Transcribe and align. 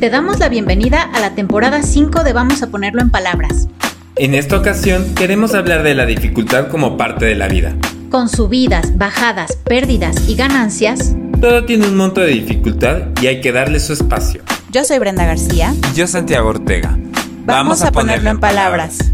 Te 0.00 0.08
damos 0.08 0.38
la 0.38 0.48
bienvenida 0.48 1.02
a 1.02 1.20
la 1.20 1.34
temporada 1.34 1.82
5 1.82 2.24
de 2.24 2.32
Vamos 2.32 2.62
a 2.62 2.70
ponerlo 2.70 3.02
en 3.02 3.10
palabras. 3.10 3.68
En 4.16 4.34
esta 4.34 4.56
ocasión 4.56 5.14
queremos 5.14 5.52
hablar 5.52 5.82
de 5.82 5.94
la 5.94 6.06
dificultad 6.06 6.68
como 6.68 6.96
parte 6.96 7.26
de 7.26 7.34
la 7.34 7.48
vida. 7.48 7.76
Con 8.10 8.30
subidas, 8.30 8.96
bajadas, 8.96 9.56
pérdidas 9.56 10.26
y 10.26 10.36
ganancias, 10.36 11.14
Todo 11.38 11.66
tiene 11.66 11.86
un 11.86 11.98
monto 11.98 12.22
de 12.22 12.28
dificultad 12.28 13.08
y 13.20 13.26
hay 13.26 13.42
que 13.42 13.52
darle 13.52 13.78
su 13.78 13.92
espacio. 13.92 14.42
Yo 14.70 14.84
soy 14.84 14.98
Brenda 14.98 15.26
García. 15.26 15.74
Y 15.92 15.94
yo 15.94 16.06
Santiago 16.06 16.48
Ortega. 16.48 16.98
Vamos, 17.44 17.82
a, 17.82 17.92
ponerlo 17.92 18.30
en 18.30 18.40
palabras. 18.40 19.12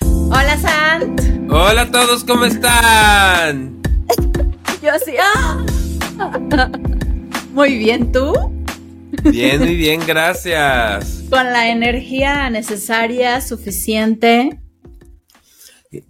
Hola 0.00 0.56
Sant. 0.56 1.20
Hola 1.50 1.82
a 1.82 1.90
todos, 1.90 2.22
¿cómo 2.22 2.44
están? 2.44 3.76
Yo 4.80 4.92
así. 4.92 5.14
¡ah! 5.20 5.56
Muy 7.54 7.76
bien, 7.76 8.12
¿tú? 8.12 8.57
Bien, 9.24 9.60
muy 9.60 9.76
bien, 9.76 10.00
gracias. 10.06 11.24
Con 11.30 11.44
la 11.44 11.70
energía 11.70 12.48
necesaria, 12.50 13.40
suficiente. 13.40 14.60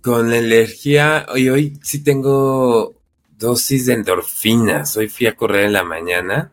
Con 0.02 0.30
la 0.30 0.38
energía, 0.38 1.26
hoy, 1.32 1.48
hoy 1.48 1.78
sí 1.82 2.02
tengo 2.02 3.00
dosis 3.38 3.86
de 3.86 3.94
endorfinas. 3.94 4.96
Hoy 4.96 5.08
fui 5.08 5.26
a 5.26 5.36
correr 5.36 5.66
en 5.66 5.72
la 5.72 5.84
mañana. 5.84 6.52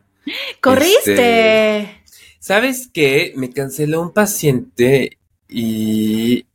¡Corriste! 0.60 1.80
Este, 1.80 2.02
¿Sabes 2.38 2.88
qué? 2.92 3.32
Me 3.36 3.50
canceló 3.50 4.00
un 4.00 4.12
paciente 4.12 5.18
y 5.48 6.46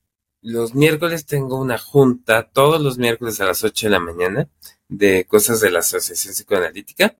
los 0.41 0.73
miércoles 0.73 1.25
tengo 1.25 1.59
una 1.59 1.77
junta, 1.77 2.49
todos 2.51 2.81
los 2.81 2.97
miércoles 2.97 3.39
a 3.41 3.45
las 3.45 3.63
8 3.63 3.87
de 3.87 3.91
la 3.91 3.99
mañana, 3.99 4.49
de 4.87 5.25
cosas 5.25 5.59
de 5.59 5.69
la 5.69 5.79
Asociación 5.79 6.33
Psicoanalítica 6.33 7.15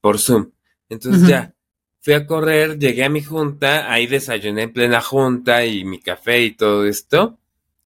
por 0.00 0.18
Zoom. 0.18 0.50
Entonces 0.88 1.28
ya, 1.28 1.54
fui 2.00 2.14
a 2.14 2.26
correr, 2.26 2.78
llegué 2.78 3.04
a 3.04 3.08
mi 3.08 3.22
junta, 3.22 3.92
ahí 3.92 4.06
desayuné 4.06 4.62
en 4.62 4.72
plena 4.72 5.00
junta 5.00 5.64
y 5.64 5.84
mi 5.84 6.00
café 6.00 6.40
y 6.40 6.52
todo 6.52 6.86
esto. 6.86 7.38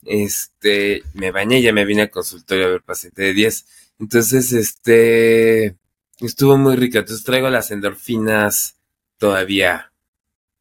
Este, 0.05 1.03
me 1.15 1.31
bañé 1.31 1.59
y 1.59 1.63
ya 1.63 1.73
me 1.73 1.85
vine 1.85 2.03
al 2.03 2.11
consultorio 2.11 2.67
a 2.67 2.71
ver 2.71 2.83
paciente 2.83 3.23
de 3.23 3.33
10. 3.33 3.67
Entonces, 4.01 4.53
este, 4.53 5.77
estuvo 6.21 6.57
muy 6.57 6.77
rico. 6.77 6.99
Entonces 6.99 7.25
traigo 7.25 7.51
las 7.51 7.71
endorfinas 7.71 8.77
todavía 9.19 9.93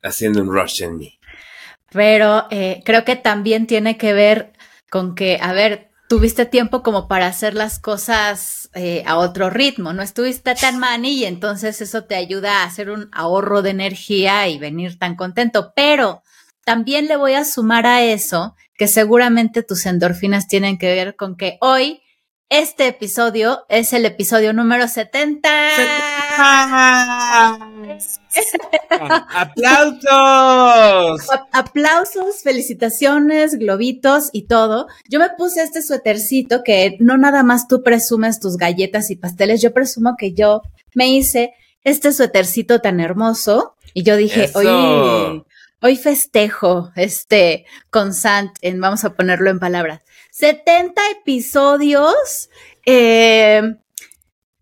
haciendo 0.02 0.42
un 0.42 0.52
rush 0.52 0.84
en 0.84 0.98
mí. 0.98 1.20
Pero 1.92 2.48
eh, 2.50 2.82
creo 2.86 3.06
que 3.06 3.16
también 3.16 3.68
tiene 3.68 3.98
que 3.98 4.14
ver 4.14 4.54
con 4.90 5.16
que, 5.16 5.38
a 5.42 5.54
ver, 5.54 5.92
tuviste 6.10 6.46
tiempo 6.46 6.84
como 6.84 7.08
para 7.08 7.28
hacer 7.28 7.54
las 7.54 7.80
cosas 7.80 8.63
eh, 8.76 9.04
a 9.06 9.18
otro 9.18 9.50
ritmo, 9.50 9.94
no 9.94 10.02
estuviste 10.02 10.56
tan 10.56 10.80
mani 10.80 11.14
y 11.14 11.26
entonces 11.26 11.82
eso 11.82 12.04
te 12.04 12.16
ayuda 12.16 12.62
a 12.62 12.66
hacer 12.66 12.90
un 12.90 13.10
ahorro 13.12 13.62
de 13.62 13.72
energía 13.72 14.48
y 14.48 14.60
venir 14.60 15.00
tan 15.00 15.16
contento. 15.16 15.74
Pero 15.76 16.22
también 16.64 17.08
le 17.08 17.18
voy 17.18 17.34
a 17.34 17.46
sumar 17.46 17.86
a 17.88 18.04
eso 18.04 18.56
que 18.78 18.88
seguramente 18.88 19.64
tus 19.64 19.86
endorfinas 19.86 20.48
tienen 20.48 20.78
que 20.78 20.94
ver 20.94 21.16
con 21.16 21.36
que 21.36 21.58
hoy 21.62 22.03
este 22.54 22.88
episodio 22.88 23.66
es 23.68 23.94
el 23.94 24.06
episodio 24.06 24.54
número 24.54 24.88
70. 24.88 25.50
¡Aplausos! 29.34 31.28
Aplausos, 31.52 32.44
felicitaciones, 32.44 33.58
globitos 33.58 34.30
y 34.34 34.44
todo. 34.44 34.86
Yo 35.10 35.18
me 35.18 35.32
puse 35.32 35.64
este 35.64 35.82
suétercito 35.82 36.64
que 36.64 36.96
no 37.00 37.18
nada 37.18 37.42
más 37.42 37.68
tú 37.68 37.82
presumes 37.82 38.40
tus 38.40 38.58
galletas 38.58 39.10
y 39.10 39.16
pasteles, 39.16 39.60
yo 39.60 39.74
presumo 39.74 40.14
que 40.16 40.34
yo 40.34 40.62
me 40.94 41.08
hice 41.08 41.56
este 41.84 42.14
suétercito 42.14 42.82
tan 42.82 43.00
hermoso 43.00 43.74
y 43.96 44.04
yo 44.04 44.16
dije, 44.16 44.44
Eso. 44.44 44.60
hoy, 44.60 45.44
hoy 45.82 45.96
festejo 45.96 46.92
este 46.96 47.66
con 47.90 48.14
Sant, 48.14 48.52
en, 48.62 48.80
vamos 48.80 49.04
a 49.06 49.16
ponerlo 49.16 49.50
en 49.50 49.58
palabras. 49.58 50.03
70 50.34 51.00
episodios. 51.22 52.50
Eh, 52.86 53.62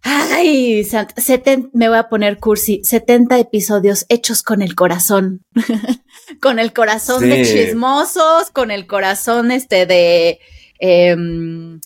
Ay, 0.03 0.83
Sant, 0.83 1.11
seten- 1.17 1.69
me 1.73 1.87
voy 1.87 1.97
a 1.99 2.09
poner 2.09 2.39
cursi, 2.39 2.81
70 2.83 3.37
episodios 3.39 4.05
hechos 4.09 4.41
con 4.41 4.61
el 4.63 4.73
corazón. 4.73 5.45
con 6.41 6.57
el 6.59 6.73
corazón 6.73 7.21
de 7.21 7.43
chismosos, 7.45 8.49
con 8.51 8.71
el 8.71 8.87
corazón 8.87 9.51
este 9.51 9.85
de 9.85 10.39
em, 10.79 11.79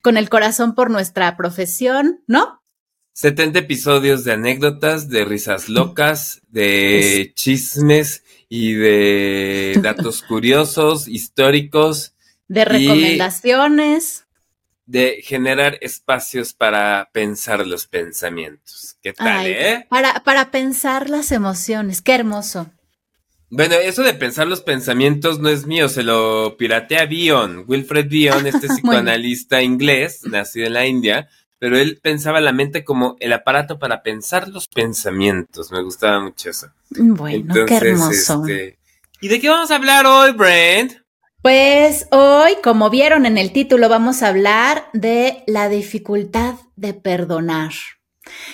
con 0.00 0.16
el 0.16 0.30
corazón 0.30 0.74
por 0.74 0.90
nuestra 0.90 1.36
profesión, 1.36 2.22
¿no? 2.26 2.62
70 3.12 3.58
episodios 3.58 4.24
de 4.24 4.32
anécdotas, 4.32 5.10
de 5.10 5.24
risas 5.26 5.68
locas, 5.68 6.40
de 6.48 7.32
chismes 7.34 8.22
y 8.48 8.72
de 8.74 9.78
datos 9.82 10.22
curiosos, 10.22 11.06
históricos, 11.06 12.14
De 12.48 12.64
recomendaciones. 12.64 14.24
de 14.86 15.20
generar 15.22 15.76
espacios 15.82 16.54
para 16.54 17.10
pensar 17.12 17.66
los 17.66 17.86
pensamientos. 17.86 18.96
¿Qué 19.02 19.12
tal, 19.12 19.44
Ay, 19.44 19.52
eh? 19.52 19.86
para, 19.90 20.24
para 20.24 20.50
pensar 20.50 21.10
las 21.10 21.30
emociones, 21.30 22.00
qué 22.00 22.14
hermoso. 22.14 22.70
Bueno, 23.50 23.74
eso 23.74 24.02
de 24.02 24.14
pensar 24.14 24.46
los 24.46 24.62
pensamientos 24.62 25.40
no 25.40 25.50
es 25.50 25.66
mío, 25.66 25.90
se 25.90 26.02
lo 26.02 26.56
piratea 26.56 27.04
Bion, 27.04 27.64
Wilfred 27.66 28.08
Bion, 28.08 28.46
este 28.46 28.68
psicoanalista 28.68 29.60
inglés, 29.62 30.22
nacido 30.24 30.66
en 30.66 30.72
la 30.72 30.86
India, 30.86 31.28
pero 31.58 31.76
él 31.78 31.98
pensaba 32.02 32.40
la 32.40 32.52
mente 32.52 32.82
como 32.84 33.16
el 33.20 33.32
aparato 33.34 33.78
para 33.78 34.02
pensar 34.02 34.48
los 34.48 34.68
pensamientos. 34.68 35.70
Me 35.70 35.82
gustaba 35.82 36.20
mucho 36.20 36.48
eso. 36.48 36.68
Bueno, 36.90 37.54
qué 37.66 37.76
hermoso. 37.76 38.42
este, 38.46 38.78
¿Y 39.20 39.28
de 39.28 39.38
qué 39.40 39.48
vamos 39.50 39.70
a 39.70 39.76
hablar 39.76 40.06
hoy, 40.06 40.32
Brent? 40.32 40.92
Pues 41.48 42.08
hoy, 42.10 42.56
como 42.62 42.90
vieron 42.90 43.24
en 43.24 43.38
el 43.38 43.52
título, 43.52 43.88
vamos 43.88 44.22
a 44.22 44.28
hablar 44.28 44.90
de 44.92 45.44
la 45.46 45.70
dificultad 45.70 46.56
de 46.76 46.92
perdonar. 46.92 47.70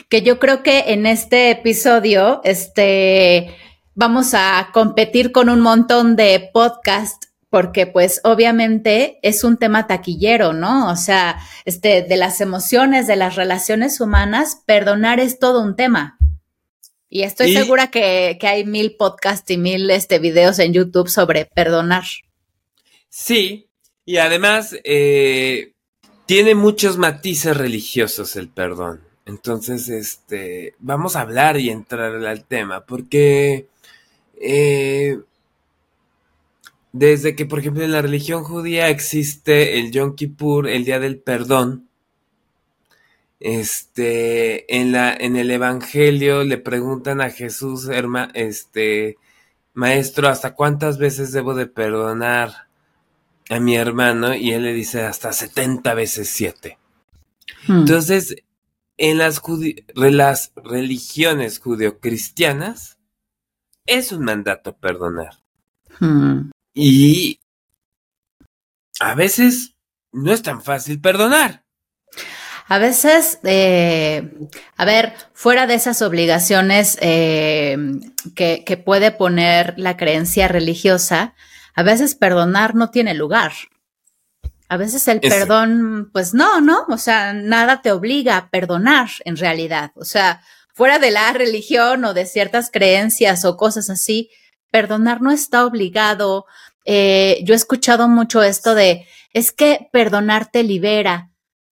Que 0.09 0.23
yo 0.23 0.39
creo 0.39 0.63
que 0.63 0.93
en 0.93 1.05
este 1.05 1.51
episodio, 1.51 2.41
este, 2.45 3.53
vamos 3.97 4.33
a 4.35 4.71
competir 4.73 5.33
con 5.33 5.49
un 5.49 5.59
montón 5.61 6.15
de 6.15 6.49
podcasts 6.55 7.31
porque 7.51 7.89
pues 7.89 8.21
obviamente 8.23 9.19
es 9.23 9.43
un 9.43 9.57
tema 9.57 9.89
taquillero, 9.89 10.53
¿no? 10.53 10.89
O 10.89 10.95
sea, 10.95 11.41
este, 11.65 12.03
de 12.03 12.17
las 12.17 12.41
emociones, 12.41 13.09
de 13.09 13.17
las 13.17 13.35
relaciones 13.35 14.01
humanas, 14.01 14.63
perdonar 14.67 15.19
es 15.19 15.41
todo 15.41 15.65
un 15.65 15.75
tema. 15.75 16.17
Y 17.09 17.23
estoy 17.25 17.51
Y- 17.51 17.55
segura 17.57 17.89
que, 17.89 18.39
que 18.39 18.47
hay 18.47 18.65
mil 18.65 18.95
podcasts 18.97 19.51
y 19.51 19.59
mil 19.59 19.91
este, 19.91 20.21
videos 20.21 20.61
en 20.61 20.73
YouTube 20.73 21.09
sobre 21.09 21.47
perdonar. 21.47 22.05
Sí, 23.17 23.69
y 24.05 24.17
además 24.17 24.77
eh, 24.83 25.73
tiene 26.27 26.57
muchos 26.57 26.99
matices 26.99 27.57
religiosos 27.57 28.35
el 28.35 28.49
perdón. 28.49 29.03
Entonces, 29.25 29.89
este, 29.89 30.75
vamos 30.81 31.15
a 31.15 31.21
hablar 31.21 31.57
y 31.61 31.71
entrar 31.71 32.13
al 32.13 32.45
tema, 32.45 32.85
porque 32.87 33.69
eh, 34.41 35.21
desde 36.93 37.37
que, 37.37 37.47
por 37.47 37.61
ejemplo, 37.61 37.85
en 37.85 37.93
la 37.93 38.03
religión 38.03 38.43
judía 38.43 38.89
existe 38.89 39.79
el 39.79 39.93
Yom 39.93 40.17
Kippur, 40.17 40.69
el 40.69 40.85
Día 40.85 40.99
del 40.99 41.19
Perdón, 41.21 41.89
este, 43.39 44.77
en 44.77 44.91
la, 44.91 45.15
en 45.15 45.37
el 45.37 45.53
Evangelio 45.53 46.43
le 46.43 46.59
preguntan 46.59 47.21
a 47.21 47.31
Jesús, 47.31 47.89
herma, 47.89 48.31
este, 48.35 49.19
maestro, 49.73 50.29
¿hasta 50.29 50.55
cuántas 50.55 50.99
veces 50.99 51.31
debo 51.31 51.55
de 51.55 51.67
perdonar 51.69 52.65
a 53.49 53.61
mi 53.61 53.77
hermano? 53.77 54.35
Y 54.35 54.53
él 54.53 54.65
le 54.65 54.73
dice 54.73 55.03
hasta 55.03 55.33
70 55.33 55.95
veces 55.95 56.31
7. 56.31 56.79
Hmm. 57.67 57.81
Entonces, 57.81 58.37
en 58.97 59.19
las, 59.19 59.43
las 59.95 60.53
religiones 60.57 61.59
judeocristianas 61.59 62.99
es 63.87 64.13
un 64.13 64.25
mandato 64.25 64.77
perdonar. 64.77 65.39
Hmm. 65.99 66.51
Y 66.73 67.41
a 69.01 69.15
veces 69.15 69.75
no 70.13 70.33
es 70.33 70.43
tan 70.43 70.63
fácil 70.63 71.01
perdonar. 71.01 71.65
A 72.67 72.79
veces, 72.79 73.41
eh, 73.45 74.33
a 74.77 74.85
ver, 74.87 75.13
fuera 75.35 75.67
de 75.67 75.75
esas 75.75 76.01
obligaciones 76.01 76.97
eh, 77.03 77.77
que, 78.35 78.65
que 78.65 78.77
puede 78.79 79.11
poner 79.11 79.75
la 79.77 79.99
creencia 79.99 80.49
religiosa, 80.49 81.35
a 81.75 81.83
veces 81.83 82.15
perdonar 82.15 82.75
no 82.75 82.91
tiene 82.91 83.15
lugar. 83.15 83.53
A 84.69 84.77
veces 84.77 85.07
el 85.09 85.21
Eso. 85.23 85.29
perdón, 85.35 86.11
pues 86.13 86.35
no, 86.35 86.61
¿no? 86.61 86.87
O 86.89 86.99
sea, 86.99 87.33
nada 87.33 87.83
te 87.83 87.93
obliga 87.93 88.37
a 88.37 88.51
perdonar 88.51 89.09
en 89.25 89.37
realidad. 89.37 89.93
O 89.97 90.05
sea, 90.05 90.43
fuera 90.73 90.99
de 90.99 91.11
la 91.11 91.33
religión 91.33 92.05
o 92.05 92.15
de 92.15 92.27
ciertas 92.27 92.71
creencias 92.71 93.45
o 93.45 93.57
cosas 93.57 93.91
así, 93.91 94.31
perdonar 94.71 95.21
no 95.21 95.31
está 95.31 95.67
obligado. 95.67 96.47
Eh, 96.85 97.41
yo 97.45 97.55
he 97.55 97.57
escuchado 97.57 98.09
mucho 98.09 98.43
esto 98.43 98.75
de, 98.75 99.07
es 99.33 99.53
que 99.53 99.89
perdonar 99.93 100.51
te 100.51 100.63
libera. 100.63 101.31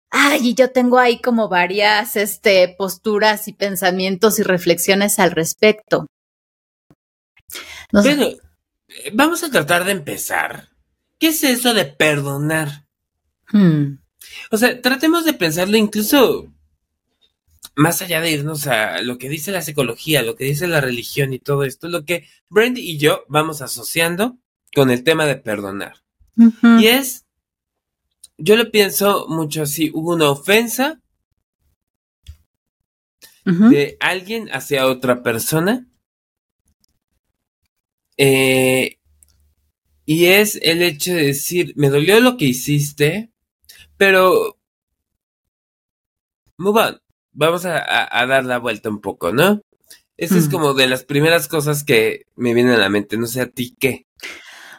Ay, 0.09 0.50
y 0.50 0.53
yo 0.56 0.71
tengo 0.71 1.00
ahí 1.00 1.21
como 1.21 1.48
varias 1.48 2.18
este, 2.18 2.75
posturas 2.77 3.48
y 3.48 3.53
pensamientos 3.53 4.39
y 4.39 4.44
reflexiones 4.44 5.19
al 5.19 5.31
respecto. 5.31 6.07
Pero 7.92 8.42
vamos 9.13 9.43
a 9.43 9.51
tratar 9.51 9.85
de 9.85 9.91
empezar. 9.91 10.69
¿Qué 11.19 11.27
es 11.27 11.43
eso 11.43 11.73
de 11.73 11.85
perdonar? 11.85 12.88
Hmm. 13.51 13.99
O 14.49 14.57
sea, 14.57 14.81
tratemos 14.81 15.25
de 15.25 15.33
pensarlo 15.33 15.77
incluso 15.77 16.51
más 17.75 18.01
allá 18.01 18.21
de 18.21 18.31
irnos 18.31 18.67
a 18.67 19.01
lo 19.01 19.17
que 19.17 19.29
dice 19.29 19.51
la 19.51 19.61
psicología, 19.61 20.23
lo 20.23 20.35
que 20.35 20.45
dice 20.45 20.67
la 20.67 20.81
religión 20.81 21.33
y 21.33 21.39
todo 21.39 21.63
esto, 21.63 21.88
lo 21.88 22.05
que 22.05 22.27
Brandy 22.49 22.81
y 22.81 22.97
yo 22.97 23.23
vamos 23.27 23.61
asociando 23.61 24.38
con 24.73 24.89
el 24.91 25.03
tema 25.03 25.25
de 25.25 25.35
perdonar. 25.35 25.97
Y 26.79 26.88
es, 26.88 27.25
yo 28.38 28.55
lo 28.55 28.71
pienso 28.71 29.27
mucho 29.27 29.63
así, 29.63 29.91
hubo 29.93 30.13
una 30.13 30.29
ofensa 30.29 30.99
de 33.45 33.97
alguien 33.99 34.49
hacia 34.51 34.88
otra 34.88 35.23
persona. 35.23 35.88
Eh, 38.23 39.00
y 40.06 40.27
es 40.27 40.59
el 40.62 40.83
hecho 40.83 41.12
de 41.12 41.25
decir, 41.25 41.73
me 41.75 41.89
dolió 41.89 42.19
lo 42.19 42.38
que 42.38 42.45
hiciste, 42.45 43.31
pero... 43.97 44.59
Move 46.57 46.81
on. 46.81 47.01
Vamos 47.31 47.65
a, 47.65 47.79
dar 48.27 48.45
la 48.45 48.59
vuelta 48.59 48.89
un 48.89 49.01
poco, 49.01 49.31
¿no? 49.31 49.62
Esa 50.18 50.38
es 50.38 50.50
como 50.50 50.75
de 50.75 50.85
las 50.85 51.03
primeras 51.03 51.47
cosas 51.47 51.83
que 51.83 52.27
me 52.35 52.53
vienen 52.53 52.73
a 52.73 52.77
la 52.77 52.89
mente. 52.89 53.18
No 53.18 53.25
sé 53.25 53.41
a 53.41 53.50
ti 53.50 53.75
qué. 53.79 54.06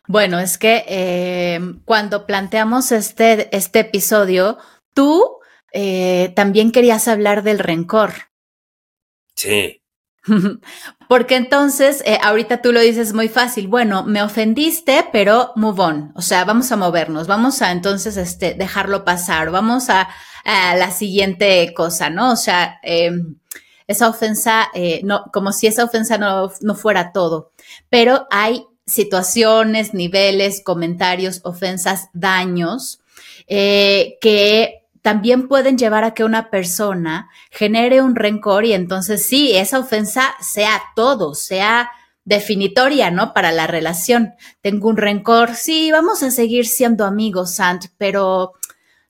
Bueno, 0.07 0.39
es 0.39 0.57
que 0.57 0.85
eh, 0.87 1.61
cuando 1.85 2.27
planteamos 2.27 2.93
este, 2.93 3.49
este 3.57 3.81
episodio, 3.81 4.59
tú 4.95 5.41
eh, 5.73 6.33
también 6.37 6.71
querías 6.71 7.09
hablar 7.09 7.43
del 7.43 7.59
rencor. 7.59 8.13
Sí. 9.35 9.83
Porque 11.13 11.37
entonces, 11.37 12.03
eh, 12.07 12.17
ahorita 12.23 12.63
tú 12.63 12.73
lo 12.73 12.81
dices 12.81 13.13
muy 13.13 13.29
fácil, 13.29 13.69
bueno, 13.69 14.03
me 14.03 14.23
ofendiste, 14.23 15.07
pero 15.13 15.53
move 15.57 15.83
on, 15.83 16.13
o 16.15 16.23
sea, 16.23 16.47
vamos 16.47 16.73
a 16.73 16.77
movernos, 16.79 17.27
vamos 17.27 17.61
a 17.61 17.71
entonces 17.71 18.17
este, 18.17 18.55
dejarlo 18.55 19.05
pasar, 19.05 19.51
vamos 19.51 19.91
a, 19.91 20.09
la 20.43 20.91
siguiente 20.91 21.75
cosa, 21.75 22.09
¿no? 22.09 22.33
O 22.33 22.37
sea, 22.37 22.81
em, 22.83 23.35
esa 23.87 24.09
ofensa, 24.09 24.69
eh, 24.73 25.03
no, 25.05 25.25
como 25.35 25.53
si 25.53 25.67
esa 25.67 25.85
ofensa 25.85 26.17
no, 26.17 26.51
no 26.63 26.75
fuera 26.75 27.13
todo, 27.13 27.53
pero 27.91 28.27
hay 28.31 28.65
situaciones, 28.87 29.93
niveles, 29.93 30.63
comentarios, 30.65 31.43
ofensas, 31.45 32.09
daños 32.15 33.03
eh, 33.49 34.17
que 34.23 34.82
también 35.03 35.49
pueden 35.49 35.77
llevar 35.77 36.05
a 36.05 36.15
que 36.15 36.25
una 36.25 36.49
persona 36.49 37.29
genere 37.51 38.01
un 38.01 38.15
rencor 38.15 38.65
y 38.65 38.73
entonces 38.73 39.27
sí, 39.27 39.55
esa 39.55 39.81
ofensa 39.81 40.35
sea 40.41 40.81
todo, 40.95 41.35
sea 41.35 41.91
definitoria, 42.25 43.11
¿no? 43.11 43.35
Para 43.35 43.51
la 43.51 43.67
relación. 43.67 44.35
Tengo 44.61 44.89
un 44.89 44.97
rencor, 44.97 45.57
sí, 45.57 45.91
vamos 45.91 46.23
a 46.23 46.31
seguir 46.31 46.67
siendo 46.67 47.05
amigos, 47.05 47.57
Sant, 47.57 47.87
pero 47.99 48.53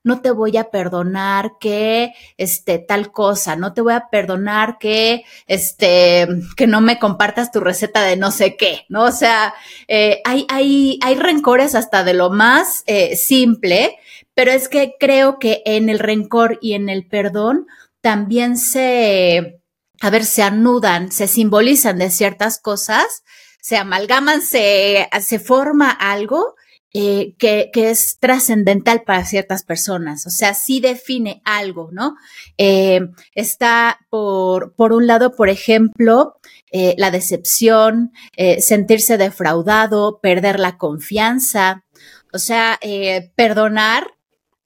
no 0.05 0.21
te 0.21 0.31
voy 0.31 0.57
a 0.57 0.71
perdonar 0.71 1.53
que 1.61 2.13
este 2.37 2.79
tal 2.79 3.13
cosa, 3.13 3.55
no 3.55 3.73
te 3.73 3.83
voy 3.83 3.93
a 3.93 4.09
perdonar 4.11 4.79
que 4.79 5.25
este 5.47 6.27
que 6.57 6.67
no 6.67 6.81
me 6.81 6.99
compartas 6.99 7.53
tu 7.53 7.61
receta 7.61 8.03
de 8.03 8.17
no 8.17 8.31
sé 8.31 8.57
qué, 8.57 8.87
¿no? 8.89 9.05
O 9.05 9.13
sea, 9.13 9.55
eh, 9.89 10.21
hay, 10.25 10.47
hay, 10.49 10.99
hay 11.03 11.15
rencores 11.17 11.75
hasta 11.75 12.03
de 12.03 12.15
lo 12.15 12.31
más 12.31 12.83
eh, 12.87 13.15
simple 13.17 13.99
pero 14.35 14.51
es 14.51 14.69
que 14.69 14.95
creo 14.99 15.39
que 15.39 15.63
en 15.65 15.89
el 15.89 15.99
rencor 15.99 16.59
y 16.61 16.75
en 16.75 16.89
el 16.89 17.07
perdón 17.07 17.67
también 18.01 18.57
se, 18.57 19.61
a 20.01 20.11
ver, 20.11 20.25
se 20.25 20.43
anudan, 20.43 21.13
se 21.13 21.29
simbolizan 21.29 21.99
de 21.99 22.11
ciertas 22.11 22.61
cosas, 22.61 23.23
se 23.61 23.77
amalgaman, 23.77 24.43
se, 24.43 25.09
se 25.21 25.39
forma 25.39 25.91
algo 25.91 26.57
eh, 26.95 27.35
que, 27.39 27.71
que, 27.73 27.91
es 27.91 28.19
trascendental 28.19 29.03
para 29.03 29.25
ciertas 29.25 29.65
personas. 29.65 30.27
O 30.27 30.31
sea, 30.31 30.53
sí 30.53 30.81
define 30.81 31.41
algo, 31.47 31.89
¿no? 31.91 32.17
Eh, 32.59 33.01
está 33.35 33.99
por, 34.11 34.75
por 34.75 34.93
un 34.93 35.07
lado, 35.07 35.35
por 35.35 35.49
ejemplo, 35.49 36.35
eh, 36.71 36.95
la 36.99 37.11
decepción, 37.11 38.13
sentirse 38.59 39.17
defraudado, 39.17 40.21
perder 40.21 40.61
la 40.61 40.77
confianza. 40.77 41.85
O 42.33 42.39
sea, 42.39 42.79
perdonar 43.37 44.09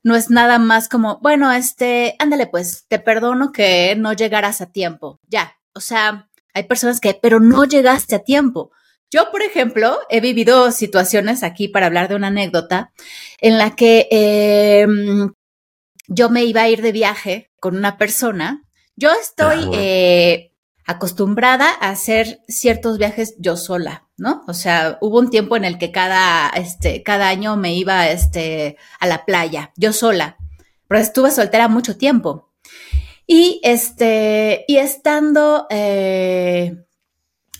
no 0.07 0.15
es 0.15 0.31
nada 0.31 0.61
más 0.61 0.89
como, 0.89 1.19
bueno, 1.19 1.51
este, 1.51 2.15
ándale 2.21 2.47
pues, 2.47 2.85
te 2.87 3.01
perdono 3.01 3.51
que 3.51 3.97
no 3.97 4.13
llegaras 4.13 4.61
a 4.61 4.71
tiempo, 4.71 5.19
ya. 5.27 5.57
O 5.75 5.81
sea, 5.81 6.31
hay 6.55 6.63
personas 6.63 7.01
que, 7.01 7.19
pero 7.21 7.41
no 7.41 7.65
llegaste 7.65 8.15
a 8.15 8.21
tiempo. 8.21 8.71
Yo, 9.11 9.33
por 9.33 9.43
ejemplo, 9.43 9.99
he 10.09 10.21
vivido 10.21 10.71
situaciones 10.71 11.43
aquí 11.43 11.67
para 11.67 11.87
hablar 11.87 12.07
de 12.09 12.15
una 12.15 12.29
anécdota 12.29 12.93
en 13.41 13.59
la 13.59 13.75
que 13.75 14.07
em, 14.13 15.33
yo 16.07 16.31
me 16.31 16.45
iba 16.45 16.63
a 16.63 16.69
ir 16.69 16.83
de 16.83 16.93
viaje 16.93 17.51
con 17.59 17.77
una 17.77 17.99
persona. 17.99 18.63
Yo 18.95 19.11
estoy 19.11 19.69
eh, 19.73 20.53
acostumbrada 20.87 21.69
a 21.81 21.91
hacer 21.91 22.39
ciertos 22.47 22.99
viajes 22.99 23.35
yo 23.41 23.57
sola, 23.57 24.06
¿no? 24.19 24.45
O 24.47 24.55
sea, 24.55 24.99
hubo 25.01 25.19
un 25.19 25.31
tiempo 25.31 25.57
en 25.57 25.65
el 25.65 25.79
que 25.79 25.93
cada, 25.93 26.49
este, 26.51 27.03
cada 27.03 27.29
año 27.29 27.57
me 27.57 27.75
iba, 27.75 28.09
este, 28.09 28.77
a 28.99 29.07
la 29.07 29.25
playa, 29.25 29.73
yo 29.77 29.93
sola, 29.93 30.37
pero 30.89 31.01
estuve 31.01 31.31
soltera 31.31 31.69
mucho 31.69 31.97
tiempo. 31.97 32.51
Y 33.27 33.61
este, 33.65 34.65
y 34.69 34.77
estando 34.77 35.67
eh, 35.71 36.77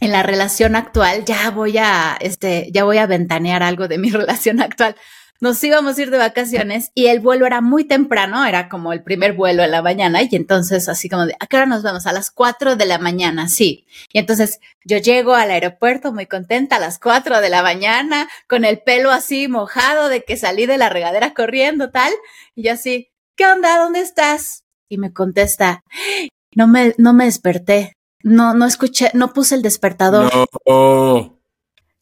en 0.01 0.13
la 0.13 0.23
relación 0.23 0.77
actual, 0.77 1.25
ya 1.25 1.51
voy 1.51 1.79
a, 1.79 2.17
este, 2.21 2.71
ya 2.73 2.85
voy 2.85 2.99
a 2.99 3.07
ventanear 3.07 3.63
algo 3.63 3.89
de 3.89 3.99
mi 3.99 4.11
relación 4.11 4.61
actual 4.61 4.97
nos 5.41 5.63
íbamos 5.63 5.99
a 5.99 6.03
ir 6.03 6.11
de 6.11 6.19
vacaciones 6.19 6.91
y 6.95 7.07
el 7.07 7.21
vuelo 7.21 7.47
era 7.47 7.61
muy 7.61 7.85
temprano, 7.85 8.45
era 8.45 8.69
como 8.69 8.93
el 8.93 9.03
primer 9.03 9.35
vuelo 9.35 9.63
en 9.63 9.71
la 9.71 9.83
mañana 9.83 10.23
y 10.23 10.29
entonces 10.33 10.89
así 10.89 11.09
como 11.09 11.27
de, 11.27 11.37
¿a 11.39 11.47
qué 11.47 11.57
hora 11.57 11.67
nos 11.67 11.83
vamos? 11.83 12.07
A 12.07 12.13
las 12.13 12.31
4 12.31 12.77
de 12.77 12.87
la 12.87 12.99
mañana, 12.99 13.49
sí. 13.49 13.87
Y 14.13 14.19
entonces 14.19 14.61
yo 14.85 14.99
llego 14.99 15.35
al 15.35 15.51
aeropuerto 15.51 16.13
muy 16.13 16.27
contenta 16.27 16.77
a 16.77 16.81
las 16.81 16.99
4 16.99 17.41
de 17.41 17.51
la 17.51 17.63
mañana 17.63 18.29
con 18.49 18.65
el 18.65 18.81
pelo 18.81 19.11
así 19.11 19.49
mojado 19.49 20.09
de 20.09 20.25
que 20.25 20.37
salí 20.37 20.67
de 20.67 20.79
la 20.79 20.89
regadera 20.89 21.35
corriendo 21.35 21.91
tal 21.91 22.13
y 22.55 22.65
yo 22.65 22.73
así, 22.73 23.11
¿qué 23.37 23.47
onda? 23.47 23.79
¿Dónde 23.79 24.01
estás? 24.01 24.65
Y 24.89 24.99
me 24.99 25.13
contesta, 25.13 25.83
no 26.55 26.69
me, 26.69 26.95
no 26.97 27.13
me 27.13 27.25
desperté, 27.25 27.95
no, 28.23 28.55
no 28.55 28.67
escuché, 28.67 29.11
no 29.15 29.33
puse 29.33 29.55
el 29.55 29.63
despertador. 29.63 30.33
No. 30.67 31.41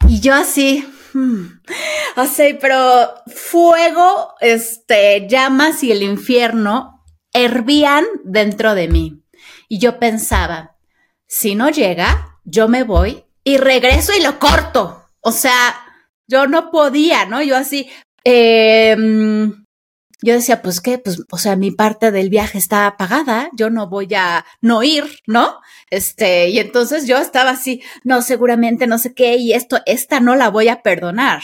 Y 0.09 0.21
yo 0.21 0.35
así, 0.35 0.87
Hmm. 1.15 1.47
O 2.17 2.27
sea, 2.27 2.57
pero 2.61 3.13
fuego, 3.27 4.35
este, 4.41 5.27
llamas 5.29 5.83
y 5.83 5.91
el 5.91 6.03
infierno 6.05 7.05
hervían 7.33 8.05
dentro 8.23 8.77
de 8.77 8.87
mí. 8.87 9.25
Y 9.69 9.81
yo 9.81 9.99
pensaba, 9.99 10.77
si 11.27 11.57
no 11.57 11.71
llega, 11.71 12.39
yo 12.45 12.69
me 12.69 12.85
voy 12.85 13.25
y 13.43 13.57
regreso 13.57 14.13
y 14.17 14.23
lo 14.23 14.39
corto. 14.39 15.09
O 15.21 15.33
sea, 15.33 15.75
yo 16.29 16.47
no 16.47 16.71
podía, 16.71 17.27
¿no? 17.27 17.43
Yo 17.43 17.57
así, 17.57 17.91
eh, 18.23 18.97
yo 20.25 20.33
decía, 20.33 20.63
pues 20.63 20.81
qué, 20.81 20.99
pues, 20.99 21.23
o 21.31 21.37
sea, 21.37 21.55
mi 21.55 21.71
parte 21.71 22.11
del 22.11 22.31
viaje 22.31 22.57
está 22.57 22.97
pagada, 22.97 23.51
yo 23.53 23.69
no 23.69 23.91
voy 23.91 24.09
a 24.15 24.47
no 24.63 24.83
ir, 24.83 25.05
¿no? 25.27 25.61
Este, 25.91 26.49
y 26.49 26.59
entonces 26.59 27.07
yo 27.07 27.19
estaba 27.19 27.51
así, 27.51 27.83
no, 28.05 28.23
seguramente 28.23 28.87
no 28.87 28.99
sé 28.99 29.13
qué, 29.13 29.37
y 29.37 29.53
esto, 29.53 29.81
esta 29.85 30.21
no 30.21 30.35
la 30.35 30.49
voy 30.49 30.69
a 30.69 30.81
perdonar. 30.81 31.43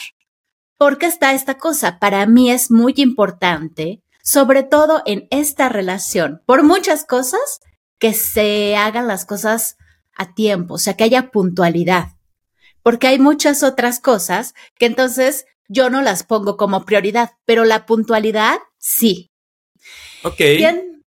¿Por 0.78 0.96
qué 0.96 1.04
está 1.04 1.34
esta 1.34 1.58
cosa? 1.58 1.99
Para 1.99 2.25
mí 2.25 2.50
es 2.50 2.70
muy 2.70 2.94
importante, 2.96 4.02
sobre 4.22 4.62
todo 4.62 5.02
en 5.04 5.28
esta 5.30 5.68
relación, 5.68 6.42
por 6.46 6.62
muchas 6.62 7.04
cosas, 7.04 7.60
que 7.99 8.14
se 8.14 8.76
hagan 8.76 9.06
las 9.06 9.26
cosas 9.26 9.76
a 10.16 10.32
tiempo, 10.32 10.75
o 10.75 10.78
sea, 10.78 10.94
que 10.94 11.04
haya 11.04 11.30
puntualidad. 11.30 12.12
Porque 12.82 13.08
hay 13.08 13.18
muchas 13.18 13.62
otras 13.62 14.00
cosas 14.00 14.54
que 14.78 14.87
entonces 14.87 15.44
yo 15.68 15.90
no 15.90 16.00
las 16.00 16.22
pongo 16.22 16.56
como 16.56 16.87
prioridad, 16.87 17.32
pero 17.44 17.66
la 17.66 17.84
puntualidad 17.84 18.58
sí. 18.80 19.30
Ok. 20.25 20.40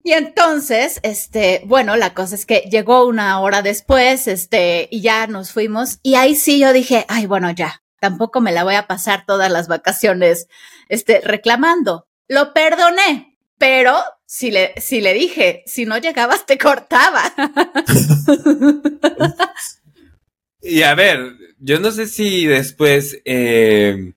y 0.04 0.14
entonces, 0.14 1.00
este, 1.04 1.62
bueno, 1.66 1.96
la 1.96 2.14
cosa 2.14 2.36
es 2.36 2.46
que 2.46 2.68
llegó 2.72 3.08
una 3.08 3.40
hora 3.40 3.62
después, 3.62 4.28
este, 4.28 4.88
y 4.92 5.02
ya 5.02 5.28
nos 5.28 5.52
fuimos. 5.52 6.00
Y 6.04 6.16
ahí 6.16 6.36
sí 6.36 6.60
yo 6.60 6.74
dije, 6.74 7.06
ay, 7.08 7.26
bueno, 7.26 7.52
ya, 7.52 7.82
tampoco 8.00 8.42
me 8.42 8.52
la 8.52 8.64
voy 8.64 8.76
a 8.76 8.88
pasar 8.88 9.26
todas 9.26 9.52
las 9.52 9.68
vacaciones, 9.68 10.48
este, 10.90 11.22
reclamando. 11.22 12.08
Lo 12.28 12.54
perdoné, 12.54 13.38
pero 13.58 13.96
si 14.26 14.50
le, 14.50 14.74
si 14.80 15.02
le 15.02 15.14
dije, 15.14 15.64
si 15.66 15.86
no 15.86 15.98
llegabas, 15.98 16.46
te 16.46 16.58
cortaba. 16.58 17.22
y 20.62 20.84
a 20.84 20.96
ver, 20.96 21.34
yo 21.60 21.80
no 21.80 21.92
sé 21.92 22.08
si 22.08 22.48
después, 22.48 23.22
eh, 23.26 24.14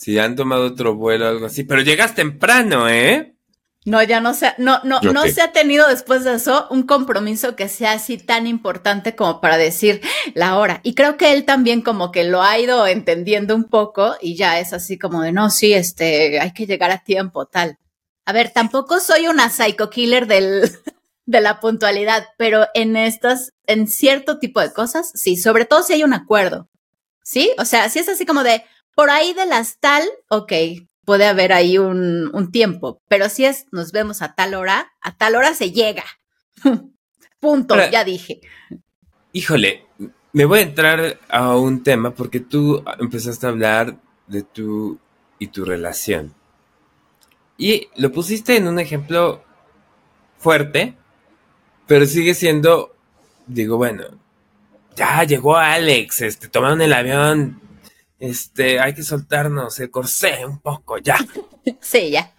si 0.00 0.18
han 0.18 0.34
tomado 0.34 0.64
otro 0.64 0.94
vuelo 0.94 1.26
o 1.26 1.28
algo 1.28 1.44
así, 1.44 1.62
pero 1.64 1.82
llegas 1.82 2.14
temprano, 2.14 2.88
¿eh? 2.88 3.36
No, 3.84 4.02
ya 4.02 4.22
no 4.22 4.32
se, 4.32 4.54
no, 4.56 4.80
no, 4.82 4.98
no 5.02 5.24
se 5.24 5.42
ha 5.42 5.52
tenido 5.52 5.86
después 5.88 6.24
de 6.24 6.36
eso 6.36 6.66
un 6.70 6.84
compromiso 6.84 7.54
que 7.54 7.68
sea 7.68 7.92
así 7.92 8.16
tan 8.16 8.46
importante 8.46 9.14
como 9.14 9.42
para 9.42 9.58
decir 9.58 10.00
la 10.32 10.56
hora. 10.56 10.80
Y 10.84 10.94
creo 10.94 11.18
que 11.18 11.34
él 11.34 11.44
también 11.44 11.82
como 11.82 12.12
que 12.12 12.24
lo 12.24 12.40
ha 12.40 12.58
ido 12.58 12.86
entendiendo 12.86 13.54
un 13.54 13.64
poco 13.64 14.14
y 14.22 14.36
ya 14.36 14.58
es 14.58 14.72
así 14.72 14.98
como 14.98 15.20
de, 15.20 15.32
no, 15.32 15.50
sí, 15.50 15.74
este, 15.74 16.40
hay 16.40 16.54
que 16.54 16.66
llegar 16.66 16.90
a 16.90 17.04
tiempo, 17.04 17.44
tal. 17.44 17.76
A 18.24 18.32
ver, 18.32 18.50
tampoco 18.50 19.00
soy 19.00 19.28
una 19.28 19.50
psycho 19.50 19.90
killer 19.90 20.26
del, 20.26 20.62
de 21.26 21.40
la 21.42 21.60
puntualidad, 21.60 22.26
pero 22.38 22.68
en 22.72 22.96
estas, 22.96 23.52
en 23.66 23.86
cierto 23.86 24.38
tipo 24.38 24.60
de 24.60 24.72
cosas, 24.72 25.12
sí, 25.14 25.36
sobre 25.36 25.66
todo 25.66 25.82
si 25.82 25.92
hay 25.92 26.04
un 26.04 26.14
acuerdo. 26.14 26.70
¿Sí? 27.22 27.52
O 27.58 27.66
sea, 27.66 27.88
si 27.90 27.98
es 27.98 28.08
así 28.08 28.24
como 28.24 28.42
de, 28.42 28.64
por 29.00 29.08
ahí 29.08 29.32
de 29.32 29.46
las 29.46 29.78
tal, 29.78 30.02
ok, 30.28 30.52
puede 31.06 31.24
haber 31.24 31.54
ahí 31.54 31.78
un, 31.78 32.28
un 32.34 32.52
tiempo, 32.52 33.00
pero 33.08 33.30
si 33.30 33.46
es 33.46 33.64
nos 33.72 33.92
vemos 33.92 34.20
a 34.20 34.34
tal 34.34 34.52
hora, 34.52 34.92
a 35.00 35.16
tal 35.16 35.36
hora 35.36 35.54
se 35.54 35.72
llega. 35.72 36.04
Punto, 37.40 37.76
ya 37.90 38.04
dije. 38.04 38.42
Híjole, 39.32 39.86
me 40.34 40.44
voy 40.44 40.58
a 40.58 40.64
entrar 40.64 41.18
a 41.30 41.56
un 41.56 41.82
tema 41.82 42.10
porque 42.10 42.40
tú 42.40 42.84
empezaste 42.98 43.46
a 43.46 43.48
hablar 43.48 43.96
de 44.26 44.42
tu 44.42 44.98
y 45.38 45.46
tu 45.46 45.64
relación. 45.64 46.34
Y 47.56 47.88
lo 47.96 48.12
pusiste 48.12 48.58
en 48.58 48.68
un 48.68 48.78
ejemplo 48.78 49.42
fuerte, 50.36 50.94
pero 51.86 52.04
sigue 52.04 52.34
siendo, 52.34 52.94
digo, 53.46 53.78
bueno, 53.78 54.04
ya 54.94 55.24
llegó 55.24 55.56
Alex, 55.56 56.20
este, 56.20 56.48
tomaron 56.48 56.82
el 56.82 56.92
avión, 56.92 57.69
este, 58.20 58.78
hay 58.78 58.94
que 58.94 59.02
soltarnos 59.02 59.80
el 59.80 59.90
corsé 59.90 60.44
un 60.46 60.60
poco, 60.60 60.98
ya. 60.98 61.16
sí, 61.80 62.10
ya. 62.10 62.34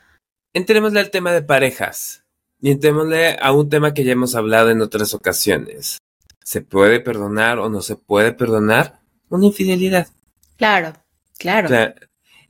Entrémosle 0.53 0.99
al 0.99 1.11
tema 1.11 1.31
de 1.31 1.41
parejas. 1.41 2.23
Y 2.61 2.69
entrémosle 2.69 3.37
a 3.41 3.51
un 3.51 3.69
tema 3.69 3.93
que 3.93 4.03
ya 4.03 4.11
hemos 4.11 4.35
hablado 4.35 4.69
en 4.69 4.81
otras 4.81 5.15
ocasiones. 5.15 5.97
¿Se 6.43 6.61
puede 6.61 6.99
perdonar 6.99 7.57
o 7.57 7.69
no 7.69 7.81
se 7.81 7.95
puede 7.95 8.33
perdonar 8.33 8.99
una 9.29 9.47
infidelidad? 9.47 10.07
Claro, 10.57 10.93
claro. 11.39 11.69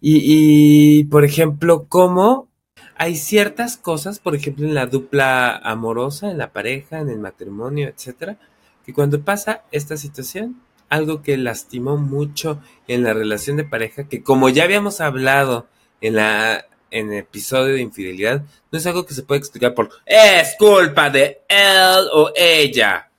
y, 0.02 1.00
y, 1.00 1.04
por 1.06 1.24
ejemplo, 1.24 1.88
¿cómo 1.88 2.52
hay 2.98 3.16
ciertas 3.16 3.78
cosas, 3.78 4.20
por 4.20 4.36
ejemplo, 4.36 4.66
en 4.66 4.76
la 4.76 4.86
dupla 4.86 5.56
amorosa, 5.56 6.30
en 6.30 6.38
la 6.38 6.52
pareja, 6.52 7.00
en 7.00 7.10
el 7.10 7.20
matrimonio, 7.20 7.88
etcétera, 7.88 8.38
que 8.86 8.94
cuando 8.94 9.22
pasa 9.22 9.64
esta 9.72 9.96
situación, 9.96 10.62
algo 10.92 11.24
que 11.24 11.38
lastimó 11.38 11.98
mucho 11.98 12.62
en 12.88 13.04
la 13.04 13.14
relación 13.14 13.58
de 13.58 13.64
pareja, 13.64 14.08
que 14.08 14.22
como 14.22 14.50
ya 14.50 14.66
habíamos 14.66 15.02
hablado 15.02 15.68
en 16.02 16.16
la 16.16 16.68
en 16.92 17.14
el 17.14 17.20
episodio 17.20 17.76
de 17.76 17.82
infidelidad, 17.82 18.44
no 18.70 18.78
es 18.78 18.86
algo 18.86 19.06
que 19.06 19.14
se 19.14 19.24
puede 19.24 19.40
explicar 19.40 19.74
por 19.74 19.90
es 20.06 20.56
culpa 20.60 21.10
de 21.10 21.40
él 21.48 22.08
o 22.14 22.32
ella, 22.36 23.10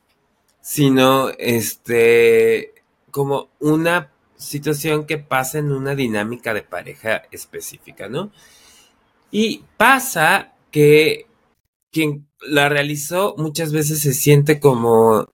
sino 0.61 1.31
este 1.31 2.75
como 3.11 3.49
una 3.61 4.13
situación 4.37 5.07
que 5.07 5.17
pasa 5.17 5.59
en 5.59 5.73
una 5.73 5.95
dinámica 5.95 6.53
de 6.53 6.63
pareja 6.63 7.23
específica, 7.31 8.09
¿no? 8.09 8.31
Y 9.31 9.65
pasa 9.79 10.53
que 10.71 11.27
quien 11.91 12.29
la 12.41 12.69
realizó 12.69 13.35
muchas 13.39 13.73
veces 13.73 14.01
se 14.01 14.13
siente 14.13 14.61
como, 14.61 15.27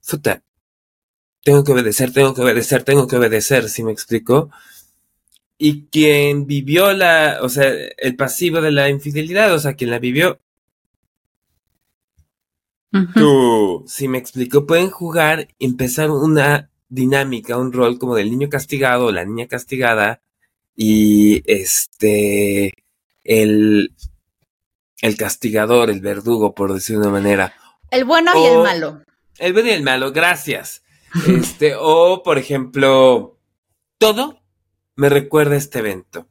futa, 0.00 0.42
tengo 1.44 1.64
que 1.64 1.72
obedecer, 1.72 2.12
tengo 2.12 2.34
que 2.34 2.42
obedecer, 2.42 2.84
tengo 2.84 3.06
que 3.06 3.16
obedecer, 3.16 3.68
¿sí 3.68 3.82
me 3.82 3.92
explico? 3.92 4.50
Y 5.58 5.86
quien 5.86 6.46
vivió 6.46 6.92
la, 6.92 7.38
o 7.42 7.48
sea, 7.48 7.72
el 7.96 8.16
pasivo 8.16 8.60
de 8.60 8.72
la 8.72 8.88
infidelidad, 8.88 9.52
o 9.52 9.58
sea, 9.58 9.74
quien 9.74 9.90
la 9.90 9.98
vivió, 9.98 10.40
tú, 13.14 13.84
si 13.86 14.08
me 14.08 14.18
explico, 14.18 14.66
pueden 14.66 14.90
jugar, 14.90 15.48
empezar 15.58 16.10
una 16.10 16.70
dinámica, 16.88 17.56
un 17.56 17.72
rol 17.72 17.98
como 17.98 18.16
del 18.16 18.30
niño 18.30 18.48
castigado 18.48 19.06
o 19.06 19.12
la 19.12 19.24
niña 19.24 19.46
castigada 19.46 20.20
y 20.76 21.42
este, 21.50 22.72
el, 23.24 23.94
el 25.00 25.16
castigador, 25.16 25.90
el 25.90 26.00
verdugo, 26.00 26.54
por 26.54 26.72
decir 26.74 26.96
de 26.96 27.02
una 27.02 27.10
manera. 27.10 27.54
El 27.90 28.04
bueno 28.04 28.32
y 28.34 28.46
el 28.46 28.58
malo. 28.62 29.02
El 29.38 29.52
bueno 29.52 29.68
y 29.68 29.72
el 29.72 29.82
malo, 29.82 30.12
gracias. 30.12 30.82
Este, 31.26 31.74
o 31.78 32.22
por 32.22 32.38
ejemplo, 32.38 33.38
todo 33.98 34.40
me 34.96 35.08
recuerda 35.08 35.54
a 35.54 35.58
este 35.58 35.80
evento. 35.80 36.26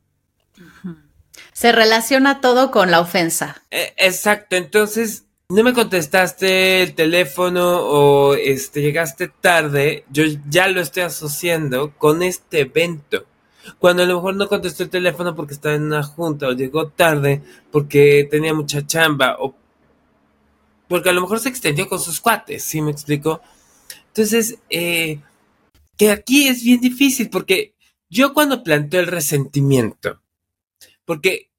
Se 1.53 1.71
relaciona 1.71 2.41
todo 2.41 2.71
con 2.71 2.89
la 2.89 2.99
ofensa. 2.99 3.61
E, 3.69 3.93
exacto, 3.97 4.55
entonces 4.55 5.25
no 5.49 5.63
me 5.63 5.73
contestaste 5.73 6.81
el 6.81 6.95
teléfono 6.95 7.81
o 7.81 8.35
este 8.35 8.81
llegaste 8.81 9.27
tarde, 9.27 10.05
yo 10.09 10.23
ya 10.49 10.67
lo 10.69 10.79
estoy 10.79 11.03
asociando 11.03 11.93
con 11.97 12.23
este 12.23 12.61
evento. 12.61 13.25
Cuando 13.77 14.03
a 14.03 14.05
lo 14.05 14.15
mejor 14.15 14.35
no 14.35 14.47
contestó 14.47 14.83
el 14.83 14.89
teléfono 14.89 15.35
porque 15.35 15.53
estaba 15.53 15.75
en 15.75 15.83
una 15.83 16.03
junta 16.03 16.47
o 16.47 16.53
llegó 16.53 16.87
tarde 16.87 17.43
porque 17.71 18.27
tenía 18.31 18.53
mucha 18.53 18.87
chamba 18.87 19.35
o 19.39 19.53
porque 20.87 21.09
a 21.09 21.13
lo 21.13 21.21
mejor 21.21 21.39
se 21.39 21.49
extendió 21.49 21.87
con 21.87 21.99
sus 21.99 22.19
cuates, 22.19 22.63
¿sí 22.63 22.81
me 22.81 22.91
explico? 22.91 23.41
Entonces, 24.11 24.57
eh, 24.69 25.19
que 25.97 26.11
aquí 26.11 26.47
es 26.47 26.63
bien 26.63 26.81
difícil 26.81 27.29
porque 27.29 27.75
yo 28.09 28.33
cuando 28.33 28.61
planteo 28.61 28.99
el 28.99 29.07
resentimiento, 29.07 30.21
porque 31.05 31.49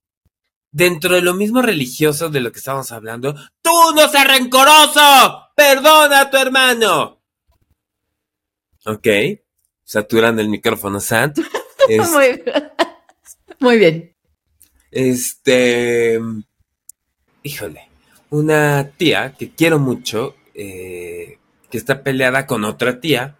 dentro 0.71 1.15
de 1.15 1.23
lo 1.23 1.33
mismo 1.33 1.63
religioso 1.63 2.29
de 2.29 2.41
lo 2.41 2.53
que 2.53 2.59
estamos 2.59 2.93
hablando, 2.93 3.35
tú 3.63 3.71
no 3.95 4.07
seas 4.09 4.29
rencoroso, 4.29 5.49
perdona 5.57 6.21
a 6.21 6.31
tu 6.31 6.37
hermano. 6.37 7.23
Ok, 8.85 9.07
saturando 9.83 10.43
el 10.43 10.49
micrófono, 10.49 11.01
Sant. 11.01 11.39
Muy, 11.89 12.27
bien. 12.27 12.73
Muy 13.61 13.79
bien. 13.79 14.15
Este, 14.91 16.21
híjole, 17.43 17.89
una 18.29 18.91
tía 18.91 19.35
que 19.39 19.51
quiero 19.51 19.79
mucho, 19.79 20.37
eh, 20.55 21.39
que 21.73 21.79
está 21.79 22.03
peleada 22.03 22.47
con 22.47 22.65
otra 22.65 23.01
tía. 23.01 23.39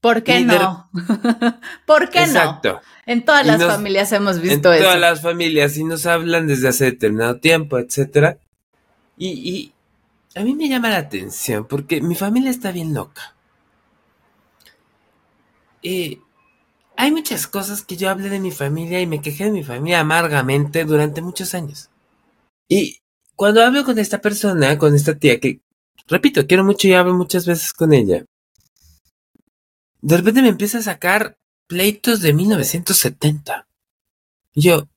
¿Por 0.00 0.22
qué 0.22 0.40
no? 0.40 0.90
¿Por 1.86 2.08
qué 2.08 2.20
Exacto. 2.20 2.72
no? 2.72 2.80
En 3.04 3.26
todas 3.26 3.46
las 3.46 3.62
familias 3.62 4.10
hemos 4.12 4.40
visto 4.40 4.72
eso. 4.72 4.78
En 4.78 4.82
todas 4.84 5.00
las 5.00 5.20
familias 5.20 5.76
y 5.76 5.84
nos 5.84 6.06
hablan 6.06 6.46
desde 6.46 6.68
hace 6.68 6.86
determinado 6.86 7.38
tiempo, 7.40 7.78
etcétera. 7.78 8.38
Y, 9.18 9.28
y 9.28 9.72
a 10.34 10.42
mí 10.42 10.54
me 10.54 10.66
llama 10.66 10.88
la 10.88 10.96
atención 10.96 11.66
porque 11.66 12.00
mi 12.00 12.14
familia 12.14 12.50
está 12.50 12.72
bien 12.72 12.94
loca. 12.94 13.36
Y 15.82 16.20
hay 16.96 17.12
muchas 17.12 17.46
cosas 17.46 17.82
que 17.82 17.98
yo 17.98 18.08
hablé 18.08 18.30
de 18.30 18.40
mi 18.40 18.50
familia 18.50 19.02
y 19.02 19.06
me 19.06 19.20
quejé 19.20 19.44
de 19.44 19.50
mi 19.50 19.62
familia 19.62 20.00
amargamente 20.00 20.86
durante 20.86 21.20
muchos 21.20 21.54
años. 21.54 21.90
Y 22.66 23.02
cuando 23.36 23.62
hablo 23.62 23.84
con 23.84 23.98
esta 23.98 24.22
persona, 24.22 24.78
con 24.78 24.94
esta 24.94 25.18
tía 25.18 25.38
que 25.38 25.60
repito, 26.06 26.46
quiero 26.46 26.64
mucho 26.64 26.88
y 26.88 26.94
hablo 26.94 27.14
muchas 27.14 27.46
veces 27.46 27.72
con 27.72 27.92
ella. 27.92 28.24
De 30.00 30.16
repente 30.16 30.42
me 30.42 30.48
empieza 30.48 30.78
a 30.78 30.82
sacar 30.82 31.38
pleitos 31.66 32.20
de 32.20 32.32
1970. 32.32 33.66
Y 34.52 34.62
yo, 34.62 34.88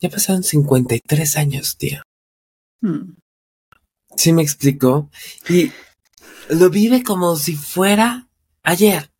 ya 0.00 0.08
pasaron 0.10 0.42
53 0.42 1.36
años, 1.36 1.76
tío. 1.76 2.02
Hmm. 2.80 3.14
Sí 4.16 4.32
me 4.32 4.42
explicó. 4.42 5.10
Y 5.48 5.72
lo 6.50 6.70
vive 6.70 7.02
como 7.02 7.36
si 7.36 7.54
fuera 7.54 8.28
ayer. 8.62 9.10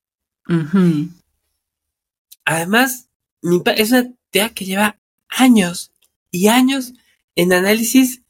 Además, 2.44 3.08
mi 3.42 3.62
es 3.76 3.92
una 3.92 4.12
tía 4.30 4.54
que 4.54 4.64
lleva 4.64 4.98
años 5.28 5.92
y 6.30 6.48
años 6.48 6.94
en 7.34 7.52
análisis 7.52 8.22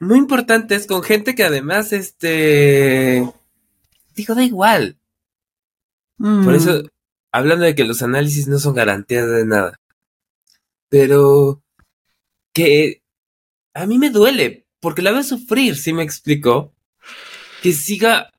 muy 0.00 0.18
importantes 0.18 0.86
con 0.86 1.02
gente 1.02 1.34
que 1.34 1.44
además, 1.44 1.92
este, 1.92 3.30
digo, 4.14 4.34
da 4.34 4.42
igual. 4.42 4.96
Por 6.16 6.54
eso, 6.54 6.82
mm. 6.82 6.86
hablando 7.32 7.64
de 7.64 7.74
que 7.74 7.84
los 7.84 8.02
análisis 8.02 8.48
no 8.48 8.58
son 8.58 8.74
garantía 8.74 9.24
de 9.24 9.46
nada. 9.46 9.78
Pero 10.88 11.62
que 12.52 13.02
a 13.74 13.86
mí 13.86 13.98
me 13.98 14.10
duele, 14.10 14.66
porque 14.80 15.02
la 15.02 15.12
veo 15.12 15.22
sufrir, 15.22 15.76
¿sí 15.76 15.92
me 15.92 16.02
explico? 16.02 16.74
Que 17.62 17.72
siga 17.72 18.30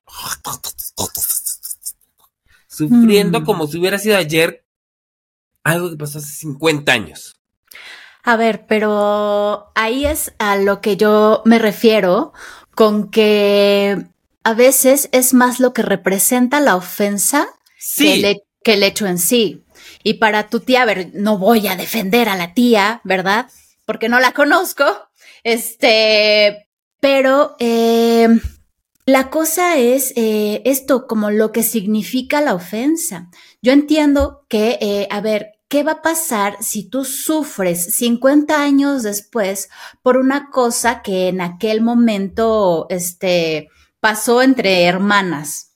sufriendo 2.68 3.40
mm. 3.40 3.44
como 3.44 3.66
si 3.66 3.78
hubiera 3.78 3.98
sido 3.98 4.16
ayer 4.16 4.64
algo 5.62 5.90
que 5.90 5.96
pasó 5.96 6.18
hace 6.18 6.32
50 6.32 6.92
años. 6.92 7.36
A 8.22 8.36
ver, 8.36 8.66
pero 8.66 9.70
ahí 9.74 10.06
es 10.06 10.32
a 10.38 10.56
lo 10.56 10.80
que 10.80 10.96
yo 10.96 11.42
me 11.44 11.58
refiero 11.58 12.32
con 12.74 13.10
que 13.10 14.06
a 14.44 14.54
veces 14.54 15.08
es 15.12 15.34
más 15.34 15.60
lo 15.60 15.72
que 15.72 15.82
representa 15.82 16.60
la 16.60 16.76
ofensa 16.76 17.48
que, 17.96 18.42
el, 18.64 18.82
hecho 18.82 19.06
en 19.06 19.18
sí. 19.18 19.64
Y 20.04 20.14
para 20.14 20.48
tu 20.48 20.60
tía, 20.60 20.82
a 20.82 20.84
ver, 20.84 21.10
no 21.14 21.38
voy 21.38 21.66
a 21.66 21.76
defender 21.76 22.28
a 22.28 22.36
la 22.36 22.54
tía, 22.54 23.00
¿verdad? 23.04 23.48
porque 23.84 24.08
no 24.08 24.20
la 24.20 24.32
conozco, 24.32 24.84
este, 25.44 26.68
pero 27.00 27.56
eh, 27.58 28.28
la 29.06 29.30
cosa 29.30 29.76
es 29.76 30.12
eh, 30.16 30.62
esto, 30.64 31.06
como 31.06 31.30
lo 31.30 31.52
que 31.52 31.62
significa 31.62 32.40
la 32.40 32.54
ofensa. 32.54 33.30
Yo 33.60 33.72
entiendo 33.72 34.46
que, 34.48 34.78
eh, 34.80 35.08
a 35.10 35.20
ver, 35.20 35.52
¿qué 35.72 35.82
va 35.82 35.92
a 35.92 36.02
pasar 36.02 36.58
si 36.60 36.86
tú 36.86 37.06
sufres 37.06 37.94
50 37.94 38.62
años 38.62 39.02
después 39.02 39.70
por 40.02 40.18
una 40.18 40.50
cosa 40.50 41.00
que 41.00 41.28
en 41.28 41.40
aquel 41.40 41.80
momento, 41.80 42.84
este, 42.90 43.70
pasó 43.98 44.42
entre 44.42 44.84
hermanas? 44.84 45.72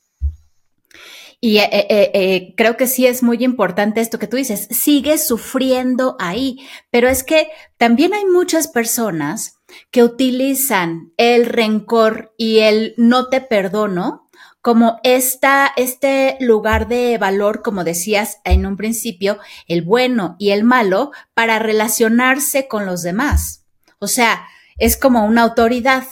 Y 1.40 1.58
eh, 1.58 1.70
eh, 1.72 2.10
eh, 2.12 2.54
creo 2.58 2.76
que 2.76 2.86
sí 2.86 3.06
es 3.06 3.22
muy 3.22 3.42
importante 3.42 4.02
esto 4.02 4.18
que 4.18 4.26
tú 4.26 4.36
dices, 4.36 4.68
sigue 4.70 5.16
sufriendo 5.16 6.16
ahí, 6.18 6.58
pero 6.90 7.08
es 7.08 7.24
que 7.24 7.48
también 7.78 8.12
hay 8.12 8.26
muchas 8.26 8.68
personas 8.68 9.60
que 9.90 10.04
utilizan 10.04 11.14
el 11.16 11.46
rencor 11.46 12.34
y 12.36 12.58
el 12.58 12.92
no 12.98 13.30
te 13.30 13.40
perdono 13.40 14.25
como 14.66 14.98
esta, 15.04 15.72
este 15.76 16.36
lugar 16.40 16.88
de 16.88 17.18
valor, 17.18 17.62
como 17.62 17.84
decías 17.84 18.40
en 18.42 18.66
un 18.66 18.76
principio, 18.76 19.38
el 19.68 19.82
bueno 19.82 20.34
y 20.40 20.50
el 20.50 20.64
malo, 20.64 21.12
para 21.34 21.60
relacionarse 21.60 22.66
con 22.66 22.84
los 22.84 23.02
demás. 23.02 23.62
O 24.00 24.08
sea, 24.08 24.44
es 24.76 24.96
como 24.96 25.24
una 25.24 25.42
autoridad. 25.42 26.02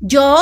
Yo 0.00 0.38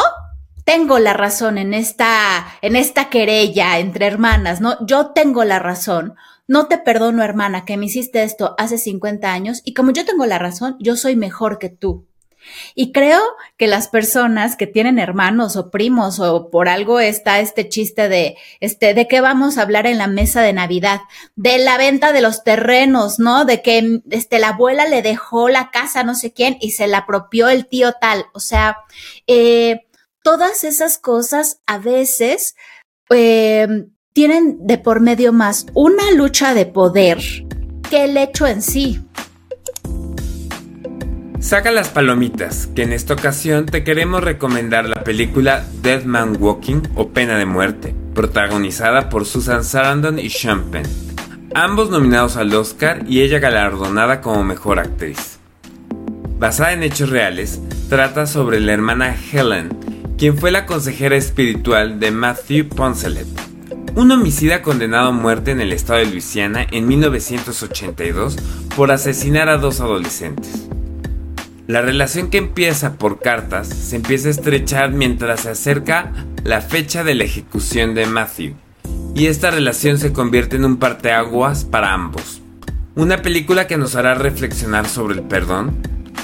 tengo 0.64 0.98
la 0.98 1.12
razón 1.12 1.58
en 1.58 1.74
esta, 1.74 2.46
en 2.62 2.74
esta 2.74 3.10
querella 3.10 3.78
entre 3.80 4.06
hermanas, 4.06 4.62
¿no? 4.62 4.78
Yo 4.86 5.08
tengo 5.08 5.44
la 5.44 5.58
razón. 5.58 6.14
No 6.46 6.68
te 6.68 6.78
perdono, 6.78 7.22
hermana, 7.22 7.66
que 7.66 7.76
me 7.76 7.84
hiciste 7.84 8.22
esto 8.22 8.54
hace 8.56 8.78
50 8.78 9.30
años 9.30 9.60
y 9.62 9.74
como 9.74 9.90
yo 9.90 10.06
tengo 10.06 10.24
la 10.24 10.38
razón, 10.38 10.78
yo 10.80 10.96
soy 10.96 11.16
mejor 11.16 11.58
que 11.58 11.68
tú. 11.68 12.06
Y 12.74 12.92
creo 12.92 13.20
que 13.56 13.66
las 13.66 13.88
personas 13.88 14.56
que 14.56 14.66
tienen 14.66 14.98
hermanos 14.98 15.56
o 15.56 15.70
primos 15.70 16.20
o 16.20 16.50
por 16.50 16.68
algo 16.68 17.00
está 17.00 17.40
este 17.40 17.68
chiste 17.68 18.08
de 18.08 18.36
este 18.60 18.94
de 18.94 19.08
qué 19.08 19.20
vamos 19.20 19.58
a 19.58 19.62
hablar 19.62 19.86
en 19.86 19.98
la 19.98 20.06
mesa 20.06 20.42
de 20.42 20.52
Navidad, 20.52 21.00
de 21.36 21.58
la 21.58 21.78
venta 21.78 22.12
de 22.12 22.20
los 22.20 22.44
terrenos, 22.44 23.18
¿no? 23.18 23.44
De 23.44 23.62
que 23.62 24.00
este 24.10 24.38
la 24.38 24.50
abuela 24.50 24.86
le 24.86 25.02
dejó 25.02 25.48
la 25.48 25.70
casa 25.70 26.04
no 26.04 26.14
sé 26.14 26.32
quién 26.32 26.56
y 26.60 26.72
se 26.72 26.86
la 26.86 26.98
apropió 26.98 27.48
el 27.48 27.66
tío 27.66 27.92
tal, 28.00 28.26
o 28.32 28.40
sea, 28.40 28.78
eh, 29.26 29.86
todas 30.22 30.64
esas 30.64 30.98
cosas 30.98 31.60
a 31.66 31.78
veces 31.78 32.54
em, 33.10 33.90
tienen 34.12 34.66
de 34.66 34.78
por 34.78 35.00
medio 35.00 35.32
más 35.32 35.66
una 35.74 36.10
lucha 36.12 36.54
de 36.54 36.66
poder 36.66 37.18
que 37.88 38.04
el 38.04 38.16
hecho 38.16 38.46
en 38.46 38.62
sí. 38.62 39.00
Saca 41.40 41.70
las 41.70 41.88
palomitas, 41.88 42.68
que 42.74 42.82
en 42.82 42.92
esta 42.92 43.14
ocasión 43.14 43.66
te 43.66 43.84
queremos 43.84 44.24
recomendar 44.24 44.88
la 44.88 45.04
película 45.04 45.64
Dead 45.82 46.02
Man 46.02 46.36
Walking 46.40 46.82
o 46.96 47.10
Pena 47.10 47.38
de 47.38 47.46
Muerte, 47.46 47.94
protagonizada 48.12 49.08
por 49.08 49.24
Susan 49.24 49.62
Sarandon 49.62 50.18
y 50.18 50.30
Sean 50.30 50.64
ambos 51.54 51.90
nominados 51.90 52.36
al 52.36 52.52
Oscar 52.54 53.04
y 53.08 53.20
ella 53.20 53.38
galardonada 53.38 54.20
como 54.20 54.42
mejor 54.42 54.80
actriz. 54.80 55.38
Basada 56.38 56.72
en 56.72 56.82
hechos 56.82 57.10
reales, 57.10 57.60
trata 57.88 58.26
sobre 58.26 58.58
la 58.58 58.72
hermana 58.72 59.16
Helen, 59.32 59.68
quien 60.18 60.36
fue 60.36 60.50
la 60.50 60.66
consejera 60.66 61.16
espiritual 61.16 62.00
de 62.00 62.10
Matthew 62.10 62.68
Poncelet, 62.68 63.26
un 63.94 64.10
homicida 64.10 64.60
condenado 64.60 65.08
a 65.08 65.12
muerte 65.12 65.52
en 65.52 65.60
el 65.60 65.72
estado 65.72 66.00
de 66.00 66.06
Luisiana 66.06 66.66
en 66.70 66.86
1982 66.88 68.36
por 68.76 68.90
asesinar 68.90 69.48
a 69.48 69.58
dos 69.58 69.80
adolescentes. 69.80 70.67
La 71.68 71.82
relación 71.82 72.30
que 72.30 72.38
empieza 72.38 72.94
por 72.94 73.20
cartas 73.20 73.68
se 73.68 73.96
empieza 73.96 74.28
a 74.28 74.30
estrechar 74.30 74.90
mientras 74.90 75.40
se 75.40 75.50
acerca 75.50 76.14
la 76.42 76.62
fecha 76.62 77.04
de 77.04 77.14
la 77.14 77.24
ejecución 77.24 77.94
de 77.94 78.06
Matthew, 78.06 78.54
y 79.14 79.26
esta 79.26 79.50
relación 79.50 79.98
se 79.98 80.14
convierte 80.14 80.56
en 80.56 80.64
un 80.64 80.78
parteaguas 80.78 81.66
para 81.66 81.92
ambos. 81.92 82.40
Una 82.94 83.20
película 83.20 83.66
que 83.66 83.76
nos 83.76 83.96
hará 83.96 84.14
reflexionar 84.14 84.88
sobre 84.88 85.16
el 85.16 85.24
perdón, 85.24 85.76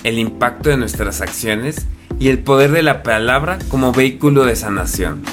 el 0.02 0.18
impacto 0.18 0.70
de 0.70 0.78
nuestras 0.78 1.20
acciones 1.20 1.88
y 2.18 2.28
el 2.28 2.38
poder 2.38 2.72
de 2.72 2.82
la 2.82 3.02
palabra 3.02 3.58
como 3.68 3.92
vehículo 3.92 4.46
de 4.46 4.56
sanación. 4.56 5.24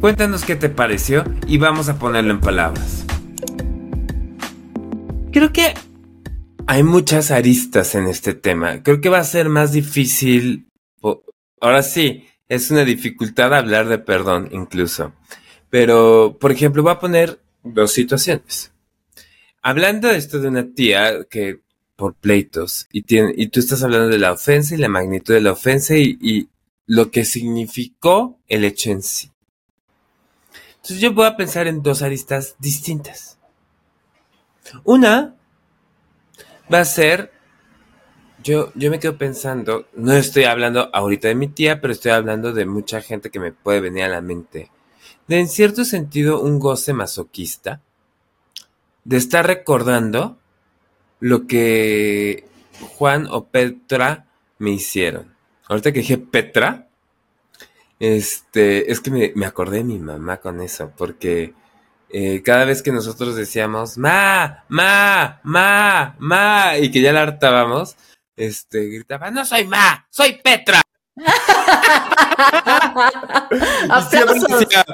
Cuéntanos 0.00 0.44
qué 0.44 0.54
te 0.54 0.68
pareció 0.68 1.24
y 1.48 1.58
vamos 1.58 1.88
a 1.88 1.98
ponerlo 1.98 2.30
en 2.30 2.38
palabras. 2.38 3.04
Creo 5.32 5.52
que 5.52 5.74
hay 6.66 6.82
muchas 6.82 7.30
aristas 7.30 7.94
en 7.94 8.06
este 8.06 8.34
tema. 8.34 8.82
Creo 8.82 9.00
que 9.00 9.08
va 9.08 9.18
a 9.18 9.24
ser 9.24 9.48
más 9.48 9.72
difícil. 9.72 10.68
Ahora 11.60 11.82
sí, 11.82 12.26
es 12.48 12.70
una 12.70 12.84
dificultad 12.84 13.54
hablar 13.54 13.88
de 13.88 13.98
perdón 13.98 14.48
incluso. 14.52 15.12
Pero, 15.70 16.36
por 16.40 16.52
ejemplo, 16.52 16.82
voy 16.82 16.92
a 16.92 16.98
poner 16.98 17.40
dos 17.62 17.92
situaciones. 17.92 18.72
Hablando 19.62 20.08
de 20.08 20.16
esto 20.16 20.40
de 20.40 20.48
una 20.48 20.72
tía 20.74 21.24
que 21.28 21.60
por 21.96 22.14
pleitos 22.14 22.86
y, 22.92 23.02
tú 23.02 23.60
estás 23.60 23.82
hablando 23.82 24.08
de 24.08 24.18
la 24.18 24.32
ofensa 24.32 24.74
y 24.74 24.78
la 24.78 24.88
magnitud 24.88 25.32
de 25.32 25.40
la 25.40 25.52
ofensa 25.52 25.96
y, 25.96 26.18
y 26.20 26.48
lo 26.86 27.10
que 27.10 27.24
significó 27.24 28.38
el 28.48 28.64
hecho 28.64 28.90
en 28.90 29.02
sí. 29.02 29.30
Entonces 30.74 31.00
yo 31.00 31.14
voy 31.14 31.26
a 31.26 31.36
pensar 31.36 31.66
en 31.66 31.82
dos 31.82 32.02
aristas 32.02 32.54
distintas. 32.60 33.38
Una 34.84 35.36
va 36.72 36.80
a 36.80 36.84
ser, 36.84 37.32
yo, 38.42 38.72
yo 38.74 38.90
me 38.90 38.98
quedo 38.98 39.18
pensando, 39.18 39.86
no 39.94 40.12
estoy 40.12 40.44
hablando 40.44 40.90
ahorita 40.92 41.28
de 41.28 41.34
mi 41.34 41.48
tía, 41.48 41.80
pero 41.80 41.92
estoy 41.92 42.12
hablando 42.12 42.52
de 42.52 42.66
mucha 42.66 43.00
gente 43.00 43.30
que 43.30 43.40
me 43.40 43.52
puede 43.52 43.80
venir 43.80 44.04
a 44.04 44.08
la 44.08 44.20
mente. 44.20 44.70
De 45.28 45.38
en 45.38 45.48
cierto 45.48 45.84
sentido 45.84 46.40
un 46.40 46.58
goce 46.58 46.92
masoquista, 46.92 47.80
de 49.04 49.16
estar 49.16 49.46
recordando 49.46 50.38
lo 51.20 51.46
que 51.46 52.46
Juan 52.96 53.26
o 53.30 53.46
Petra 53.46 54.26
me 54.58 54.70
hicieron. 54.70 55.34
Ahorita 55.68 55.92
que 55.92 56.00
dije 56.00 56.18
Petra, 56.18 56.88
este, 57.98 58.90
es 58.90 59.00
que 59.00 59.32
me, 59.34 59.46
acordé 59.46 59.78
de 59.78 59.84
mi 59.84 59.98
mamá 59.98 60.38
con 60.38 60.60
eso, 60.60 60.92
porque 60.96 61.54
eh, 62.18 62.42
cada 62.42 62.64
vez 62.64 62.82
que 62.82 62.92
nosotros 62.92 63.36
decíamos 63.36 63.98
ma, 63.98 64.64
ma, 64.70 65.38
ma, 65.42 66.16
ma, 66.18 66.78
y 66.78 66.90
que 66.90 67.02
ya 67.02 67.12
la 67.12 67.20
hartábamos, 67.20 67.94
este, 68.34 68.86
gritaba, 68.86 69.30
no 69.30 69.44
soy 69.44 69.66
ma, 69.66 70.06
soy 70.08 70.40
Petra. 70.42 70.80
siempre, 74.08 74.40
decía, 74.48 74.86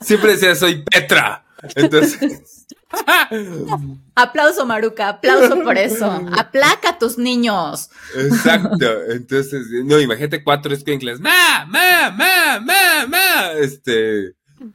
siempre 0.00 0.32
decía, 0.32 0.56
soy 0.56 0.82
Petra. 0.82 1.44
Entonces, 1.76 2.66
aplauso, 4.16 4.66
Maruca, 4.66 5.10
aplauso 5.10 5.62
por 5.62 5.78
eso. 5.78 6.10
Aplaca 6.36 6.88
a 6.88 6.98
tus 6.98 7.18
niños. 7.18 7.88
Exacto. 8.16 9.04
Entonces, 9.10 9.64
no, 9.84 10.00
imagínate 10.00 10.42
cuatro 10.42 10.74
escuincles. 10.74 11.20
¡Ma! 11.20 11.64
¡Ma! 11.68 12.10
¡Ma! 12.10 12.58
¡Ma! 12.58 13.06
¡Ma! 13.06 13.52
Este. 13.60 14.34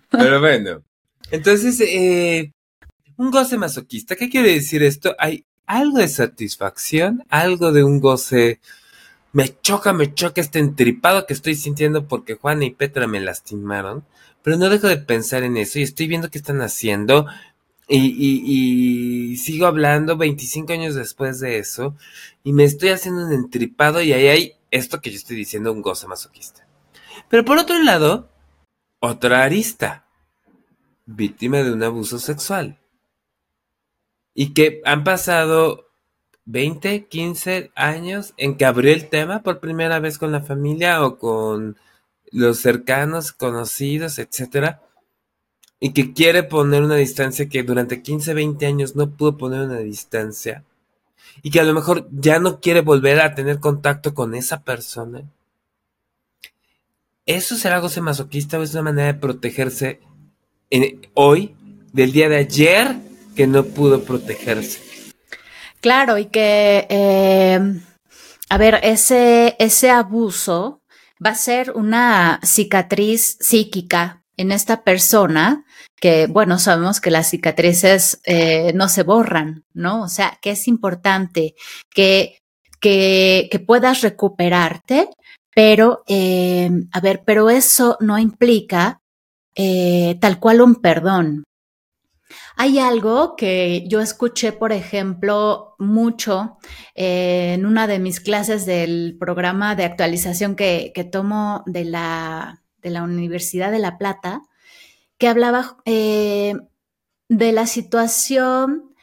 Pero 0.09 0.39
bueno. 0.39 0.81
Entonces, 1.33 1.81
eh, 1.81 2.53
un 3.17 3.31
goce 3.31 3.57
masoquista. 3.57 4.15
¿Qué 4.15 4.29
quiere 4.29 4.53
decir 4.53 4.83
esto? 4.83 5.15
Hay 5.17 5.45
algo 5.65 5.97
de 5.97 6.07
satisfacción, 6.07 7.25
algo 7.27 7.71
de 7.71 7.83
un 7.83 7.99
goce. 7.99 8.59
Me 9.31 9.59
choca, 9.61 9.93
me 9.93 10.13
choca 10.13 10.41
este 10.41 10.59
entripado 10.59 11.25
que 11.25 11.33
estoy 11.33 11.55
sintiendo 11.55 12.07
porque 12.07 12.35
Juana 12.35 12.65
y 12.65 12.69
Petra 12.69 13.07
me 13.07 13.19
lastimaron. 13.19 14.05
Pero 14.43 14.57
no 14.57 14.69
dejo 14.69 14.87
de 14.87 14.97
pensar 14.97 15.41
en 15.41 15.57
eso 15.57 15.79
y 15.79 15.81
estoy 15.81 16.05
viendo 16.05 16.29
qué 16.29 16.37
están 16.37 16.61
haciendo. 16.61 17.25
Y, 17.89 19.35
sigo 19.37 19.65
hablando 19.65 20.17
25 20.17 20.71
años 20.71 20.93
después 20.93 21.39
de 21.39 21.57
eso 21.57 21.95
y 22.43 22.53
me 22.53 22.63
estoy 22.63 22.89
haciendo 22.89 23.25
un 23.25 23.33
entripado 23.33 24.03
y 24.03 24.13
ahí 24.13 24.27
hay 24.27 24.53
esto 24.69 25.01
que 25.01 25.09
yo 25.09 25.17
estoy 25.17 25.35
diciendo, 25.35 25.73
un 25.73 25.81
goce 25.81 26.05
masoquista. 26.05 26.67
Pero 27.27 27.43
por 27.43 27.57
otro 27.57 27.81
lado, 27.81 28.29
otra 28.99 29.43
arista, 29.43 30.02
víctima 31.05 31.57
de 31.57 31.71
un 31.71 31.83
abuso 31.83 32.19
sexual. 32.19 32.79
Y 34.33 34.53
que 34.53 34.81
han 34.85 35.03
pasado 35.03 35.91
20, 36.45 37.05
15 37.07 37.71
años 37.75 38.33
en 38.37 38.57
que 38.57 38.65
abrió 38.65 38.93
el 38.93 39.09
tema 39.09 39.43
por 39.43 39.59
primera 39.59 39.99
vez 39.99 40.17
con 40.17 40.31
la 40.31 40.41
familia 40.41 41.05
o 41.05 41.17
con 41.17 41.77
los 42.31 42.59
cercanos, 42.59 43.31
conocidos, 43.31 44.17
etcétera 44.19 44.81
y 45.85 45.91
que 45.91 46.13
quiere 46.13 46.43
poner 46.43 46.81
una 46.81 46.95
distancia 46.95 47.49
que 47.49 47.61
durante 47.61 48.01
15, 48.01 48.33
20 48.33 48.65
años 48.65 48.95
no 48.95 49.17
pudo 49.17 49.35
poner 49.35 49.63
una 49.63 49.79
distancia 49.79 50.63
y 51.41 51.51
que 51.51 51.59
a 51.59 51.65
lo 51.65 51.73
mejor 51.73 52.07
ya 52.09 52.39
no 52.39 52.61
quiere 52.61 52.79
volver 52.79 53.19
a 53.19 53.35
tener 53.35 53.59
contacto 53.59 54.13
con 54.13 54.33
esa 54.33 54.63
persona. 54.63 55.29
¿Eso 57.25 57.57
será 57.57 57.79
goce 57.79 57.99
masoquista 57.99 58.57
o 58.57 58.63
es 58.63 58.71
una 58.75 58.83
manera 58.83 59.07
de 59.11 59.19
protegerse 59.19 59.99
hoy, 61.13 61.55
del 61.91 62.11
día 62.11 62.29
de 62.29 62.37
ayer, 62.37 62.95
que 63.35 63.47
no 63.47 63.63
pudo 63.63 64.03
protegerse? 64.03 64.81
Claro, 65.81 66.17
y 66.17 66.25
que 66.25 66.87
eh, 66.89 67.59
a 68.53 68.57
ver, 68.59 68.79
ese, 68.83 69.55
ese 69.57 69.89
abuso 69.89 70.83
va 71.25 71.31
a 71.31 71.35
ser 71.35 71.71
una 71.71 72.39
cicatriz 72.43 73.35
psíquica 73.39 74.21
en 74.37 74.51
esta 74.51 74.83
persona 74.83 75.65
que, 75.99 76.27
bueno, 76.27 76.59
sabemos 76.59 77.01
que 77.01 77.09
las 77.09 77.31
cicatrices 77.31 78.21
eh, 78.25 78.71
no 78.75 78.89
se 78.89 79.01
borran, 79.01 79.63
¿no? 79.73 80.03
O 80.03 80.07
sea, 80.07 80.37
que 80.39 80.51
es 80.51 80.67
importante 80.67 81.55
que, 81.89 82.37
que, 82.79 83.47
que 83.49 83.57
puedas 83.57 84.01
recuperarte, 84.01 85.09
pero, 85.55 86.03
eh, 86.07 86.69
a 86.91 86.99
ver, 86.99 87.23
pero 87.25 87.49
eso 87.49 87.97
no 88.01 88.19
implica 88.19 89.01
eh, 89.55 90.17
tal 90.19 90.39
cual 90.39 90.61
un 90.61 90.75
perdón. 90.75 91.43
Hay 92.55 92.79
algo 92.79 93.35
que 93.35 93.85
yo 93.87 93.99
escuché, 93.99 94.51
por 94.51 94.71
ejemplo, 94.71 95.75
mucho 95.79 96.57
eh, 96.95 97.53
en 97.55 97.65
una 97.65 97.87
de 97.87 97.99
mis 97.99 98.19
clases 98.19 98.65
del 98.65 99.17
programa 99.19 99.75
de 99.75 99.85
actualización 99.85 100.55
que, 100.55 100.91
que 100.93 101.03
tomo 101.03 101.63
de 101.65 101.85
la, 101.85 102.63
de 102.81 102.91
la, 102.91 103.03
Universidad 103.03 103.71
de 103.71 103.79
La 103.79 103.97
Plata, 103.97 104.41
que 105.17 105.27
hablaba 105.27 105.77
eh, 105.85 106.53
de 107.27 107.51
la 107.51 107.65
situación 107.65 108.93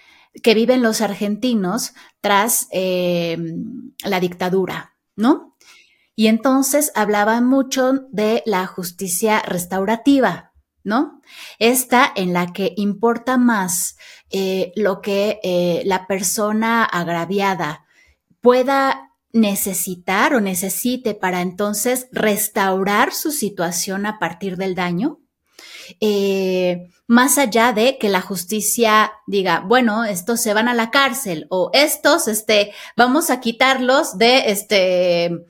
que 0.42 0.54
viven 0.54 0.82
los 0.82 1.00
argentinos 1.00 1.92
tras 2.20 2.68
la 2.72 4.20
dictadura, 4.20 4.94
¿no? 5.16 5.49
Y 6.16 6.26
entonces 6.26 6.92
hablaban 6.94 7.46
mucho 7.46 8.06
de 8.10 8.42
la 8.46 8.66
justicia 8.66 9.40
restaurativa, 9.40 10.52
¿no? 10.84 11.20
Esta 11.58 12.10
en 12.14 12.32
la 12.32 12.52
que 12.52 12.72
importa 12.76 13.38
más 13.38 13.96
eh, 14.30 14.72
lo 14.76 15.00
que 15.00 15.40
eh, 15.42 15.82
la 15.86 16.06
persona 16.06 16.84
agraviada 16.84 17.86
pueda 18.40 19.10
necesitar 19.32 20.34
o 20.34 20.40
necesite 20.40 21.14
para 21.14 21.40
entonces 21.40 22.08
restaurar 22.12 23.12
su 23.12 23.30
situación 23.30 24.06
a 24.06 24.18
partir 24.18 24.56
del 24.56 24.74
daño, 24.74 25.20
eh, 26.00 26.88
más 27.06 27.38
allá 27.38 27.72
de 27.72 27.98
que 27.98 28.08
la 28.08 28.20
justicia 28.20 29.12
diga, 29.26 29.60
bueno, 29.66 30.04
estos 30.04 30.40
se 30.40 30.54
van 30.54 30.68
a 30.68 30.74
la 30.74 30.90
cárcel 30.90 31.46
o 31.50 31.70
estos, 31.72 32.28
este, 32.28 32.72
vamos 32.96 33.30
a 33.30 33.40
quitarlos 33.40 34.16
de 34.16 34.50
este, 34.50 35.46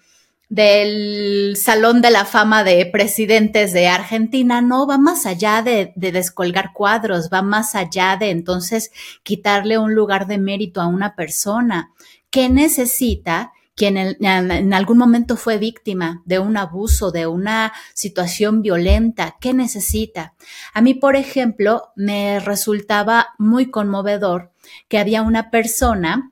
del 0.50 1.56
Salón 1.56 2.02
de 2.02 2.10
la 2.10 2.24
Fama 2.24 2.64
de 2.64 2.84
Presidentes 2.84 3.72
de 3.72 3.86
Argentina, 3.86 4.60
no, 4.60 4.86
va 4.86 4.98
más 4.98 5.24
allá 5.24 5.62
de, 5.62 5.92
de, 5.94 6.10
descolgar 6.10 6.72
cuadros, 6.74 7.30
va 7.32 7.40
más 7.40 7.76
allá 7.76 8.16
de 8.18 8.30
entonces 8.30 8.90
quitarle 9.22 9.78
un 9.78 9.94
lugar 9.94 10.26
de 10.26 10.38
mérito 10.38 10.80
a 10.80 10.88
una 10.88 11.14
persona 11.14 11.92
que 12.30 12.48
necesita 12.48 13.52
quien 13.76 13.96
en, 13.96 14.16
en, 14.20 14.74
algún 14.74 14.98
momento 14.98 15.36
fue 15.36 15.56
víctima 15.56 16.20
de 16.26 16.38
un 16.38 16.56
abuso, 16.56 17.12
de 17.12 17.26
una 17.26 17.72
situación 17.94 18.60
violenta, 18.60 19.36
¿qué 19.40 19.54
necesita? 19.54 20.34
A 20.74 20.82
mí, 20.82 20.92
por 20.92 21.16
ejemplo, 21.16 21.92
me 21.96 22.40
resultaba 22.40 23.28
muy 23.38 23.70
conmovedor 23.70 24.52
que 24.88 24.98
había 24.98 25.22
una 25.22 25.50
persona 25.50 26.30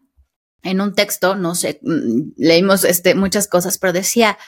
en 0.62 0.80
un 0.80 0.94
texto, 0.94 1.34
no 1.34 1.54
sé, 1.54 1.80
leímos 2.36 2.84
este, 2.84 3.14
muchas 3.14 3.48
cosas, 3.48 3.78
pero 3.78 3.92
decía, 3.92 4.38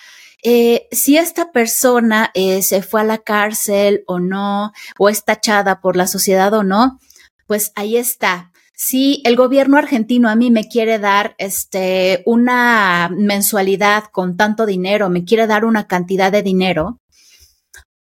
eh, 0.42 0.88
si 0.90 1.16
esta 1.16 1.52
persona 1.52 2.30
eh, 2.34 2.62
se 2.62 2.82
fue 2.82 3.02
a 3.02 3.04
la 3.04 3.18
cárcel 3.18 4.04
o 4.06 4.18
no, 4.18 4.72
o 4.98 5.08
es 5.08 5.24
tachada 5.24 5.80
por 5.80 5.96
la 5.96 6.06
sociedad 6.06 6.52
o 6.54 6.62
no, 6.62 6.98
pues 7.46 7.72
ahí 7.74 7.96
está. 7.96 8.52
Si 8.74 9.20
el 9.26 9.36
gobierno 9.36 9.76
argentino 9.76 10.30
a 10.30 10.36
mí 10.36 10.50
me 10.50 10.66
quiere 10.66 10.98
dar 10.98 11.34
este, 11.36 12.22
una 12.24 13.10
mensualidad 13.12 14.04
con 14.10 14.38
tanto 14.38 14.64
dinero, 14.64 15.10
me 15.10 15.24
quiere 15.24 15.46
dar 15.46 15.66
una 15.66 15.86
cantidad 15.86 16.32
de 16.32 16.42
dinero, 16.42 16.98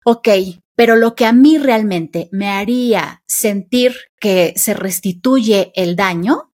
ok, 0.06 0.30
pero 0.76 0.96
lo 0.96 1.16
que 1.16 1.26
a 1.26 1.34
mí 1.34 1.58
realmente 1.58 2.30
me 2.32 2.50
haría 2.50 3.24
sentir 3.26 3.96
que 4.20 4.54
se 4.56 4.76
restituye 4.76 5.72
el 5.76 5.96
daño 5.96 6.47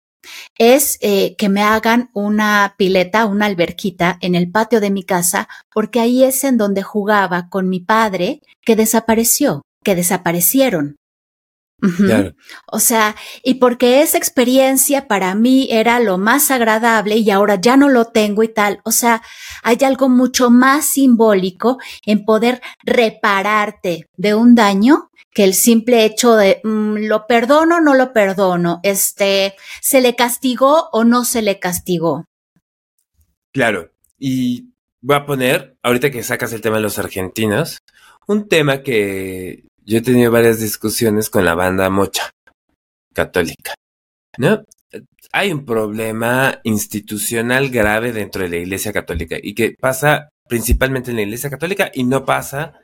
es 0.58 0.98
eh, 1.02 1.36
que 1.38 1.50
me 1.50 1.62
hagan 1.62 2.10
una 2.14 2.76
pileta, 2.78 3.26
una 3.26 3.46
alberquita 3.46 4.18
en 4.22 4.36
el 4.36 4.52
patio 4.52 4.80
de 4.80 4.92
mi 4.92 5.04
casa, 5.04 5.48
porque 5.74 6.00
ahí 6.00 6.24
es 6.24 6.44
en 6.44 6.58
donde 6.58 6.84
jugaba 6.84 7.50
con 7.50 7.70
mi 7.70 7.80
padre 7.80 8.42
que 8.62 8.76
desapareció, 8.76 9.64
que 9.84 9.96
desaparecieron. 9.96 10.98
Claro. 11.98 12.34
O 12.72 12.80
sea, 12.80 13.16
y 13.44 13.56
porque 13.56 14.02
esa 14.02 14.18
experiencia 14.18 15.08
para 15.08 15.36
mí 15.36 15.68
era 15.70 16.00
lo 16.00 16.18
más 16.18 16.50
agradable 16.50 17.18
y 17.18 17.30
ahora 17.30 17.56
ya 17.56 17.76
no 17.76 17.90
lo 17.90 18.06
tengo 18.06 18.42
y 18.44 18.48
tal. 18.48 18.80
O 18.86 18.92
sea, 18.92 19.22
hay 19.64 19.78
algo 19.84 20.08
mucho 20.08 20.50
más 20.50 20.86
simbólico 20.86 21.80
en 22.06 22.24
poder 22.24 22.62
repararte 22.84 24.08
de 24.16 24.34
un 24.34 24.56
daño 24.56 25.10
que 25.34 25.44
el 25.44 25.54
simple 25.54 26.06
hecho 26.06 26.36
de 26.36 26.62
mmm, 26.64 26.98
lo 27.08 27.28
perdono 27.28 27.82
no 27.82 27.96
lo 27.96 28.14
perdono, 28.14 28.80
este, 28.84 29.56
se 29.82 30.02
le 30.02 30.16
castigó 30.16 30.90
o 30.92 31.04
no 31.04 31.26
se 31.26 31.42
le 31.42 31.60
castigó. 31.60 32.26
Claro, 33.52 33.92
y 34.18 34.70
voy 35.02 35.16
a 35.16 35.26
poner, 35.26 35.78
ahorita 35.84 36.12
que 36.12 36.24
sacas 36.24 36.54
el 36.54 36.62
tema 36.62 36.78
de 36.78 36.84
los 36.84 36.98
argentinos, 37.00 37.80
un 38.28 38.48
tema 38.48 38.84
que 38.84 39.66
yo 39.86 39.98
he 39.98 40.02
tenido 40.02 40.32
varias 40.32 40.60
discusiones 40.60 41.30
con 41.30 41.46
la 41.46 41.56
banda 41.56 41.90
Mocha, 41.90 42.32
católica, 43.14 43.74
¿no? 44.38 44.64
Hay 45.32 45.52
un 45.52 45.66
problema 45.66 46.60
institucional 46.64 47.70
grave 47.70 48.12
dentro 48.12 48.44
de 48.44 48.50
la 48.50 48.58
Iglesia 48.58 48.94
Católica 48.94 49.38
y 49.42 49.56
que 49.56 49.76
pasa 49.80 50.30
principalmente 50.48 51.10
en 51.10 51.18
la 51.18 51.24
Iglesia 51.24 51.50
Católica 51.50 51.92
y 51.94 52.04
no 52.04 52.24
pasa 52.24 52.80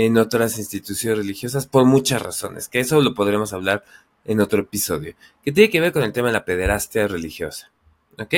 en 0.00 0.16
otras 0.16 0.58
instituciones 0.58 1.18
religiosas 1.18 1.66
por 1.66 1.84
muchas 1.84 2.22
razones, 2.22 2.68
que 2.68 2.78
eso 2.78 3.00
lo 3.00 3.14
podremos 3.14 3.52
hablar 3.52 3.82
en 4.24 4.38
otro 4.38 4.60
episodio, 4.60 5.16
que 5.42 5.50
tiene 5.50 5.70
que 5.70 5.80
ver 5.80 5.90
con 5.90 6.04
el 6.04 6.12
tema 6.12 6.28
de 6.28 6.34
la 6.34 6.44
pederastia 6.44 7.08
religiosa. 7.08 7.72
¿Ok? 8.16 8.34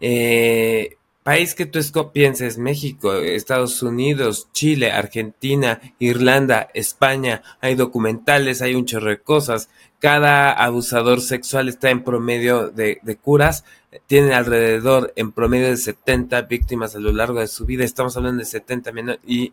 Eh, 0.00 0.96
país 1.22 1.54
que 1.54 1.66
tú 1.66 1.78
pienses, 2.12 2.58
México, 2.58 3.14
Estados 3.14 3.84
Unidos, 3.84 4.48
Chile, 4.50 4.90
Argentina, 4.90 5.80
Irlanda, 6.00 6.70
España, 6.74 7.44
hay 7.60 7.76
documentales, 7.76 8.60
hay 8.60 8.74
un 8.74 8.84
chorro 8.84 9.10
de 9.10 9.20
cosas. 9.20 9.68
Cada 10.00 10.50
abusador 10.50 11.20
sexual 11.20 11.68
está 11.68 11.90
en 11.90 12.02
promedio 12.02 12.68
de, 12.68 12.98
curas, 13.22 13.64
tienen 14.08 14.32
alrededor 14.32 15.12
en 15.14 15.30
promedio 15.30 15.68
de 15.68 15.76
70 15.76 16.42
víctimas 16.42 16.96
a 16.96 16.98
lo 16.98 17.12
largo 17.12 17.38
de 17.38 17.46
su 17.46 17.64
vida. 17.64 17.84
Estamos 17.84 18.16
hablando 18.16 18.40
de 18.40 18.46
70 18.46 18.90
menores 18.90 19.20
y 19.24 19.52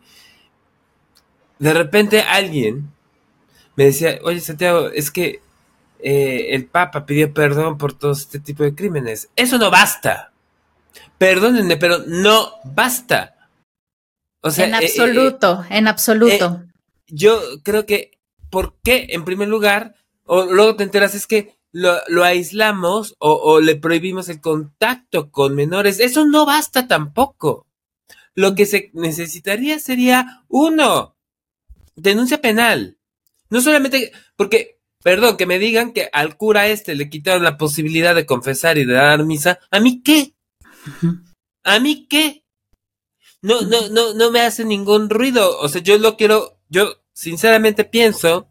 de 1.58 1.74
repente 1.74 2.20
alguien 2.22 2.90
me 3.76 3.84
decía, 3.84 4.18
oye 4.24 4.40
Santiago, 4.40 4.88
es 4.88 5.10
que 5.10 5.40
eh, 6.00 6.48
el 6.50 6.66
Papa 6.66 7.06
pidió 7.06 7.32
perdón 7.32 7.78
por 7.78 7.92
todo 7.92 8.12
este 8.12 8.40
tipo 8.40 8.62
de 8.62 8.74
crímenes. 8.74 9.28
Eso 9.36 9.58
no 9.58 9.70
basta. 9.70 10.32
Perdónenme, 11.16 11.76
pero 11.76 11.98
no 12.06 12.50
basta. 12.64 13.34
O 14.40 14.50
sea, 14.50 14.66
en 14.66 14.74
absoluto, 14.74 15.62
eh, 15.62 15.66
eh, 15.70 15.78
en 15.78 15.88
absoluto. 15.88 16.62
yo 17.08 17.40
creo 17.64 17.86
que, 17.86 18.18
¿por 18.50 18.76
qué? 18.82 19.08
En 19.10 19.24
primer 19.24 19.48
lugar, 19.48 19.96
o 20.24 20.44
luego 20.44 20.76
te 20.76 20.84
enteras, 20.84 21.14
es 21.14 21.26
que 21.26 21.56
lo, 21.72 21.98
lo 22.06 22.24
aislamos 22.24 23.16
o, 23.18 23.32
o 23.32 23.60
le 23.60 23.74
prohibimos 23.76 24.28
el 24.28 24.40
contacto 24.40 25.30
con 25.30 25.54
menores. 25.56 25.98
Eso 25.98 26.24
no 26.24 26.46
basta 26.46 26.86
tampoco. 26.86 27.66
Lo 28.34 28.54
que 28.54 28.66
se 28.66 28.90
necesitaría 28.94 29.80
sería, 29.80 30.44
uno, 30.48 31.16
denuncia 31.98 32.40
penal. 32.40 32.98
No 33.50 33.60
solamente 33.60 34.12
porque, 34.36 34.80
perdón, 35.02 35.36
que 35.36 35.46
me 35.46 35.58
digan 35.58 35.92
que 35.92 36.08
al 36.12 36.36
cura 36.36 36.68
este 36.68 36.94
le 36.94 37.08
quitaron 37.08 37.42
la 37.42 37.56
posibilidad 37.56 38.14
de 38.14 38.26
confesar 38.26 38.78
y 38.78 38.84
de 38.84 38.94
dar 38.94 39.24
misa. 39.24 39.58
¿A 39.70 39.80
mí 39.80 40.02
qué? 40.02 40.34
¿A 41.64 41.80
mí 41.80 42.06
qué? 42.08 42.44
No, 43.40 43.62
no, 43.62 43.88
no, 43.88 44.14
no 44.14 44.30
me 44.30 44.40
hace 44.40 44.64
ningún 44.64 45.08
ruido. 45.08 45.58
O 45.60 45.68
sea, 45.68 45.82
yo 45.82 45.98
lo 45.98 46.16
quiero, 46.16 46.60
yo 46.68 47.02
sinceramente 47.12 47.84
pienso 47.84 48.50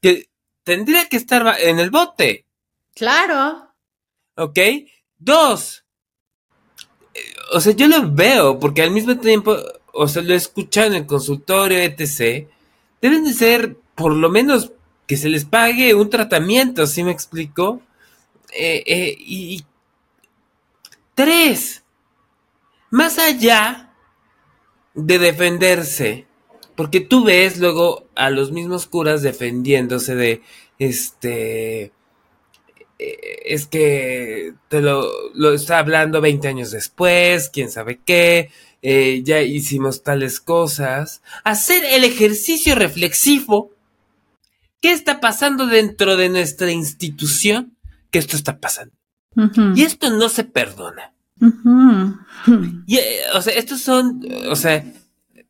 que 0.00 0.30
tendría 0.64 1.08
que 1.08 1.16
estar 1.16 1.56
en 1.60 1.78
el 1.78 1.90
bote. 1.90 2.46
Claro. 2.94 3.74
¿Ok? 4.36 4.58
Dos. 5.16 5.84
Eh, 7.14 7.20
o 7.52 7.60
sea, 7.60 7.72
yo 7.72 7.88
lo 7.88 8.10
veo 8.10 8.58
porque 8.58 8.82
al 8.82 8.90
mismo 8.90 9.16
tiempo, 9.18 9.56
o 9.92 10.08
sea, 10.08 10.22
lo 10.22 10.34
he 10.34 10.36
escuchado 10.36 10.88
en 10.88 10.94
el 10.94 11.06
consultorio, 11.06 11.78
etc 11.78 12.48
deben 13.00 13.24
de 13.24 13.32
ser 13.32 13.76
por 13.94 14.14
lo 14.14 14.30
menos 14.30 14.72
que 15.06 15.16
se 15.16 15.28
les 15.28 15.44
pague 15.44 15.94
un 15.94 16.10
tratamiento, 16.10 16.86
¿sí 16.86 17.02
me 17.02 17.10
explico? 17.10 17.80
Eh, 18.52 18.82
eh, 18.86 19.16
y 19.18 19.64
tres, 21.14 21.82
más 22.90 23.18
allá 23.18 23.92
de 24.94 25.18
defenderse, 25.18 26.26
porque 26.76 27.00
tú 27.00 27.24
ves 27.24 27.58
luego 27.58 28.06
a 28.14 28.30
los 28.30 28.52
mismos 28.52 28.86
curas 28.86 29.22
defendiéndose 29.22 30.14
de 30.14 30.42
este 30.78 31.92
eh, 32.98 33.42
es 33.44 33.66
que 33.66 34.54
te 34.68 34.80
lo, 34.80 35.08
lo 35.34 35.54
está 35.54 35.78
hablando 35.78 36.20
20 36.20 36.48
años 36.48 36.70
después, 36.70 37.48
quién 37.48 37.70
sabe 37.70 38.00
qué, 38.04 38.50
eh, 38.82 39.22
ya 39.24 39.40
hicimos 39.42 40.02
tales 40.02 40.40
cosas. 40.40 41.22
Hacer 41.44 41.84
el 41.84 42.04
ejercicio 42.04 42.74
reflexivo. 42.74 43.72
¿Qué 44.80 44.92
está 44.92 45.20
pasando 45.20 45.66
dentro 45.66 46.16
de 46.16 46.28
nuestra 46.28 46.70
institución? 46.70 47.76
Que 48.10 48.18
esto 48.18 48.36
está 48.36 48.60
pasando. 48.60 48.94
Y 49.74 49.82
esto 49.82 50.10
no 50.10 50.28
se 50.28 50.44
perdona. 50.44 51.12
y, 52.86 52.98
o 53.34 53.42
sea, 53.42 53.54
estos 53.54 53.80
son, 53.80 54.20
o 54.48 54.56
sea, 54.56 54.84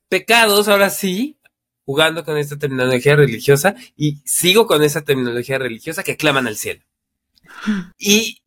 pecados, 0.09 0.69
ahora 0.69 0.91
sí, 0.91 1.39
jugando 1.85 2.25
con 2.25 2.37
esta 2.37 2.59
terminología 2.59 3.17
religiosa 3.17 3.75
y 3.97 4.21
sigo 4.25 4.67
con 4.67 4.83
esa 4.83 5.03
terminología 5.03 5.59
religiosa 5.59 6.03
que 6.03 6.19
claman 6.19 6.47
al 6.47 6.57
cielo. 6.57 6.83
Y, 7.99 8.43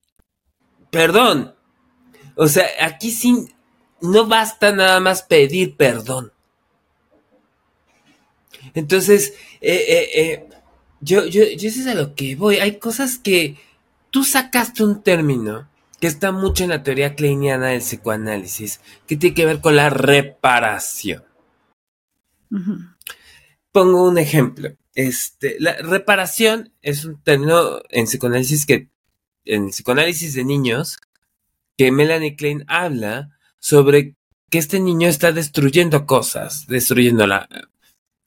perdón, 0.92 1.56
o 2.36 2.48
sea, 2.48 2.68
aquí 2.82 3.12
sí, 3.12 3.50
no 4.02 4.28
basta 4.28 4.72
nada 4.72 5.00
más 5.00 5.24
pedir 5.24 5.76
perdón. 5.76 6.32
Entonces, 8.74 9.34
eh, 9.62 9.86
eh, 9.88 10.22
eh, 10.22 10.50
yo, 11.02 11.26
yo, 11.26 11.44
yo 11.58 11.72
sé 11.72 11.90
a 11.90 11.96
lo 11.96 12.16
que 12.16 12.36
voy. 12.36 12.58
Hay 12.58 12.78
cosas 12.78 13.18
que 13.18 13.58
tú 14.10 14.24
sacaste 14.24 14.84
un 14.84 15.02
término 15.02 15.70
que 16.00 16.08
está 16.08 16.32
mucho 16.32 16.64
en 16.64 16.72
la 16.72 16.84
teoría 16.84 17.16
kleiniana 17.16 17.68
del 17.68 17.82
psicoanálisis, 17.82 18.82
que 19.08 19.18
tiene 19.18 19.36
que 19.36 19.46
ver 19.46 19.62
con 19.62 19.76
la 19.76 19.90
reparación. 19.90 21.24
Pongo 23.72 24.10
un 24.10 24.18
ejemplo. 24.18 24.70
Este, 24.96 25.58
la 25.60 25.74
reparación 25.74 26.74
es 26.82 27.06
un 27.06 27.22
término 27.22 27.82
en 27.90 28.06
psicoanálisis 28.06 28.66
que, 28.66 28.90
en 29.46 29.70
psicoanálisis 29.70 30.34
de 30.34 30.44
niños, 30.44 31.00
que 31.78 31.92
Melanie 31.92 32.36
Klein 32.36 32.66
habla 32.68 33.38
sobre 33.62 34.16
que 34.50 34.58
este 34.58 34.82
niño 34.82 35.08
está 35.08 35.32
destruyendo 35.32 36.06
cosas, 36.06 36.68
destruyendo 36.68 37.26
la... 37.26 37.48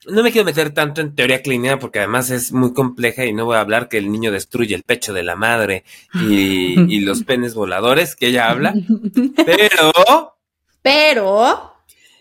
No 0.07 0.23
me 0.23 0.31
quiero 0.31 0.45
meter 0.45 0.71
tanto 0.71 1.01
en 1.01 1.13
teoría 1.13 1.43
clínica 1.43 1.77
porque 1.77 1.99
además 1.99 2.31
es 2.31 2.51
muy 2.51 2.73
compleja 2.73 3.25
y 3.25 3.33
no 3.33 3.45
voy 3.45 3.57
a 3.57 3.61
hablar 3.61 3.87
que 3.87 3.99
el 3.99 4.11
niño 4.11 4.31
destruye 4.31 4.73
el 4.73 4.83
pecho 4.83 5.13
de 5.13 5.23
la 5.23 5.35
madre 5.35 5.83
y, 6.13 6.79
y 6.95 7.01
los 7.01 7.23
penes 7.23 7.53
voladores 7.53 8.15
que 8.15 8.27
ella 8.27 8.49
habla, 8.49 8.73
pero... 9.45 10.33
Pero... 10.81 11.73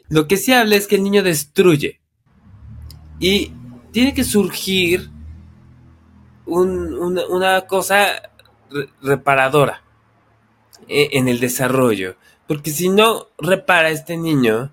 Lo 0.08 0.28
que 0.28 0.36
sí 0.36 0.52
habla 0.52 0.76
es 0.76 0.86
que 0.86 0.96
el 0.96 1.02
niño 1.02 1.22
destruye 1.22 2.00
y 3.18 3.52
tiene 3.92 4.12
que 4.12 4.24
surgir 4.24 5.08
una, 6.46 7.62
cosa 7.62 8.30
reparadora 9.02 9.82
e, 10.88 11.10
en 11.12 11.28
el 11.28 11.40
desarrollo. 11.40 12.16
Porque 12.46 12.70
si 12.70 12.88
no 12.88 13.28
repara 13.38 13.90
este 13.90 14.16
niño, 14.16 14.72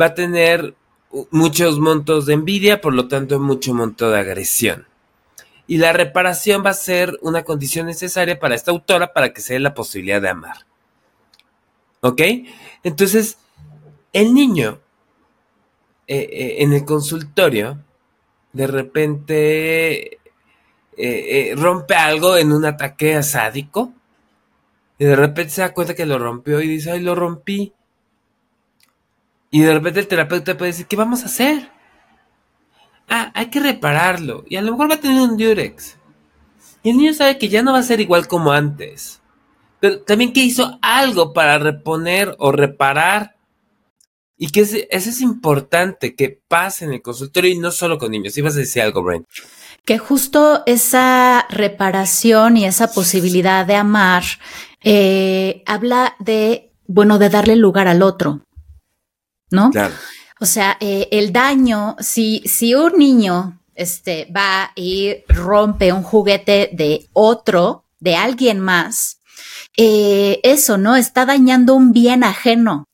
va 0.00 0.06
a 0.06 0.14
tener 0.14 0.74
muchos 1.30 1.78
montos 1.78 2.26
de 2.26 2.34
envidia, 2.34 2.80
por 2.80 2.94
lo 2.94 3.08
tanto 3.08 3.38
mucho 3.38 3.74
monto 3.74 4.10
de 4.10 4.18
agresión. 4.18 4.86
Y 5.66 5.78
la 5.78 5.92
reparación 5.92 6.64
va 6.64 6.70
a 6.70 6.74
ser 6.74 7.18
una 7.22 7.44
condición 7.44 7.86
necesaria 7.86 8.38
para 8.38 8.54
esta 8.54 8.70
autora 8.70 9.12
para 9.12 9.32
que 9.32 9.40
se 9.40 9.54
dé 9.54 9.60
la 9.60 9.74
posibilidad 9.74 10.20
de 10.20 10.28
amar. 10.30 10.66
¿Ok? 12.00 12.20
Entonces, 12.82 13.38
el 14.12 14.34
niño 14.34 14.80
eh, 16.08 16.28
eh, 16.30 16.56
en 16.58 16.72
el 16.72 16.84
consultorio, 16.84 17.78
de 18.52 18.66
repente 18.66 20.18
eh, 20.96 21.54
rompe 21.56 21.94
algo 21.94 22.36
en 22.36 22.52
un 22.52 22.64
ataque 22.64 23.22
sádico 23.22 23.92
y 25.02 25.04
de 25.04 25.16
repente 25.16 25.50
se 25.50 25.62
da 25.62 25.74
cuenta 25.74 25.96
que 25.96 26.06
lo 26.06 26.16
rompió 26.16 26.60
y 26.60 26.68
dice, 26.68 26.92
ay, 26.92 27.00
lo 27.00 27.16
rompí. 27.16 27.72
Y 29.50 29.62
de 29.62 29.74
repente 29.74 29.98
el 29.98 30.06
terapeuta 30.06 30.56
puede 30.56 30.70
decir, 30.70 30.86
¿qué 30.86 30.94
vamos 30.94 31.24
a 31.24 31.26
hacer? 31.26 31.72
Ah, 33.08 33.32
hay 33.34 33.46
que 33.46 33.58
repararlo. 33.58 34.44
Y 34.48 34.54
a 34.54 34.62
lo 34.62 34.70
mejor 34.70 34.88
va 34.88 34.94
a 34.94 35.00
tener 35.00 35.20
un 35.20 35.36
diurex. 35.36 35.96
Y 36.84 36.90
el 36.90 36.98
niño 36.98 37.14
sabe 37.14 37.36
que 37.36 37.48
ya 37.48 37.64
no 37.64 37.72
va 37.72 37.80
a 37.80 37.82
ser 37.82 38.00
igual 38.00 38.28
como 38.28 38.52
antes. 38.52 39.20
Pero 39.80 40.02
también 40.02 40.32
que 40.32 40.44
hizo 40.44 40.78
algo 40.80 41.32
para 41.32 41.58
reponer 41.58 42.36
o 42.38 42.52
reparar. 42.52 43.34
Y 44.38 44.52
que 44.52 44.60
eso 44.60 44.86
es 44.88 45.20
importante, 45.20 46.14
que 46.14 46.40
pase 46.46 46.84
en 46.84 46.92
el 46.92 47.02
consultorio 47.02 47.50
y 47.50 47.58
no 47.58 47.72
solo 47.72 47.98
con 47.98 48.12
niños. 48.12 48.38
Ibas 48.38 48.54
a 48.54 48.60
decir 48.60 48.82
algo, 48.82 49.02
Brent. 49.02 49.26
Que 49.84 49.98
justo 49.98 50.62
esa 50.66 51.44
reparación 51.50 52.56
y 52.56 52.66
esa 52.66 52.92
posibilidad 52.92 53.66
de 53.66 53.74
amar 53.74 54.22
eh, 54.84 55.62
habla 55.66 56.16
de, 56.18 56.72
bueno, 56.86 57.18
de 57.18 57.28
darle 57.28 57.56
lugar 57.56 57.88
al 57.88 58.02
otro, 58.02 58.44
¿no? 59.50 59.70
Claro. 59.70 59.94
O 60.40 60.46
sea, 60.46 60.76
eh, 60.80 61.08
el 61.12 61.32
daño, 61.32 61.96
si, 62.00 62.42
si 62.46 62.74
un 62.74 62.98
niño 62.98 63.60
este, 63.74 64.26
va 64.36 64.72
y 64.74 65.16
rompe 65.28 65.92
un 65.92 66.02
juguete 66.02 66.70
de 66.72 67.08
otro, 67.12 67.84
de 68.00 68.16
alguien 68.16 68.58
más, 68.58 69.20
eh, 69.76 70.40
eso, 70.42 70.78
¿no? 70.78 70.96
Está 70.96 71.24
dañando 71.24 71.74
un 71.74 71.92
bien 71.92 72.24
ajeno. 72.24 72.84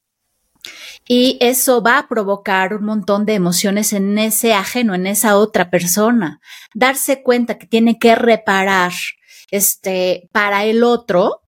Y 1.11 1.39
eso 1.41 1.83
va 1.83 1.99
a 1.99 2.09
provocar 2.09 2.75
un 2.75 2.85
montón 2.85 3.25
de 3.25 3.35
emociones 3.35 3.95
en 3.95 4.19
ese 4.19 4.53
ajeno, 4.53 4.95
en 4.95 5.07
esa 5.07 5.39
otra 5.39 5.71
persona. 5.71 6.41
Darse 6.75 7.23
cuenta 7.23 7.57
que 7.57 7.67
tiene 7.67 7.99
que 7.99 8.15
reparar 8.15 8.93
este, 9.51 10.29
para 10.33 10.65
el 10.65 10.85
otro, 10.85 11.41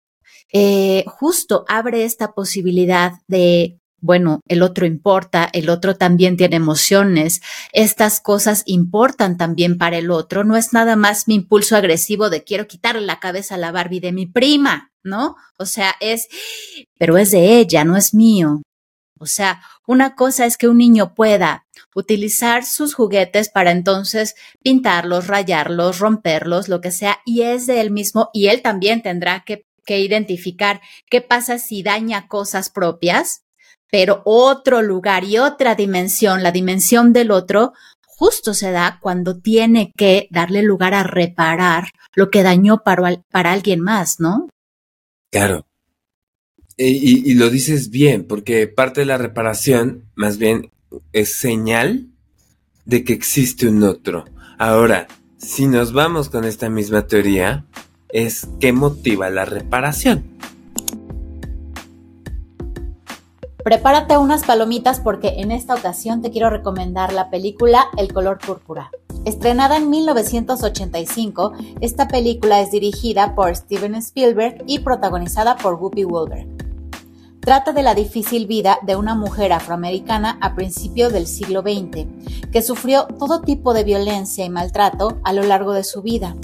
eh, 0.52 1.04
justo 1.06 1.64
abre 1.68 2.04
esta 2.04 2.32
posibilidad 2.32 3.14
de, 3.28 3.78
bueno, 4.00 4.40
el 4.48 4.62
otro 4.62 4.86
importa, 4.86 5.48
el 5.52 5.68
otro 5.68 5.96
también 5.96 6.36
tiene 6.36 6.56
emociones, 6.56 7.40
estas 7.72 8.20
cosas 8.20 8.62
importan 8.66 9.36
también 9.36 9.78
para 9.78 9.98
el 9.98 10.10
otro, 10.10 10.44
no 10.44 10.56
es 10.56 10.72
nada 10.72 10.96
más 10.96 11.28
mi 11.28 11.34
impulso 11.34 11.76
agresivo 11.76 12.30
de 12.30 12.44
quiero 12.44 12.66
quitarle 12.66 13.02
la 13.02 13.20
cabeza 13.20 13.54
a 13.56 13.58
la 13.58 13.72
Barbie 13.72 14.00
de 14.00 14.12
mi 14.12 14.26
prima, 14.26 14.90
¿no? 15.02 15.36
O 15.58 15.66
sea, 15.66 15.94
es, 16.00 16.28
pero 16.98 17.18
es 17.18 17.30
de 17.30 17.58
ella, 17.58 17.84
no 17.84 17.96
es 17.96 18.14
mío. 18.14 18.62
O 19.18 19.26
sea, 19.26 19.60
una 19.86 20.14
cosa 20.14 20.46
es 20.46 20.56
que 20.56 20.66
un 20.66 20.78
niño 20.78 21.14
pueda 21.14 21.66
utilizar 21.94 22.64
sus 22.64 22.94
juguetes 22.94 23.50
para 23.50 23.70
entonces 23.70 24.34
pintarlos, 24.62 25.26
rayarlos, 25.26 25.98
romperlos, 25.98 26.68
lo 26.68 26.80
que 26.80 26.90
sea, 26.90 27.20
y 27.26 27.42
es 27.42 27.66
de 27.66 27.82
él 27.82 27.90
mismo, 27.90 28.30
y 28.32 28.46
él 28.46 28.62
también 28.62 29.02
tendrá 29.02 29.44
que 29.44 29.66
que 29.90 29.98
identificar 29.98 30.80
qué 31.10 31.20
pasa 31.20 31.58
si 31.58 31.82
daña 31.82 32.28
cosas 32.28 32.70
propias, 32.70 33.42
pero 33.90 34.22
otro 34.24 34.82
lugar 34.82 35.24
y 35.24 35.38
otra 35.38 35.74
dimensión, 35.74 36.44
la 36.44 36.52
dimensión 36.52 37.12
del 37.12 37.32
otro, 37.32 37.72
justo 38.06 38.54
se 38.54 38.70
da 38.70 39.00
cuando 39.02 39.40
tiene 39.40 39.90
que 39.96 40.28
darle 40.30 40.62
lugar 40.62 40.94
a 40.94 41.02
reparar 41.02 41.88
lo 42.14 42.30
que 42.30 42.44
dañó 42.44 42.84
para, 42.84 43.20
para 43.32 43.50
alguien 43.50 43.80
más, 43.80 44.20
¿no? 44.20 44.48
Claro. 45.32 45.66
Y, 46.76 47.28
y, 47.28 47.34
lo 47.34 47.50
dices 47.50 47.90
bien, 47.90 48.28
porque 48.28 48.68
parte 48.68 49.00
de 49.00 49.06
la 49.06 49.18
reparación, 49.18 50.04
más 50.14 50.38
bien, 50.38 50.70
es 51.12 51.34
señal 51.34 52.06
de 52.84 53.02
que 53.02 53.12
existe 53.12 53.66
un 53.66 53.82
otro. 53.82 54.24
Ahora, 54.56 55.08
si 55.36 55.66
nos 55.66 55.92
vamos 55.92 56.30
con 56.30 56.44
esta 56.44 56.70
misma 56.70 57.08
teoría, 57.08 57.66
es 58.12 58.48
qué 58.60 58.72
motiva 58.72 59.30
la 59.30 59.44
reparación. 59.44 60.24
Prepárate 63.62 64.16
unas 64.16 64.44
palomitas 64.44 65.00
porque 65.00 65.40
en 65.40 65.52
esta 65.52 65.74
ocasión 65.74 66.22
te 66.22 66.30
quiero 66.30 66.48
recomendar 66.48 67.12
la 67.12 67.28
película 67.28 67.86
El 67.98 68.12
color 68.12 68.38
púrpura. 68.38 68.90
Estrenada 69.26 69.76
en 69.76 69.90
1985, 69.90 71.52
esta 71.82 72.08
película 72.08 72.62
es 72.62 72.70
dirigida 72.70 73.34
por 73.34 73.54
Steven 73.54 73.94
Spielberg 73.96 74.64
y 74.66 74.78
protagonizada 74.78 75.56
por 75.56 75.74
Whoopi 75.74 76.04
Goldberg. 76.04 76.46
Trata 77.40 77.72
de 77.72 77.82
la 77.82 77.94
difícil 77.94 78.46
vida 78.46 78.78
de 78.82 78.96
una 78.96 79.14
mujer 79.14 79.52
afroamericana 79.52 80.38
a 80.40 80.54
principios 80.54 81.12
del 81.12 81.26
siglo 81.26 81.60
XX, 81.60 82.06
que 82.50 82.62
sufrió 82.62 83.06
todo 83.18 83.42
tipo 83.42 83.74
de 83.74 83.84
violencia 83.84 84.44
y 84.44 84.50
maltrato 84.50 85.18
a 85.22 85.34
lo 85.34 85.42
largo 85.42 85.72
de 85.74 85.84
su 85.84 86.00
vida, 86.00 86.34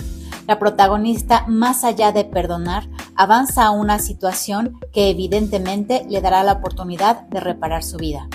la 0.46 0.58
protagonista, 0.58 1.44
más 1.48 1.84
allá 1.84 2.12
de 2.12 2.24
perdonar, 2.24 2.88
avanza 3.16 3.66
a 3.66 3.70
una 3.70 3.98
situación 3.98 4.78
que 4.92 5.10
evidentemente 5.10 6.06
le 6.08 6.20
dará 6.20 6.42
la 6.42 6.52
oportunidad 6.54 7.22
de 7.28 7.40
reparar 7.40 7.82
su 7.82 7.96
vida. 7.96 8.28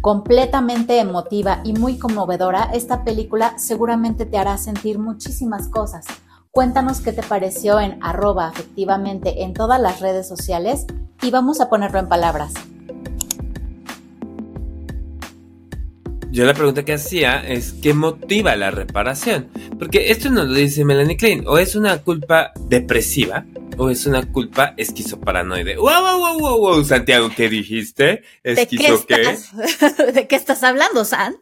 Completamente 0.00 1.00
emotiva 1.00 1.60
y 1.64 1.72
muy 1.72 1.98
conmovedora, 1.98 2.70
esta 2.72 3.04
película 3.04 3.58
seguramente 3.58 4.26
te 4.26 4.38
hará 4.38 4.56
sentir 4.58 4.98
muchísimas 4.98 5.68
cosas. 5.68 6.04
Cuéntanos 6.50 7.00
qué 7.00 7.12
te 7.12 7.22
pareció 7.22 7.80
en 7.80 7.98
arroba 8.02 8.50
efectivamente 8.52 9.42
en 9.42 9.52
todas 9.52 9.80
las 9.80 10.00
redes 10.00 10.28
sociales 10.28 10.86
y 11.22 11.30
vamos 11.30 11.60
a 11.60 11.68
ponerlo 11.68 11.98
en 11.98 12.08
palabras. 12.08 12.54
Yo 16.36 16.44
la 16.44 16.52
pregunta 16.52 16.84
que 16.84 16.92
hacía 16.92 17.38
es 17.48 17.72
¿qué 17.82 17.94
motiva 17.94 18.54
la 18.56 18.70
reparación? 18.70 19.48
Porque 19.78 20.10
esto 20.10 20.28
no 20.28 20.44
lo 20.44 20.52
dice 20.52 20.84
Melanie 20.84 21.16
Klein, 21.16 21.44
o 21.46 21.56
es 21.56 21.74
una 21.74 22.02
culpa 22.02 22.52
depresiva 22.68 23.46
o 23.78 23.88
es 23.88 24.04
una 24.04 24.30
culpa 24.30 24.74
esquizoparanoide. 24.76 25.76
¡Wow, 25.76 26.02
wow, 26.02 26.18
wow, 26.18 26.38
wow, 26.38 26.58
wow! 26.58 26.84
Santiago, 26.84 27.30
¿qué 27.34 27.48
dijiste? 27.48 28.22
¿Esquizo 28.42 28.98
¿De 28.98 29.06
qué? 29.06 29.22
Estás, 29.22 30.04
¿De 30.14 30.28
qué 30.28 30.36
estás 30.36 30.62
hablando, 30.62 31.06
Sant? 31.06 31.38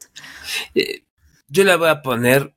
Eh, 0.77 1.03
yo 1.49 1.65
la 1.65 1.77
voy 1.77 1.89
a 1.89 2.01
poner 2.01 2.55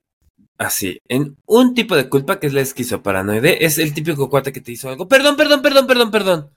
así, 0.59 1.01
en 1.07 1.37
un 1.47 1.73
tipo 1.73 1.95
de 1.95 2.07
culpa 2.07 2.39
que 2.39 2.45
es 2.45 2.53
la 2.53 2.61
esquizoparanoide, 2.61 3.65
es 3.65 3.79
el 3.79 3.95
típico 3.95 4.29
cuate 4.29 4.53
que 4.53 4.61
te 4.61 4.73
hizo 4.73 4.89
algo. 4.89 5.07
Perdón, 5.07 5.37
perdón, 5.37 5.63
perdón, 5.63 5.87
perdón, 5.87 6.11
perdón 6.11 6.51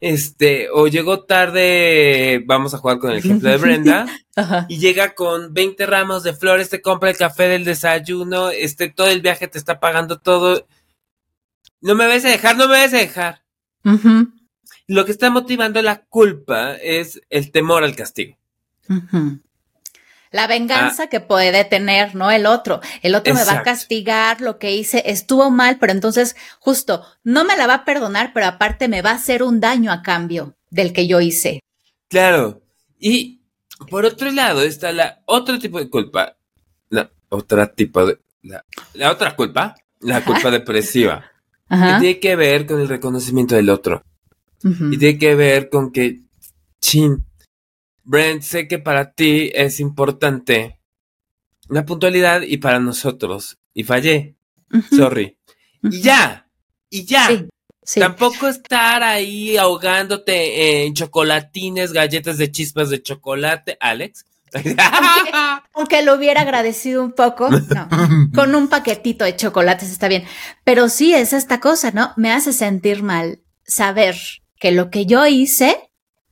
este, 0.00 0.68
o 0.72 0.88
llegó 0.88 1.24
tarde, 1.24 2.42
vamos 2.46 2.72
a 2.72 2.78
jugar 2.78 2.98
con 2.98 3.10
el 3.12 3.18
ejemplo 3.18 3.50
de 3.50 3.56
Brenda, 3.58 4.06
y 4.68 4.78
llega 4.78 5.14
con 5.14 5.52
20 5.52 5.86
ramos 5.86 6.22
de 6.22 6.32
flores, 6.32 6.70
te 6.70 6.80
compra 6.80 7.10
el 7.10 7.16
café 7.16 7.48
del 7.48 7.64
desayuno, 7.64 8.50
este, 8.50 8.88
todo 8.88 9.08
el 9.08 9.20
viaje 9.20 9.48
te 9.48 9.58
está 9.58 9.78
pagando 9.78 10.18
todo. 10.18 10.66
No 11.82 11.94
me 11.94 12.06
vas 12.06 12.24
a 12.24 12.28
dejar, 12.28 12.56
no 12.56 12.66
me 12.66 12.74
vas 12.74 12.94
a 12.94 12.98
dejar. 12.98 13.42
Lo 14.86 15.04
que 15.04 15.12
está 15.12 15.30
motivando 15.30 15.80
la 15.82 16.04
culpa 16.04 16.74
es 16.74 17.20
el 17.30 17.50
temor 17.52 17.84
al 17.84 17.94
castigo. 17.94 18.36
La 20.30 20.46
venganza 20.46 21.04
ah. 21.04 21.06
que 21.08 21.20
puede 21.20 21.64
tener, 21.64 22.14
¿no? 22.14 22.30
El 22.30 22.46
otro. 22.46 22.80
El 23.02 23.14
otro 23.14 23.34
me 23.34 23.44
va 23.44 23.52
a 23.52 23.62
castigar, 23.62 24.40
lo 24.40 24.58
que 24.58 24.74
hice 24.74 25.02
estuvo 25.06 25.50
mal, 25.50 25.78
pero 25.78 25.92
entonces 25.92 26.36
justo 26.60 27.04
no 27.24 27.44
me 27.44 27.56
la 27.56 27.66
va 27.66 27.74
a 27.74 27.84
perdonar, 27.84 28.32
pero 28.32 28.46
aparte 28.46 28.88
me 28.88 29.02
va 29.02 29.10
a 29.10 29.14
hacer 29.14 29.42
un 29.42 29.60
daño 29.60 29.90
a 29.92 30.02
cambio 30.02 30.56
del 30.70 30.92
que 30.92 31.06
yo 31.06 31.20
hice. 31.20 31.60
Claro. 32.08 32.62
Y 32.98 33.40
por 33.88 34.04
otro 34.04 34.30
lado 34.30 34.62
está 34.62 34.92
la 34.92 35.22
otro 35.26 35.58
tipo 35.58 35.78
de 35.78 35.88
culpa. 35.88 36.36
La 36.90 37.10
otra 37.28 37.72
tipo 37.72 38.06
de. 38.06 38.18
La, 38.42 39.10
otra 39.10 39.34
culpa, 39.36 39.74
la 40.00 40.24
culpa 40.24 40.50
depresiva. 40.50 41.24
Que 41.70 42.00
tiene 42.00 42.18
que 42.18 42.34
ver 42.34 42.66
con 42.66 42.80
el 42.80 42.88
reconocimiento 42.88 43.54
del 43.54 43.70
otro. 43.70 44.02
Y 44.64 44.98
tiene 44.98 45.18
que 45.18 45.36
ver 45.36 45.68
con 45.68 45.92
que, 45.92 46.22
chin, 46.80 47.24
Brent, 48.04 48.42
sé 48.42 48.66
que 48.66 48.78
para 48.78 49.12
ti 49.12 49.50
es 49.54 49.80
importante 49.80 50.80
la 51.68 51.84
puntualidad 51.84 52.42
y 52.42 52.58
para 52.58 52.80
nosotros. 52.80 53.58
Y 53.72 53.84
fallé. 53.84 54.36
Sorry. 54.90 55.38
Y 55.82 56.02
ya. 56.02 56.48
Y 56.88 57.04
ya. 57.04 57.28
Tampoco 57.94 58.48
estar 58.48 59.02
ahí 59.02 59.56
ahogándote 59.56 60.84
en 60.84 60.94
chocolatines, 60.94 61.92
galletas 61.92 62.38
de 62.38 62.50
chispas 62.50 62.90
de 62.90 63.02
chocolate, 63.02 63.76
Alex. 63.80 64.24
Aunque, 65.74 66.02
lo 66.02 66.14
hubiera 66.14 66.42
agradecido 66.42 67.02
un 67.02 67.12
poco, 67.12 67.48
no, 67.50 67.88
con 68.34 68.54
un 68.54 68.68
paquetito 68.68 69.24
de 69.24 69.36
chocolates 69.36 69.90
está 69.90 70.08
bien. 70.08 70.24
Pero 70.64 70.88
sí 70.88 71.14
es 71.14 71.32
esta 71.32 71.60
cosa, 71.60 71.90
¿no? 71.92 72.12
Me 72.16 72.32
hace 72.32 72.52
sentir 72.52 73.02
mal 73.02 73.40
saber 73.64 74.16
que 74.58 74.72
lo 74.72 74.90
que 74.90 75.06
yo 75.06 75.26
hice 75.26 75.89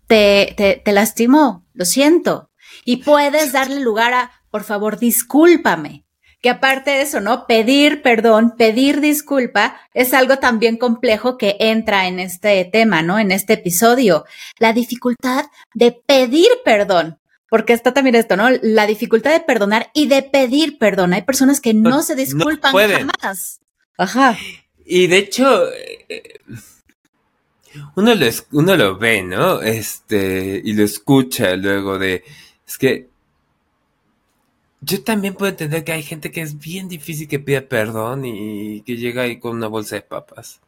te, 0.08 0.54
te, 0.56 0.82
te 0.84 0.92
lastimó, 0.92 1.64
lo 1.72 1.84
siento. 1.84 2.50
Y 2.84 2.98
puedes 2.98 3.52
darle 3.52 3.80
lugar 3.80 4.14
a, 4.14 4.32
por 4.50 4.64
favor, 4.64 4.98
discúlpame. 4.98 6.04
Que 6.40 6.50
aparte 6.50 6.92
de 6.92 7.02
eso, 7.02 7.20
¿no? 7.20 7.46
Pedir 7.46 8.00
perdón, 8.00 8.54
pedir 8.56 9.00
disculpa 9.00 9.80
es 9.92 10.14
algo 10.14 10.38
también 10.38 10.76
complejo 10.76 11.36
que 11.36 11.56
entra 11.58 12.06
en 12.06 12.20
este 12.20 12.64
tema, 12.64 13.02
¿no? 13.02 13.18
En 13.18 13.32
este 13.32 13.54
episodio. 13.54 14.24
La 14.58 14.72
dificultad 14.72 15.46
de 15.74 15.92
pedir 15.92 16.48
perdón. 16.64 17.18
Porque 17.50 17.72
está 17.72 17.92
también 17.92 18.14
esto, 18.14 18.36
¿no? 18.36 18.50
La 18.62 18.86
dificultad 18.86 19.32
de 19.32 19.40
perdonar 19.40 19.90
y 19.94 20.06
de 20.06 20.22
pedir 20.22 20.78
perdón. 20.78 21.12
Hay 21.12 21.22
personas 21.22 21.60
que 21.60 21.74
no, 21.74 22.02
se 22.02 22.14
disculpan 22.14 22.72
jamás. 22.72 23.60
Ajá. 23.96 24.36
Y 24.84 25.08
de 25.08 25.18
hecho, 25.18 25.66
eh, 26.08 26.40
uno 27.96 28.14
lo, 28.14 28.26
uno 28.52 28.76
lo 28.76 28.98
ve, 28.98 29.22
¿no? 29.22 29.60
Este, 29.60 30.60
y 30.64 30.72
lo 30.72 30.84
escucha 30.84 31.56
luego 31.56 31.98
de, 31.98 32.24
es 32.66 32.78
que 32.78 33.08
yo 34.80 35.02
también 35.02 35.34
puedo 35.34 35.50
entender 35.50 35.84
que 35.84 35.92
hay 35.92 36.02
gente 36.02 36.30
que 36.30 36.40
es 36.40 36.58
bien 36.58 36.88
difícil 36.88 37.28
que 37.28 37.40
pida 37.40 37.62
perdón 37.62 38.24
y 38.24 38.82
que 38.82 38.96
llega 38.96 39.22
ahí 39.22 39.38
con 39.38 39.56
una 39.56 39.66
bolsa 39.66 39.96
de 39.96 40.02
papas. 40.02 40.60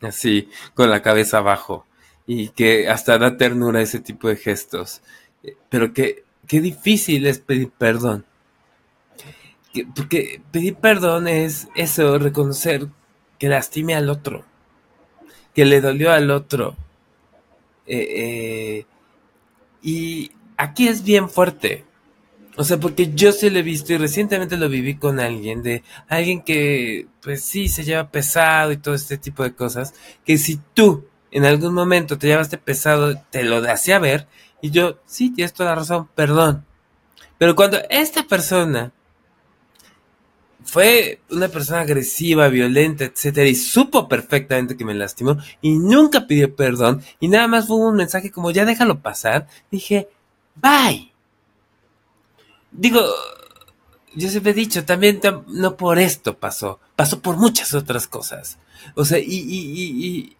Así, 0.00 0.48
con 0.74 0.90
la 0.90 1.02
cabeza 1.02 1.38
abajo. 1.38 1.86
Y 2.26 2.48
que 2.50 2.88
hasta 2.88 3.18
da 3.18 3.36
ternura 3.36 3.82
ese 3.82 4.00
tipo 4.00 4.28
de 4.28 4.36
gestos. 4.36 5.02
Pero 5.68 5.92
que, 5.92 6.24
qué 6.46 6.60
difícil 6.60 7.26
es 7.26 7.38
pedir 7.38 7.70
perdón. 7.70 8.24
porque 9.94 10.42
pedir 10.50 10.76
perdón 10.76 11.28
es 11.28 11.68
eso, 11.76 12.18
reconocer 12.18 12.88
que 13.38 13.48
lastime 13.48 13.94
al 13.94 14.10
otro 14.10 14.44
que 15.60 15.66
le 15.66 15.82
dolió 15.82 16.10
al 16.10 16.30
otro. 16.30 16.74
Eh, 17.86 18.08
eh, 18.16 18.86
y 19.82 20.32
aquí 20.56 20.88
es 20.88 21.04
bien 21.04 21.28
fuerte. 21.28 21.84
O 22.56 22.64
sea, 22.64 22.78
porque 22.80 23.12
yo 23.14 23.30
sí 23.30 23.50
lo 23.50 23.58
he 23.58 23.62
visto 23.62 23.92
y 23.92 23.98
recientemente 23.98 24.56
lo 24.56 24.70
viví 24.70 24.94
con 24.94 25.20
alguien, 25.20 25.62
de 25.62 25.82
alguien 26.08 26.40
que, 26.40 27.08
pues 27.20 27.44
sí, 27.44 27.68
se 27.68 27.84
lleva 27.84 28.10
pesado 28.10 28.72
y 28.72 28.78
todo 28.78 28.94
este 28.94 29.18
tipo 29.18 29.42
de 29.42 29.54
cosas, 29.54 29.92
que 30.24 30.38
si 30.38 30.58
tú 30.72 31.04
en 31.30 31.44
algún 31.44 31.74
momento 31.74 32.16
te 32.16 32.28
llevaste 32.28 32.56
pesado, 32.56 33.20
te 33.28 33.44
lo 33.44 33.56
hacía 33.70 33.98
ver, 33.98 34.28
y 34.62 34.70
yo, 34.70 34.98
sí, 35.04 35.30
tienes 35.30 35.52
toda 35.52 35.68
la 35.68 35.74
razón, 35.76 36.08
perdón. 36.14 36.64
Pero 37.36 37.54
cuando 37.54 37.76
esta 37.90 38.22
persona 38.22 38.92
fue 40.64 41.20
una 41.30 41.48
persona 41.48 41.80
agresiva, 41.80 42.48
violenta, 42.48 43.04
etcétera, 43.04 43.48
y 43.48 43.54
supo 43.54 44.08
perfectamente 44.08 44.76
que 44.76 44.84
me 44.84 44.94
lastimó 44.94 45.36
y 45.60 45.78
nunca 45.78 46.26
pidió 46.26 46.54
perdón 46.54 47.02
y 47.18 47.28
nada 47.28 47.48
más 47.48 47.66
fue 47.66 47.76
un 47.76 47.96
mensaje 47.96 48.30
como 48.30 48.50
ya 48.50 48.64
déjalo 48.64 49.00
pasar. 49.00 49.48
Dije, 49.70 50.08
bye. 50.56 51.12
Digo, 52.72 53.00
yo 54.14 54.28
siempre 54.28 54.52
he 54.52 54.54
dicho, 54.54 54.84
también 54.84 55.20
no 55.48 55.76
por 55.76 55.98
esto 55.98 56.38
pasó, 56.38 56.80
pasó 56.96 57.20
por 57.20 57.36
muchas 57.36 57.74
otras 57.74 58.06
cosas. 58.06 58.58
O 58.94 59.04
sea, 59.04 59.18
y, 59.18 59.24
y, 59.24 60.06
y 60.06 60.36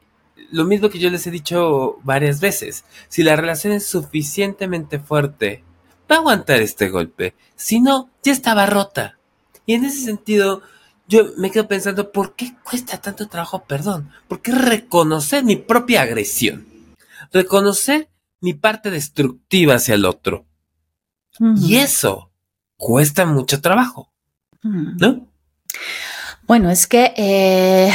lo 0.51 0.65
mismo 0.65 0.89
que 0.89 0.99
yo 0.99 1.11
les 1.11 1.27
he 1.27 1.31
dicho 1.31 1.99
varias 2.03 2.41
veces, 2.41 2.85
si 3.09 3.23
la 3.23 3.37
relación 3.37 3.73
es 3.73 3.87
suficientemente 3.87 4.99
fuerte, 4.99 5.65
va 6.11 6.17
a 6.17 6.19
aguantar 6.19 6.61
este 6.61 6.89
golpe. 6.89 7.35
Si 7.57 7.81
no, 7.81 8.11
ya 8.23 8.33
estaba 8.33 8.67
rota. 8.67 9.20
Y 9.67 9.75
en 9.75 9.85
ese 9.85 10.05
sentido, 10.05 10.63
yo 11.09 11.33
me 11.37 11.51
quedo 11.51 11.69
pensando, 11.69 12.13
¿por 12.13 12.35
qué 12.35 12.55
cuesta 12.63 12.99
tanto 12.99 13.29
trabajo 13.29 13.65
perdón? 13.65 14.11
¿Por 14.29 14.43
qué 14.43 14.53
reconocer 14.53 15.45
mi 15.45 15.57
propia 15.57 16.03
agresión? 16.03 16.67
Reconocer 17.33 18.09
mi 18.41 18.55
parte 18.55 18.91
destructiva 18.91 19.75
hacia 19.75 19.95
el 19.95 20.05
otro. 20.05 20.47
Y 21.57 21.77
eso 21.77 22.31
cuesta 22.77 23.25
mucho 23.25 23.61
trabajo, 23.61 24.13
¿no? 24.63 25.27
Bueno, 26.47 26.71
es 26.71 26.87
que, 26.87 27.15
eh, 27.17 27.91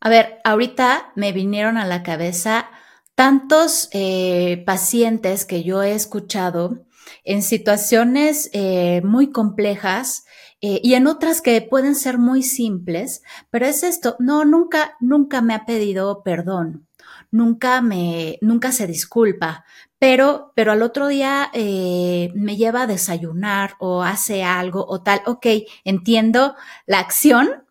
a 0.00 0.08
ver, 0.08 0.40
ahorita 0.44 1.12
me 1.14 1.32
vinieron 1.32 1.76
a 1.76 1.84
la 1.84 2.02
cabeza 2.02 2.70
tantos 3.14 3.88
eh, 3.92 4.62
pacientes 4.64 5.44
que 5.44 5.62
yo 5.62 5.82
he 5.82 5.92
escuchado 5.92 6.86
en 7.24 7.42
situaciones 7.42 8.48
eh, 8.52 9.02
muy 9.04 9.30
complejas 9.30 10.24
eh, 10.62 10.80
y 10.84 10.94
en 10.94 11.06
otras 11.06 11.40
que 11.40 11.62
pueden 11.62 11.94
ser 11.94 12.18
muy 12.18 12.42
simples, 12.42 13.22
pero 13.48 13.64
es 13.66 13.82
esto, 13.82 14.16
no, 14.18 14.44
nunca, 14.44 14.94
nunca 15.00 15.40
me 15.40 15.54
ha 15.54 15.64
pedido 15.64 16.22
perdón, 16.22 16.86
nunca 17.30 17.80
me, 17.80 18.38
nunca 18.42 18.70
se 18.70 18.86
disculpa, 18.86 19.64
pero, 19.98 20.52
pero 20.54 20.72
al 20.72 20.82
otro 20.82 21.06
día 21.08 21.50
eh, 21.54 22.30
me 22.34 22.56
lleva 22.56 22.82
a 22.82 22.86
desayunar 22.86 23.76
o 23.78 24.02
hace 24.02 24.44
algo 24.44 24.84
o 24.86 25.02
tal, 25.02 25.22
ok, 25.24 25.46
entiendo 25.84 26.54
la 26.84 26.98
acción, 26.98 27.64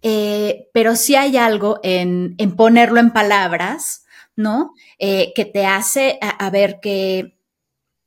eh, 0.00 0.70
pero 0.72 0.96
si 0.96 1.16
hay 1.16 1.36
algo 1.36 1.80
en, 1.82 2.34
en, 2.38 2.56
ponerlo 2.56 2.98
en 2.98 3.12
palabras, 3.12 4.06
¿no? 4.36 4.72
que 4.98 5.50
te 5.52 5.66
hace 5.66 6.18
a, 6.22 6.48
ver 6.48 6.80
que, 6.80 7.36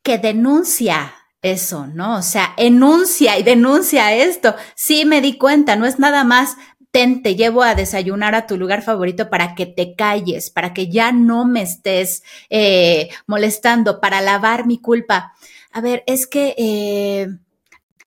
que 0.02 0.18
denuncia 0.18 1.14
eso, 1.46 1.86
¿no? 1.88 2.18
O 2.18 2.22
sea, 2.24 2.54
enuncia 2.58 3.38
y 3.38 3.44
denuncia 3.44 4.14
esto. 4.14 4.56
Sí, 4.76 5.06
me 5.06 5.22
di 5.22 5.38
cuenta, 5.38 5.76
no 5.76 5.86
es 5.86 6.00
nada 6.00 6.24
más, 6.24 6.58
ten, 6.90 7.22
te 7.22 7.36
llevo 7.36 7.62
a 7.62 7.76
desayunar 7.76 8.34
a 8.34 8.48
tu 8.48 8.58
lugar 8.58 8.82
favorito 8.82 9.30
para 9.30 9.54
que 9.54 9.68
te 9.68 9.96
calles, 9.96 10.50
para 10.50 10.74
que 10.74 10.90
ya 10.90 11.12
no 11.12 11.46
me 11.46 11.62
estés 11.62 12.24
eh, 12.50 13.10
molestando, 13.28 14.02
para 14.02 14.22
lavar 14.22 14.66
mi 14.66 14.80
culpa. 14.80 15.34
A 15.72 15.82
ver, 15.82 16.04
es 16.08 16.26
que 16.26 16.56
eh, 16.58 17.28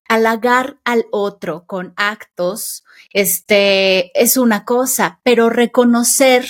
halagar 0.08 0.78
al 0.84 1.06
otro 1.12 1.64
con 1.66 1.92
actos, 1.96 2.82
este, 3.12 4.10
es 4.20 4.36
una 4.36 4.64
cosa, 4.64 5.20
pero 5.22 5.48
reconocer 5.48 6.46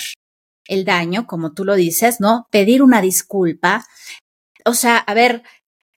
el 0.65 0.85
daño, 0.85 1.27
como 1.27 1.53
tú 1.53 1.65
lo 1.65 1.75
dices, 1.75 2.19
¿no? 2.19 2.47
Pedir 2.49 2.81
una 2.81 3.01
disculpa. 3.01 3.85
O 4.65 4.73
sea, 4.73 4.97
a 4.97 5.13
ver, 5.13 5.43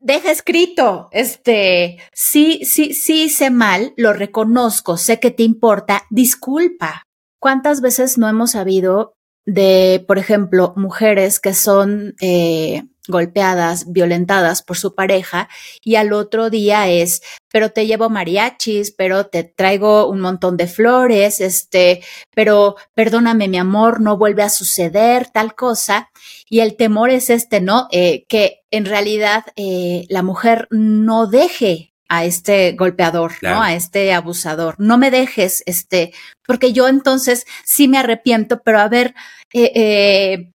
deja 0.03 0.31
escrito, 0.31 1.09
este, 1.13 1.99
sí, 2.13 2.61
sí, 2.65 2.93
sí 2.95 3.25
hice 3.25 3.51
mal, 3.51 3.95
lo 3.97 4.13
reconozco, 4.13 4.97
sé 4.97 5.21
que 5.21 5.31
te 5.31 5.43
importa, 5.43 6.05
disculpa. 6.11 7.05
¿Cuántas 7.39 7.81
veces 7.81 8.19
no 8.19 8.29
hemos 8.29 8.53
sabido 8.53 9.15
de, 9.47 10.05
por 10.07 10.19
ejemplo, 10.19 10.75
mujeres 10.77 11.41
que 11.41 11.55
son 11.55 12.15
eh, 12.21 12.85
golpeadas, 13.09 13.91
violentadas 13.91 14.63
por 14.63 14.77
su 14.77 14.95
pareja 14.95 15.49
y 15.83 15.97
al 15.97 16.13
otro 16.13 16.51
día 16.51 16.89
es, 16.89 17.23
pero 17.53 17.71
te 17.71 17.87
llevo 17.87 18.11
mariachis, 18.11 18.91
pero 18.91 19.27
te 19.27 19.45
traigo 19.45 20.09
un 20.09 20.21
montón 20.21 20.57
de 20.57 20.67
flores, 20.67 21.41
este, 21.41 22.03
pero 22.35 22.77
perdóname 22.95 23.47
mi 23.49 23.59
amor, 23.59 24.01
no 24.01 24.17
vuelve 24.17 24.43
a 24.43 24.49
suceder 24.49 25.29
tal 25.29 25.55
cosa. 25.55 26.11
Y 26.49 26.61
el 26.61 26.77
temor 26.77 27.11
es 27.11 27.31
este, 27.31 27.61
¿no? 27.61 27.89
Eh, 27.93 28.25
que 28.29 28.63
en 28.71 28.87
realidad 28.87 29.45
eh, 29.57 30.07
la 30.09 30.23
mujer 30.23 30.67
no 30.71 31.27
deje 31.27 31.93
a 32.13 32.27
este 32.27 32.73
golpeador, 32.73 33.33
¿no? 33.41 33.63
A 33.63 33.73
este 33.73 34.13
abusador. 34.13 34.75
No 34.77 34.99
me 34.99 35.11
dejes, 35.11 35.63
este, 35.65 36.13
porque 36.47 36.75
yo 36.75 36.87
entonces 36.87 37.47
sí 37.65 37.89
me 37.89 37.97
arrepiento, 37.97 38.61
pero 38.63 38.81
a 38.81 38.89
ver, 38.89 39.15
eh, 39.55 39.73
eh, 39.75 40.53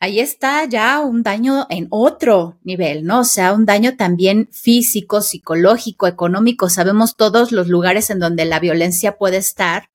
ahí 0.00 0.20
está 0.20 0.64
ya 0.66 1.00
un 1.00 1.22
daño 1.22 1.66
en 1.70 1.86
otro 1.90 2.58
nivel, 2.62 3.04
¿no? 3.04 3.20
O 3.20 3.24
sea, 3.24 3.52
un 3.52 3.66
daño 3.66 3.96
también 3.96 4.48
físico, 4.52 5.22
psicológico, 5.22 6.06
económico. 6.06 6.68
Sabemos 6.68 7.16
todos 7.16 7.52
los 7.52 7.68
lugares 7.68 8.10
en 8.10 8.18
donde 8.18 8.44
la 8.44 8.60
violencia 8.60 9.16
puede 9.16 9.38
estar. 9.38 9.88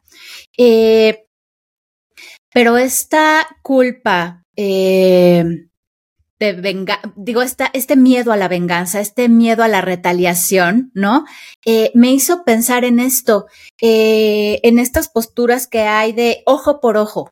Eh, 0.57 1.25
pero 2.53 2.77
esta 2.77 3.47
culpa, 3.61 4.45
eh, 4.55 5.67
de 6.39 6.53
venga, 6.53 6.99
digo, 7.15 7.43
esta, 7.43 7.69
este 7.73 7.95
miedo 7.95 8.31
a 8.31 8.37
la 8.37 8.47
venganza, 8.47 8.99
este 8.99 9.29
miedo 9.29 9.63
a 9.63 9.67
la 9.67 9.81
retaliación, 9.81 10.91
¿no? 10.95 11.25
Eh, 11.65 11.91
me 11.93 12.11
hizo 12.11 12.43
pensar 12.43 12.83
en 12.83 12.99
esto, 12.99 13.45
en 13.79 14.79
estas 14.79 15.07
posturas 15.07 15.67
que 15.67 15.81
hay 15.81 16.13
de 16.13 16.41
ojo 16.45 16.81
por 16.81 16.97
ojo. 16.97 17.29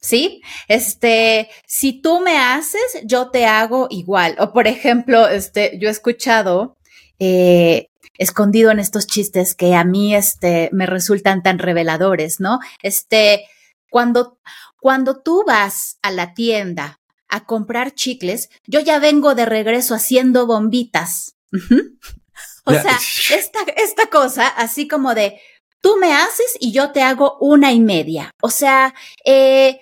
¿Sí? 0.00 0.42
Este, 0.68 1.50
si 1.66 2.00
tú 2.00 2.20
me 2.20 2.38
haces, 2.38 3.02
yo 3.04 3.30
te 3.30 3.46
hago 3.46 3.88
igual. 3.90 4.36
O 4.38 4.52
por 4.52 4.66
ejemplo, 4.66 5.28
este, 5.28 5.78
yo 5.80 5.88
he 5.88 5.92
escuchado, 5.92 6.76
eh, 7.18 7.88
escondido 8.16 8.70
en 8.70 8.78
estos 8.78 9.06
chistes 9.06 9.54
que 9.54 9.74
a 9.74 9.84
mí, 9.84 10.14
este, 10.14 10.70
me 10.72 10.86
resultan 10.86 11.42
tan 11.42 11.58
reveladores, 11.58 12.40
¿no? 12.40 12.60
Este, 12.82 13.46
cuando, 13.90 14.38
cuando 14.80 15.20
tú 15.20 15.44
vas 15.46 15.98
a 16.02 16.10
la 16.10 16.34
tienda 16.34 17.00
a 17.28 17.44
comprar 17.44 17.92
chicles, 17.94 18.50
yo 18.66 18.80
ya 18.80 18.98
vengo 18.98 19.34
de 19.34 19.46
regreso 19.46 19.94
haciendo 19.94 20.46
bombitas. 20.46 21.36
o 22.64 22.72
sea, 22.72 22.98
esta, 23.34 23.60
esta 23.76 24.06
cosa 24.06 24.48
así 24.48 24.88
como 24.88 25.14
de, 25.14 25.40
tú 25.80 25.96
me 25.96 26.12
haces 26.12 26.56
y 26.60 26.72
yo 26.72 26.92
te 26.92 27.02
hago 27.02 27.36
una 27.40 27.72
y 27.72 27.80
media. 27.80 28.30
O 28.40 28.50
sea, 28.50 28.94
eh, 29.24 29.80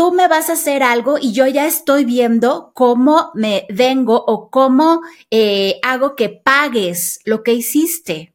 tú 0.00 0.12
me 0.12 0.28
vas 0.28 0.48
a 0.48 0.54
hacer 0.54 0.82
algo 0.82 1.18
y 1.20 1.32
yo 1.32 1.46
ya 1.46 1.66
estoy 1.66 2.06
viendo 2.06 2.72
cómo 2.72 3.32
me 3.34 3.66
vengo 3.68 4.24
o 4.26 4.48
cómo 4.48 5.02
eh, 5.30 5.78
hago 5.82 6.16
que 6.16 6.30
pagues 6.30 7.20
lo 7.26 7.42
que 7.42 7.52
hiciste. 7.52 8.34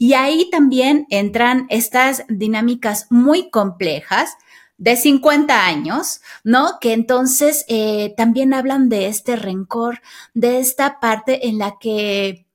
Y 0.00 0.14
ahí 0.14 0.50
también 0.50 1.06
entran 1.10 1.66
estas 1.70 2.24
dinámicas 2.28 3.06
muy 3.08 3.50
complejas 3.50 4.36
de 4.76 4.96
50 4.96 5.64
años, 5.64 6.20
¿no? 6.42 6.78
Que 6.80 6.92
entonces 6.92 7.64
eh, 7.68 8.12
también 8.16 8.52
hablan 8.52 8.88
de 8.88 9.06
este 9.06 9.36
rencor, 9.36 10.00
de 10.34 10.58
esta 10.58 10.98
parte 10.98 11.46
en 11.46 11.58
la 11.58 11.78
que, 11.78 12.48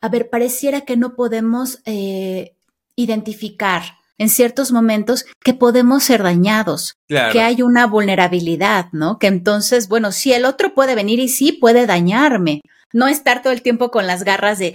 a 0.00 0.08
ver, 0.08 0.28
pareciera 0.28 0.80
que 0.80 0.96
no 0.96 1.14
podemos 1.14 1.78
eh, 1.84 2.56
identificar 2.96 3.84
en 4.18 4.28
ciertos 4.28 4.72
momentos 4.72 5.24
que 5.42 5.54
podemos 5.54 6.04
ser 6.04 6.22
dañados, 6.22 6.94
que 7.08 7.40
hay 7.40 7.62
una 7.62 7.86
vulnerabilidad, 7.86 8.86
¿no? 8.92 9.18
Que 9.18 9.26
entonces, 9.26 9.88
bueno, 9.88 10.12
sí, 10.12 10.32
el 10.32 10.44
otro 10.44 10.74
puede 10.74 10.94
venir 10.94 11.18
y 11.18 11.28
sí 11.28 11.52
puede 11.52 11.86
dañarme, 11.86 12.60
no 12.92 13.08
estar 13.08 13.42
todo 13.42 13.52
el 13.52 13.62
tiempo 13.62 13.90
con 13.90 14.06
las 14.06 14.22
garras 14.24 14.58
de, 14.58 14.74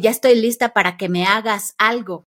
ya 0.00 0.10
estoy 0.10 0.36
lista 0.36 0.72
para 0.72 0.96
que 0.96 1.08
me 1.08 1.24
hagas 1.24 1.74
algo. 1.78 2.26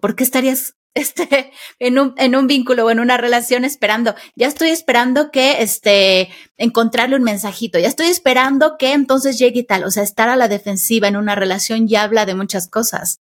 ¿Por 0.00 0.16
qué 0.16 0.24
estarías 0.24 0.74
este, 0.94 1.52
en 1.78 2.00
un, 2.00 2.14
en 2.16 2.34
un 2.34 2.48
vínculo 2.48 2.86
o 2.86 2.90
en 2.90 2.98
una 2.98 3.16
relación 3.16 3.64
esperando, 3.64 4.16
ya 4.34 4.48
estoy 4.48 4.70
esperando 4.70 5.30
que, 5.30 5.62
este, 5.62 6.30
encontrarle 6.56 7.14
un 7.14 7.22
mensajito, 7.22 7.78
ya 7.78 7.86
estoy 7.86 8.08
esperando 8.08 8.76
que 8.76 8.92
entonces 8.92 9.38
llegue 9.38 9.60
y 9.60 9.64
tal, 9.64 9.84
o 9.84 9.90
sea, 9.92 10.02
estar 10.02 10.28
a 10.28 10.34
la 10.34 10.48
defensiva 10.48 11.06
en 11.06 11.16
una 11.16 11.36
relación 11.36 11.86
ya 11.86 12.02
habla 12.02 12.26
de 12.26 12.34
muchas 12.34 12.68
cosas. 12.68 13.20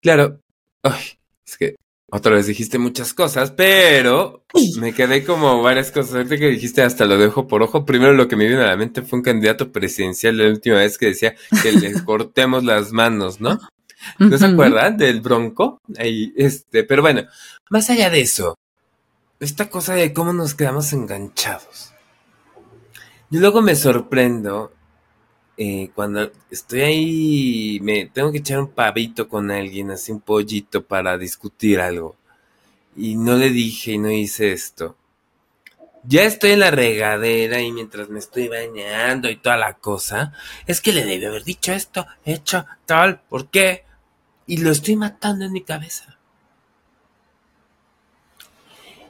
Claro, 0.00 0.40
Ay, 0.82 1.17
es 1.48 1.56
que 1.56 1.76
otra 2.10 2.34
vez 2.34 2.46
dijiste 2.46 2.78
muchas 2.78 3.12
cosas, 3.12 3.50
pero 3.50 4.44
me 4.78 4.94
quedé 4.94 5.24
como 5.24 5.62
varias 5.62 5.90
cosas. 5.90 6.14
Ahorita 6.14 6.38
que 6.38 6.48
dijiste 6.48 6.82
hasta 6.82 7.04
lo 7.04 7.18
dejo 7.18 7.46
por 7.46 7.62
ojo. 7.62 7.84
Primero 7.84 8.14
lo 8.14 8.28
que 8.28 8.36
me 8.36 8.46
vino 8.46 8.62
a 8.62 8.66
la 8.66 8.76
mente 8.76 9.02
fue 9.02 9.18
un 9.18 9.22
candidato 9.22 9.70
presidencial 9.72 10.38
la 10.38 10.46
última 10.46 10.76
vez 10.76 10.96
que 10.96 11.06
decía 11.06 11.34
que 11.62 11.72
le 11.72 11.92
cortemos 12.04 12.64
las 12.64 12.92
manos, 12.92 13.40
¿no? 13.40 13.58
¿No 14.18 14.38
se 14.38 14.46
acuerdan 14.46 14.96
del 14.96 15.20
bronco? 15.20 15.80
Ahí, 15.98 16.32
este, 16.36 16.84
pero 16.84 17.02
bueno, 17.02 17.24
más 17.68 17.90
allá 17.90 18.08
de 18.10 18.20
eso, 18.20 18.56
esta 19.40 19.68
cosa 19.68 19.94
de 19.94 20.12
cómo 20.12 20.32
nos 20.32 20.54
quedamos 20.54 20.92
enganchados. 20.92 21.92
Yo 23.30 23.40
luego 23.40 23.60
me 23.60 23.74
sorprendo 23.74 24.72
eh, 25.58 25.90
cuando 25.94 26.30
estoy 26.50 26.80
ahí, 26.80 27.80
me 27.82 28.06
tengo 28.06 28.32
que 28.32 28.38
echar 28.38 28.60
un 28.60 28.70
pavito 28.70 29.28
con 29.28 29.50
alguien, 29.50 29.90
así 29.90 30.12
un 30.12 30.20
pollito 30.20 30.84
para 30.84 31.18
discutir 31.18 31.80
algo. 31.80 32.16
Y 32.96 33.16
no 33.16 33.36
le 33.36 33.50
dije 33.50 33.92
y 33.92 33.98
no 33.98 34.10
hice 34.10 34.52
esto. 34.52 34.96
Ya 36.04 36.24
estoy 36.24 36.52
en 36.52 36.60
la 36.60 36.70
regadera 36.70 37.60
y 37.60 37.72
mientras 37.72 38.08
me 38.08 38.18
estoy 38.18 38.48
bañando 38.48 39.28
y 39.28 39.36
toda 39.36 39.56
la 39.56 39.74
cosa, 39.74 40.32
es 40.66 40.80
que 40.80 40.92
le 40.92 41.04
debe 41.04 41.26
haber 41.26 41.44
dicho 41.44 41.72
esto, 41.72 42.06
hecho, 42.24 42.64
tal, 42.86 43.20
¿por 43.28 43.50
qué? 43.50 43.84
y 44.48 44.56
lo 44.56 44.72
estoy 44.72 44.96
matando 44.96 45.44
en 45.44 45.52
mi 45.52 45.62
cabeza. 45.62 46.18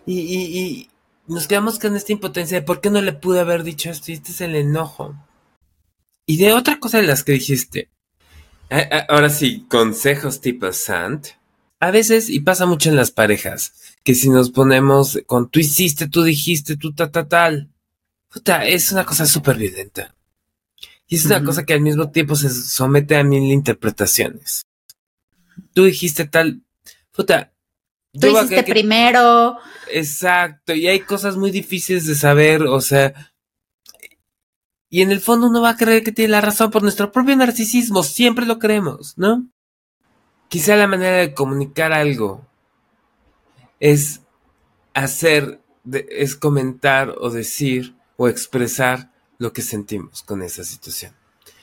Y, 0.05 0.21
y, 0.21 0.91
nos 1.29 1.47
quedamos 1.47 1.79
con 1.79 1.95
esta 1.95 2.13
impotencia 2.13 2.59
de 2.59 2.67
por 2.67 2.81
qué 2.81 2.91
no 2.91 3.01
le 3.01 3.13
pude 3.13 3.41
haber 3.41 3.63
dicho 3.63 3.91
esto 3.91 4.11
y 4.11 4.15
este 4.15 4.33
es 4.33 4.41
el 4.41 4.57
enojo. 4.57 5.15
Y 6.29 6.37
de 6.37 6.53
otra 6.53 6.79
cosa 6.79 7.01
de 7.01 7.09
las 7.09 7.25
que 7.25 7.33
dijiste. 7.33 7.91
Ahora 9.09 9.31
sí, 9.31 9.67
consejos 9.69 10.41
tipo 10.41 10.73
Sant. 10.73 11.27
A 11.81 11.91
veces, 11.91 12.31
y 12.31 12.41
pasa 12.41 12.67
mucho 12.67 12.91
en 12.91 12.97
las 12.97 13.11
parejas, 13.11 13.73
que 14.05 14.15
si 14.15 14.29
nos 14.29 14.51
ponemos 14.51 15.19
con 15.27 15.51
tú 15.51 15.59
hiciste, 15.59 16.09
tú 16.09 16.23
dijiste, 16.23 16.77
tú 16.77 16.93
ta, 16.93 17.11
ta, 17.11 17.27
tal. 17.27 17.71
Puta, 18.33 18.65
es 18.65 18.93
una 18.93 19.05
cosa 19.05 19.27
súper 19.27 19.57
violenta. 19.57 20.15
Y 21.09 21.17
es 21.17 21.25
una 21.25 21.43
cosa 21.43 21.65
que 21.65 21.73
al 21.73 21.81
mismo 21.81 22.11
tiempo 22.11 22.37
se 22.37 22.51
somete 22.51 23.17
a 23.17 23.25
mil 23.25 23.51
interpretaciones 23.51 24.69
tú 25.73 25.85
dijiste 25.85 26.25
tal, 26.27 26.63
puta. 27.13 27.53
Tú 28.19 28.27
hiciste 28.27 28.65
primero. 28.65 29.59
Exacto, 29.93 30.75
y 30.75 30.89
hay 30.89 31.01
cosas 31.01 31.37
muy 31.37 31.51
difíciles 31.51 32.07
de 32.07 32.15
saber, 32.15 32.63
o 32.63 32.81
sea, 32.81 33.33
y 34.91 35.03
en 35.03 35.11
el 35.11 35.21
fondo 35.21 35.49
uno 35.49 35.61
va 35.61 35.71
a 35.71 35.77
creer 35.77 36.03
que 36.03 36.13
tiene 36.13 36.33
la 36.33 36.41
razón 36.41 36.71
por 36.71 36.83
nuestro 36.83 37.13
propio 37.13 37.37
narcisismo, 37.37 38.03
siempre 38.03 38.47
lo 38.47 38.59
creemos, 38.59 39.17
¿no? 39.19 39.47
Quizá 40.49 40.77
la 40.77 40.87
manera 40.87 41.19
de 41.19 41.35
comunicar 41.35 41.93
algo 41.93 42.47
es 43.81 44.23
hacer, 44.95 45.61
es 45.93 46.37
comentar 46.37 47.15
o 47.21 47.31
decir 47.31 47.95
o 48.17 48.29
expresar 48.29 49.13
lo 49.39 49.53
que 49.53 49.63
sentimos 49.63 50.23
con 50.23 50.43
esa 50.43 50.65
situación. 50.65 51.15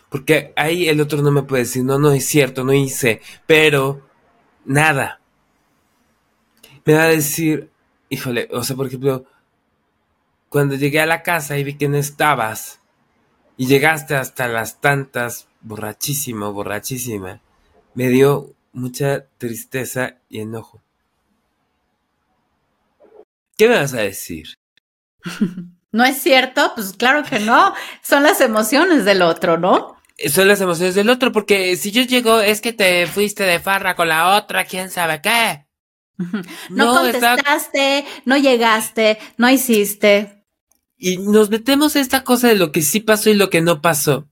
Porque 0.09 0.53
ahí 0.55 0.87
el 0.87 1.01
otro 1.01 1.21
no 1.21 1.31
me 1.31 1.43
puede 1.43 1.63
decir, 1.63 1.83
no, 1.83 1.97
no 1.97 2.11
es 2.11 2.25
cierto, 2.25 2.63
no 2.63 2.73
hice, 2.73 3.21
pero 3.47 4.07
nada. 4.63 5.19
Me 6.85 6.93
va 6.93 7.03
a 7.03 7.07
decir, 7.07 7.71
híjole, 8.09 8.47
o 8.51 8.63
sea, 8.63 8.75
por 8.75 8.87
ejemplo, 8.87 9.25
cuando 10.47 10.75
llegué 10.75 11.01
a 11.01 11.07
la 11.07 11.23
casa 11.23 11.57
y 11.57 11.63
vi 11.63 11.75
que 11.75 11.89
no 11.89 11.97
estabas 11.97 12.79
y 13.57 13.67
llegaste 13.67 14.15
hasta 14.15 14.47
las 14.47 14.81
tantas, 14.81 15.47
borrachísima, 15.61 16.49
borrachísima, 16.49 17.41
me 17.93 18.09
dio 18.09 18.53
mucha 18.73 19.25
tristeza 19.37 20.17
y 20.29 20.41
enojo. 20.41 20.81
¿Qué 23.57 23.69
me 23.69 23.75
vas 23.75 23.93
a 23.93 24.01
decir? 24.01 24.57
¿No 25.91 26.03
es 26.03 26.17
cierto? 26.17 26.73
Pues 26.75 26.93
claro 26.93 27.23
que 27.23 27.39
no. 27.39 27.73
Son 28.03 28.23
las 28.23 28.41
emociones 28.41 29.05
del 29.05 29.21
otro, 29.21 29.57
¿no? 29.57 29.95
son 30.29 30.47
las 30.47 30.61
emociones 30.61 30.95
del 30.95 31.09
otro, 31.09 31.31
porque 31.33 31.75
si 31.75 31.91
yo 31.91 32.01
llego 32.03 32.39
es 32.39 32.61
que 32.61 32.71
te 32.73 33.05
fuiste 33.05 33.43
de 33.43 33.59
farra 33.59 33.95
con 33.95 34.07
la 34.07 34.35
otra, 34.35 34.65
quién 34.65 34.89
sabe 34.89 35.21
qué. 35.21 35.65
No, 36.69 36.93
contestaste, 36.93 38.05
no 38.23 38.37
llegaste, 38.37 39.19
no 39.37 39.49
hiciste. 39.49 40.34
Y 40.97 41.17
nos 41.17 41.49
metemos 41.49 41.95
a 41.95 41.99
esta 41.99 42.23
cosa 42.23 42.47
de 42.47 42.55
lo 42.55 42.71
que 42.71 42.81
sí 42.81 42.99
pasó 42.99 43.29
y 43.29 43.35
lo 43.35 43.49
que 43.49 43.61
no 43.61 43.81
pasó. 43.81 44.27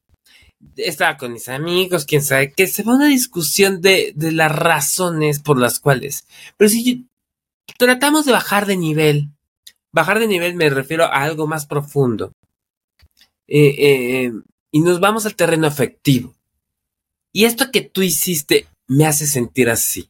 Estaba 0.77 1.17
con 1.17 1.33
mis 1.33 1.49
amigos, 1.49 2.05
quién 2.05 2.23
sabe, 2.23 2.53
que 2.53 2.67
se 2.67 2.83
va 2.83 2.95
una 2.95 3.07
discusión 3.07 3.81
de, 3.81 4.13
de 4.15 4.31
las 4.31 4.51
razones 4.51 5.39
por 5.39 5.59
las 5.59 5.79
cuales. 5.79 6.25
Pero 6.57 6.69
si 6.69 7.07
tratamos 7.77 8.25
de 8.25 8.31
bajar 8.31 8.65
de 8.65 8.77
nivel, 8.77 9.29
bajar 9.91 10.19
de 10.19 10.27
nivel 10.27 10.55
me 10.55 10.69
refiero 10.69 11.05
a 11.05 11.23
algo 11.23 11.47
más 11.47 11.65
profundo. 11.65 12.31
Eh, 13.47 13.75
eh, 13.77 14.31
y 14.71 14.79
nos 14.79 14.99
vamos 14.99 15.25
al 15.25 15.35
terreno 15.35 15.67
afectivo. 15.67 16.33
Y 17.33 17.45
esto 17.45 17.71
que 17.71 17.81
tú 17.81 18.01
hiciste 18.01 18.67
me 18.87 19.05
hace 19.05 19.27
sentir 19.27 19.69
así. 19.69 20.09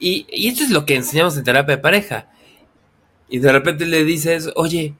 Y, 0.00 0.26
y 0.30 0.48
esto 0.48 0.64
es 0.64 0.70
lo 0.70 0.84
que 0.86 0.96
enseñamos 0.96 1.36
en 1.36 1.44
terapia 1.44 1.76
de 1.76 1.82
pareja. 1.82 2.30
Y 3.28 3.38
de 3.38 3.52
repente 3.52 3.86
le 3.86 4.04
dices, 4.04 4.50
oye, 4.56 4.94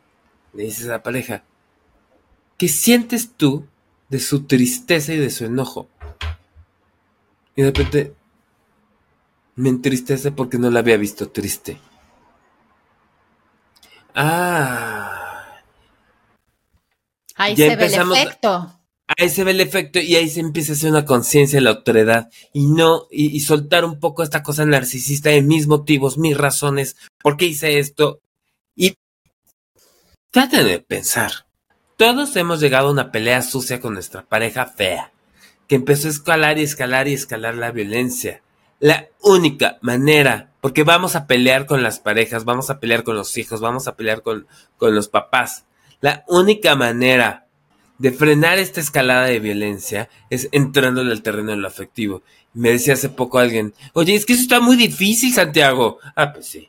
le 0.58 0.64
dices 0.64 0.86
a 0.86 0.92
la 0.92 1.02
pareja, 1.04 1.44
¿qué 2.56 2.66
sientes 2.66 3.30
tú 3.36 3.68
de 4.08 4.18
su 4.18 4.42
tristeza 4.42 5.14
y 5.14 5.16
de 5.16 5.30
su 5.30 5.44
enojo? 5.44 5.88
Y 7.54 7.62
de 7.62 7.68
repente 7.68 8.14
me 9.54 9.68
entristece 9.68 10.32
porque 10.32 10.58
no 10.58 10.68
la 10.68 10.80
había 10.80 10.96
visto 10.96 11.30
triste. 11.30 11.80
Ah. 14.16 15.60
Ahí 17.36 17.54
se 17.54 17.76
ve 17.76 17.86
el 17.86 17.94
efecto. 17.94 18.80
Ahí 19.16 19.28
se 19.28 19.44
ve 19.44 19.52
el 19.52 19.60
efecto 19.60 20.00
y 20.00 20.16
ahí 20.16 20.28
se 20.28 20.40
empieza 20.40 20.72
a 20.72 20.74
hacer 20.74 20.90
una 20.90 21.04
conciencia 21.04 21.58
de 21.58 21.64
la 21.64 21.70
otredad 21.70 22.30
y 22.52 22.66
no, 22.66 23.06
y, 23.12 23.28
y, 23.28 23.40
soltar 23.40 23.84
un 23.84 24.00
poco 24.00 24.24
esta 24.24 24.42
cosa 24.42 24.64
narcisista 24.64 25.30
de 25.30 25.42
mis 25.42 25.68
motivos, 25.68 26.18
mis 26.18 26.36
razones, 26.36 26.96
por 27.22 27.36
qué 27.36 27.46
hice 27.46 27.78
esto. 27.78 28.20
Y 30.28 30.30
traten 30.30 30.66
de 30.66 30.80
pensar. 30.80 31.46
Todos 31.96 32.36
hemos 32.36 32.60
llegado 32.60 32.88
a 32.88 32.92
una 32.92 33.10
pelea 33.10 33.40
sucia 33.40 33.80
con 33.80 33.94
nuestra 33.94 34.26
pareja 34.26 34.66
fea, 34.66 35.10
que 35.66 35.76
empezó 35.76 36.06
a 36.06 36.10
escalar 36.10 36.58
y 36.58 36.64
escalar 36.64 37.08
y 37.08 37.14
escalar 37.14 37.54
la 37.54 37.70
violencia. 37.70 38.42
La 38.78 39.08
única 39.22 39.78
manera, 39.80 40.50
porque 40.60 40.84
vamos 40.84 41.16
a 41.16 41.26
pelear 41.26 41.64
con 41.64 41.82
las 41.82 41.98
parejas, 41.98 42.44
vamos 42.44 42.68
a 42.68 42.78
pelear 42.78 43.04
con 43.04 43.16
los 43.16 43.38
hijos, 43.38 43.62
vamos 43.62 43.88
a 43.88 43.96
pelear 43.96 44.20
con, 44.20 44.46
con 44.76 44.94
los 44.94 45.08
papás. 45.08 45.64
La 46.02 46.24
única 46.28 46.76
manera 46.76 47.46
de 47.96 48.12
frenar 48.12 48.58
esta 48.58 48.80
escalada 48.80 49.24
de 49.24 49.40
violencia 49.40 50.10
es 50.28 50.50
entrándole 50.52 51.10
al 51.10 51.22
terreno 51.22 51.52
de 51.52 51.56
lo 51.56 51.68
afectivo. 51.68 52.22
Me 52.52 52.70
decía 52.70 52.94
hace 52.94 53.08
poco 53.08 53.38
alguien, 53.38 53.72
oye, 53.94 54.14
es 54.14 54.26
que 54.26 54.34
eso 54.34 54.42
está 54.42 54.60
muy 54.60 54.76
difícil, 54.76 55.32
Santiago. 55.32 55.98
Ah, 56.14 56.32
pues 56.32 56.46
sí. 56.46 56.68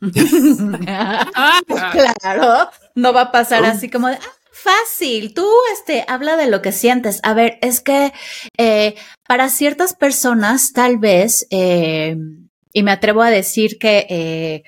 claro, 2.20 2.70
no 2.98 3.12
va 3.12 3.22
a 3.22 3.32
pasar 3.32 3.64
así 3.64 3.88
como 3.88 4.08
de, 4.08 4.14
ah, 4.14 4.32
fácil, 4.50 5.32
tú 5.34 5.48
este, 5.72 6.04
habla 6.08 6.36
de 6.36 6.50
lo 6.50 6.62
que 6.62 6.72
sientes. 6.72 7.20
A 7.22 7.32
ver, 7.32 7.58
es 7.62 7.80
que 7.80 8.12
eh, 8.56 8.96
para 9.26 9.48
ciertas 9.48 9.94
personas 9.94 10.72
tal 10.72 10.98
vez, 10.98 11.46
eh, 11.50 12.16
y 12.72 12.82
me 12.82 12.90
atrevo 12.90 13.22
a 13.22 13.30
decir 13.30 13.78
que 13.78 14.06
eh, 14.10 14.62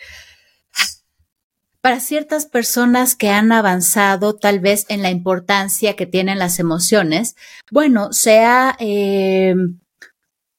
para 1.81 2.01
ciertas 2.01 2.47
personas 2.47 3.15
que 3.15 3.31
han 3.31 3.53
avanzado 3.53 4.37
tal 4.37 4.61
vez 4.61 4.87
en 4.89 5.03
la 5.03 5.11
importancia 5.11 5.97
que 5.97 6.07
tienen 6.07 6.39
las 6.39 6.59
emociones, 6.59 7.37
bueno, 7.71 8.13
sea 8.13 8.77
eh, 8.79 9.55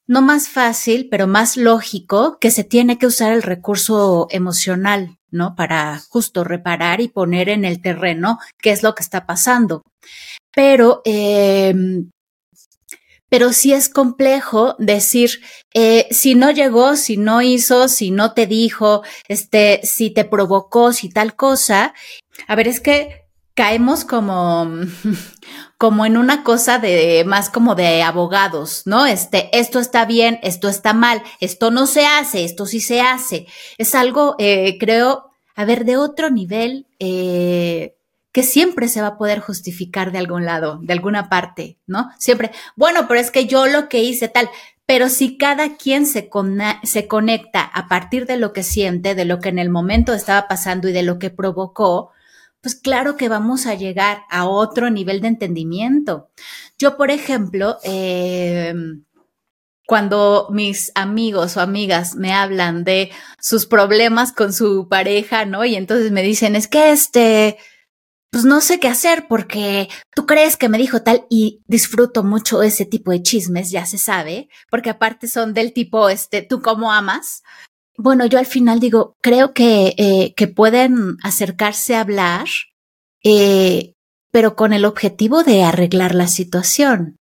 no 0.06 0.20
más 0.20 0.48
fácil, 0.48 1.08
pero 1.10 1.26
más 1.26 1.56
lógico 1.56 2.38
que 2.40 2.50
se 2.50 2.64
tiene 2.64 2.98
que 2.98 3.06
usar 3.06 3.32
el 3.32 3.42
recurso 3.42 4.26
emocional, 4.30 5.18
¿no? 5.32 5.54
Para 5.56 5.98
justo 6.08 6.44
reparar 6.44 7.00
y 7.00 7.08
poner 7.08 7.48
en 7.48 7.64
el 7.64 7.82
terreno 7.82 8.38
qué 8.58 8.70
es 8.70 8.82
lo 8.82 8.94
que 8.94 9.02
está 9.02 9.26
pasando. 9.26 9.82
Pero 10.54 11.02
eh, 11.04 11.74
pero 13.32 13.54
sí 13.54 13.72
es 13.72 13.88
complejo 13.88 14.76
decir 14.78 15.40
eh, 15.72 16.06
si 16.10 16.34
no 16.34 16.50
llegó, 16.50 16.96
si 16.96 17.16
no 17.16 17.40
hizo, 17.40 17.88
si 17.88 18.10
no 18.10 18.34
te 18.34 18.46
dijo, 18.46 19.04
este, 19.26 19.80
si 19.84 20.10
te 20.10 20.26
provocó, 20.26 20.92
si 20.92 21.08
tal 21.08 21.34
cosa. 21.34 21.94
A 22.46 22.54
ver, 22.56 22.68
es 22.68 22.80
que 22.80 23.24
caemos 23.54 24.04
como, 24.04 24.70
como 25.82 26.06
en 26.06 26.16
una 26.16 26.44
cosa 26.44 26.78
de 26.78 27.24
más 27.26 27.50
como 27.50 27.74
de 27.74 28.04
abogados, 28.04 28.82
¿no? 28.84 29.04
Este, 29.04 29.50
esto 29.58 29.80
está 29.80 30.04
bien, 30.04 30.38
esto 30.44 30.68
está 30.68 30.92
mal, 30.92 31.24
esto 31.40 31.72
no 31.72 31.88
se 31.88 32.06
hace, 32.06 32.44
esto 32.44 32.66
sí 32.66 32.80
se 32.80 33.00
hace. 33.00 33.48
Es 33.78 33.96
algo, 33.96 34.36
eh, 34.38 34.78
creo, 34.78 35.32
a 35.56 35.64
ver, 35.64 35.84
de 35.84 35.96
otro 35.96 36.30
nivel, 36.30 36.86
eh, 37.00 37.96
que 38.30 38.44
siempre 38.44 38.86
se 38.86 39.00
va 39.00 39.08
a 39.08 39.18
poder 39.18 39.40
justificar 39.40 40.12
de 40.12 40.18
algún 40.18 40.44
lado, 40.44 40.78
de 40.80 40.92
alguna 40.92 41.28
parte, 41.28 41.78
¿no? 41.88 42.12
Siempre, 42.16 42.52
bueno, 42.76 43.08
pero 43.08 43.18
es 43.18 43.32
que 43.32 43.46
yo 43.46 43.66
lo 43.66 43.88
que 43.88 44.04
hice 44.04 44.28
tal, 44.28 44.48
pero 44.86 45.08
si 45.08 45.36
cada 45.36 45.78
quien 45.78 46.06
se, 46.06 46.30
se 46.84 47.08
conecta 47.08 47.60
a 47.60 47.88
partir 47.88 48.26
de 48.26 48.36
lo 48.36 48.52
que 48.52 48.62
siente, 48.62 49.16
de 49.16 49.24
lo 49.24 49.40
que 49.40 49.48
en 49.48 49.58
el 49.58 49.68
momento 49.68 50.12
estaba 50.12 50.46
pasando 50.46 50.88
y 50.88 50.92
de 50.92 51.02
lo 51.02 51.18
que 51.18 51.30
provocó, 51.30 52.12
pues 52.62 52.76
claro 52.76 53.16
que 53.16 53.28
vamos 53.28 53.66
a 53.66 53.74
llegar 53.74 54.22
a 54.30 54.46
otro 54.46 54.88
nivel 54.88 55.20
de 55.20 55.28
entendimiento. 55.28 56.30
Yo, 56.78 56.96
por 56.96 57.10
ejemplo, 57.10 57.78
eh, 57.82 58.72
cuando 59.86 60.48
mis 60.50 60.92
amigos 60.94 61.56
o 61.56 61.60
amigas 61.60 62.14
me 62.14 62.32
hablan 62.32 62.84
de 62.84 63.10
sus 63.40 63.66
problemas 63.66 64.32
con 64.32 64.52
su 64.52 64.88
pareja, 64.88 65.44
¿no? 65.44 65.64
Y 65.64 65.74
entonces 65.74 66.12
me 66.12 66.22
dicen, 66.22 66.56
es 66.56 66.68
que 66.68 66.92
este, 66.92 67.58
pues 68.30 68.44
no 68.44 68.60
sé 68.60 68.80
qué 68.80 68.88
hacer 68.88 69.26
porque 69.28 69.88
tú 70.14 70.24
crees 70.24 70.56
que 70.56 70.68
me 70.68 70.78
dijo 70.78 71.02
tal 71.02 71.26
y 71.28 71.60
disfruto 71.66 72.22
mucho 72.22 72.62
ese 72.62 72.86
tipo 72.86 73.10
de 73.10 73.22
chismes, 73.22 73.70
ya 73.70 73.84
se 73.84 73.98
sabe, 73.98 74.48
porque 74.70 74.90
aparte 74.90 75.28
son 75.28 75.52
del 75.52 75.72
tipo, 75.72 76.08
este, 76.08 76.42
tú 76.42 76.62
cómo 76.62 76.92
amas. 76.92 77.42
Bueno, 77.96 78.26
yo 78.26 78.38
al 78.38 78.46
final 78.46 78.80
digo, 78.80 79.16
creo 79.20 79.52
que, 79.52 79.94
eh, 79.98 80.34
que 80.34 80.48
pueden 80.48 81.16
acercarse 81.22 81.94
a 81.94 82.00
hablar, 82.00 82.46
eh, 83.22 83.94
pero 84.30 84.56
con 84.56 84.72
el 84.72 84.84
objetivo 84.84 85.42
de 85.42 85.62
arreglar 85.62 86.14
la 86.14 86.26
situación. 86.26 87.16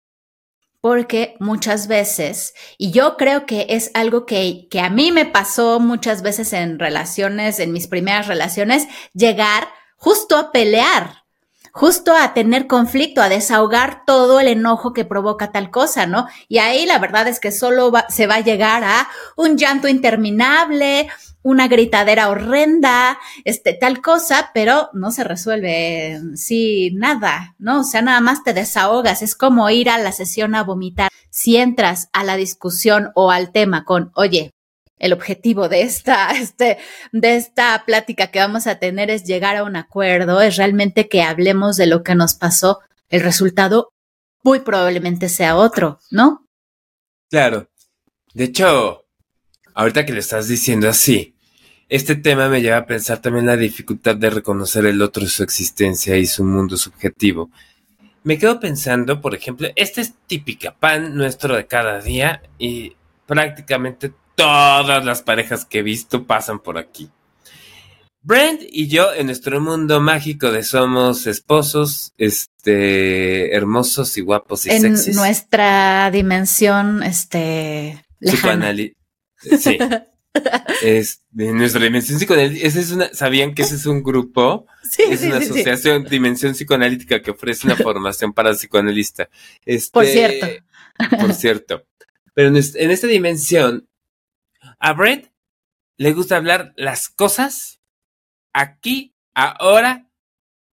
Porque 0.80 1.36
muchas 1.40 1.88
veces, 1.88 2.54
y 2.78 2.90
yo 2.92 3.16
creo 3.18 3.44
que 3.44 3.66
es 3.68 3.90
algo 3.92 4.24
que, 4.24 4.66
que 4.70 4.80
a 4.80 4.88
mí 4.88 5.12
me 5.12 5.26
pasó 5.26 5.78
muchas 5.78 6.22
veces 6.22 6.54
en 6.54 6.78
relaciones, 6.78 7.58
en 7.58 7.72
mis 7.72 7.86
primeras 7.86 8.28
relaciones, 8.28 8.86
llegar 9.12 9.68
justo 9.96 10.38
a 10.38 10.52
pelear, 10.52 11.19
justo 11.72 12.14
a 12.14 12.34
tener 12.34 12.66
conflicto, 12.66 13.22
a 13.22 13.28
desahogar 13.28 14.04
todo 14.06 14.40
el 14.40 14.48
enojo 14.48 14.92
que 14.92 15.04
provoca 15.04 15.52
tal 15.52 15.70
cosa, 15.70 16.06
¿no? 16.06 16.26
Y 16.48 16.58
ahí 16.58 16.86
la 16.86 16.98
verdad 16.98 17.28
es 17.28 17.40
que 17.40 17.52
solo 17.52 17.92
se 18.08 18.26
va 18.26 18.36
a 18.36 18.40
llegar 18.40 18.84
a 18.84 19.08
un 19.36 19.56
llanto 19.56 19.88
interminable, 19.88 21.08
una 21.42 21.68
gritadera 21.68 22.28
horrenda, 22.28 23.18
este, 23.44 23.72
tal 23.72 24.02
cosa, 24.02 24.50
pero 24.52 24.90
no 24.92 25.10
se 25.10 25.24
resuelve, 25.24 26.20
sí, 26.34 26.90
nada, 26.94 27.54
¿no? 27.58 27.80
O 27.80 27.84
sea, 27.84 28.02
nada 28.02 28.20
más 28.20 28.44
te 28.44 28.52
desahogas, 28.52 29.22
es 29.22 29.34
como 29.34 29.70
ir 29.70 29.88
a 29.88 29.98
la 29.98 30.12
sesión 30.12 30.54
a 30.54 30.64
vomitar. 30.64 31.10
Si 31.30 31.56
entras 31.56 32.08
a 32.12 32.24
la 32.24 32.36
discusión 32.36 33.10
o 33.14 33.30
al 33.30 33.52
tema 33.52 33.84
con, 33.84 34.12
oye, 34.14 34.52
el 35.00 35.12
objetivo 35.12 35.68
de 35.68 35.82
esta, 35.82 36.30
este, 36.40 36.78
de 37.10 37.36
esta 37.36 37.82
plática 37.84 38.28
que 38.28 38.38
vamos 38.38 38.68
a 38.68 38.78
tener 38.78 39.10
es 39.10 39.24
llegar 39.24 39.56
a 39.56 39.64
un 39.64 39.74
acuerdo, 39.74 40.40
es 40.40 40.56
realmente 40.56 41.08
que 41.08 41.22
hablemos 41.22 41.76
de 41.76 41.86
lo 41.86 42.04
que 42.04 42.14
nos 42.14 42.34
pasó. 42.34 42.78
El 43.08 43.22
resultado 43.22 43.92
muy 44.44 44.60
probablemente 44.60 45.28
sea 45.28 45.56
otro, 45.56 45.98
¿no? 46.10 46.46
Claro. 47.28 47.68
De 48.32 48.44
hecho, 48.44 49.06
ahorita 49.74 50.06
que 50.06 50.12
lo 50.12 50.20
estás 50.20 50.46
diciendo 50.46 50.88
así, 50.88 51.34
este 51.88 52.14
tema 52.14 52.48
me 52.48 52.62
lleva 52.62 52.76
a 52.76 52.86
pensar 52.86 53.20
también 53.20 53.46
la 53.46 53.56
dificultad 53.56 54.14
de 54.14 54.30
reconocer 54.30 54.86
el 54.86 55.02
otro 55.02 55.26
su 55.26 55.42
existencia 55.42 56.16
y 56.16 56.26
su 56.26 56.44
mundo 56.44 56.76
subjetivo. 56.76 57.50
Me 58.22 58.38
quedo 58.38 58.60
pensando, 58.60 59.20
por 59.20 59.34
ejemplo, 59.34 59.68
esta 59.74 60.00
es 60.00 60.14
típica 60.26 60.76
pan 60.78 61.16
nuestro 61.16 61.56
de 61.56 61.66
cada 61.66 62.00
día 62.00 62.42
y 62.58 62.94
prácticamente 63.26 64.12
todas 64.40 65.04
las 65.04 65.22
parejas 65.22 65.64
que 65.64 65.80
he 65.80 65.82
visto 65.82 66.24
pasan 66.24 66.60
por 66.60 66.78
aquí. 66.78 67.10
Brent 68.22 68.60
y 68.70 68.88
yo 68.88 69.14
en 69.14 69.26
nuestro 69.26 69.60
mundo 69.60 70.00
mágico 70.00 70.50
de 70.50 70.62
somos 70.62 71.26
esposos, 71.26 72.12
este, 72.18 73.54
hermosos 73.54 74.16
y 74.18 74.20
guapos 74.20 74.66
y 74.66 74.70
en 74.70 74.82
sexys. 74.82 75.16
nuestra 75.16 76.10
dimensión, 76.10 77.02
este, 77.02 78.04
lejana. 78.18 78.74
Sí. 78.74 79.78
es 80.82 81.22
de 81.30 81.52
nuestra 81.52 81.82
dimensión 81.82 82.18
psicoanalítica. 82.18 82.66
Es 82.66 82.90
una, 82.90 83.12
¿Sabían 83.14 83.54
que 83.54 83.62
ese 83.62 83.76
es 83.76 83.86
un 83.86 84.02
grupo? 84.02 84.66
Sí, 84.90 85.04
es 85.08 85.20
sí, 85.20 85.26
una 85.26 85.38
sí, 85.38 85.44
asociación, 85.44 86.04
dimensión 86.04 86.52
psicoanalítica 86.52 87.22
que 87.22 87.30
ofrece 87.30 87.64
una 87.64 87.76
formación 87.76 88.32
para 88.32 88.52
psicoanalista. 88.54 89.28
Este, 89.64 89.92
Por 89.92 90.04
cierto. 90.04 90.46
Por 91.20 91.32
cierto. 91.32 91.86
Pero 92.34 92.48
en, 92.48 92.56
en 92.56 92.90
esta 92.90 93.06
dimensión, 93.06 93.86
a 94.80 94.92
Brent 94.94 95.30
le 95.96 96.12
gusta 96.12 96.36
hablar 96.36 96.72
las 96.76 97.10
cosas 97.10 97.80
aquí, 98.54 99.14
ahora 99.34 100.08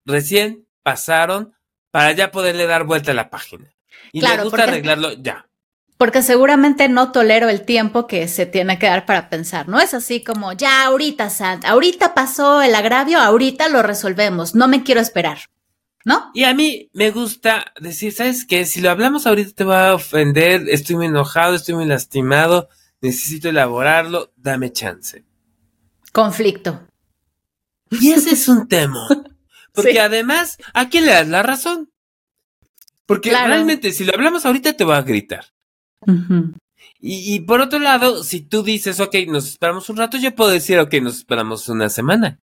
recién 0.04 0.66
pasaron 0.82 1.54
para 1.92 2.12
ya 2.12 2.32
poderle 2.32 2.66
dar 2.66 2.84
vuelta 2.84 3.12
a 3.12 3.14
la 3.14 3.30
página. 3.30 3.72
Y 4.12 4.20
le 4.20 4.42
gusta 4.42 4.64
arreglarlo 4.64 5.12
ya. 5.12 5.48
Porque 5.96 6.22
seguramente 6.22 6.88
no 6.88 7.12
tolero 7.12 7.48
el 7.48 7.62
tiempo 7.62 8.08
que 8.08 8.26
se 8.26 8.46
tiene 8.46 8.80
que 8.80 8.86
dar 8.86 9.06
para 9.06 9.28
pensar. 9.28 9.68
No 9.68 9.80
es 9.80 9.94
así 9.94 10.24
como, 10.24 10.52
ya 10.52 10.84
ahorita, 10.84 11.30
Sant, 11.30 11.64
ahorita 11.64 12.14
pasó 12.14 12.60
el 12.60 12.74
agravio, 12.74 13.20
ahorita 13.20 13.68
lo 13.68 13.82
resolvemos, 13.82 14.56
no 14.56 14.66
me 14.66 14.82
quiero 14.82 15.00
esperar. 15.00 15.38
¿No? 16.04 16.32
Y 16.34 16.42
a 16.42 16.52
mí 16.52 16.90
me 16.92 17.12
gusta 17.12 17.72
decir, 17.78 18.12
¿sabes 18.12 18.44
qué? 18.44 18.66
Si 18.66 18.80
lo 18.80 18.90
hablamos 18.90 19.24
ahorita 19.24 19.52
te 19.54 19.62
va 19.62 19.90
a 19.90 19.94
ofender, 19.94 20.68
estoy 20.68 20.96
muy 20.96 21.06
enojado, 21.06 21.54
estoy 21.54 21.76
muy 21.76 21.84
lastimado, 21.84 22.68
necesito 23.02 23.50
elaborarlo, 23.50 24.32
dame 24.36 24.72
chance. 24.72 25.24
Conflicto. 26.12 26.86
Y 27.90 28.12
ese 28.12 28.30
es 28.30 28.48
un 28.48 28.66
tema. 28.68 29.06
Porque 29.74 30.00
además, 30.00 30.56
¿a 30.72 30.88
quién 30.88 31.04
le 31.06 31.12
das 31.12 31.28
la 31.28 31.42
razón? 31.42 31.90
Porque 33.06 33.30
realmente, 33.30 33.92
si 33.92 34.04
lo 34.04 34.14
hablamos 34.14 34.46
ahorita, 34.46 34.74
te 34.74 34.84
va 34.84 34.96
a 34.96 35.02
gritar 35.02 35.52
y, 37.04 37.40
por 37.40 37.60
otro 37.60 37.78
lado, 37.78 38.22
si 38.22 38.40
tú 38.40 38.62
dices, 38.62 39.00
ok, 39.00 39.14
nos 39.26 39.48
esperamos 39.48 39.88
un 39.88 39.96
rato, 39.96 40.18
yo 40.18 40.34
puedo 40.34 40.50
decir, 40.50 40.78
ok, 40.78 40.94
nos 41.02 41.16
esperamos 41.16 41.68
una 41.68 41.88
semana. 41.88 42.38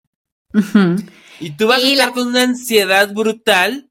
Y 1.39 1.51
tú 1.51 1.67
vas 1.67 1.83
a 1.83 1.87
estar 1.87 2.13
con 2.13 2.27
una 2.27 2.43
ansiedad 2.43 3.13
brutal. 3.13 3.89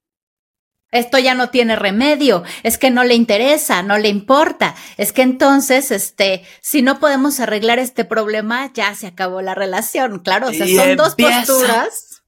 Esto 0.94 1.18
ya 1.18 1.34
no 1.34 1.50
tiene 1.50 1.74
remedio, 1.74 2.44
es 2.62 2.78
que 2.78 2.92
no 2.92 3.02
le 3.02 3.16
interesa, 3.16 3.82
no 3.82 3.98
le 3.98 4.08
importa. 4.08 4.76
Es 4.96 5.12
que 5.12 5.22
entonces, 5.22 5.90
este, 5.90 6.44
si 6.60 6.82
no 6.82 7.00
podemos 7.00 7.40
arreglar 7.40 7.80
este 7.80 8.04
problema, 8.04 8.72
ya 8.72 8.94
se 8.94 9.08
acabó 9.08 9.42
la 9.42 9.56
relación. 9.56 10.20
Claro, 10.20 10.50
o 10.50 10.52
sea, 10.52 10.68
son 10.68 10.96
dos 10.96 11.16
posturas. 11.16 12.22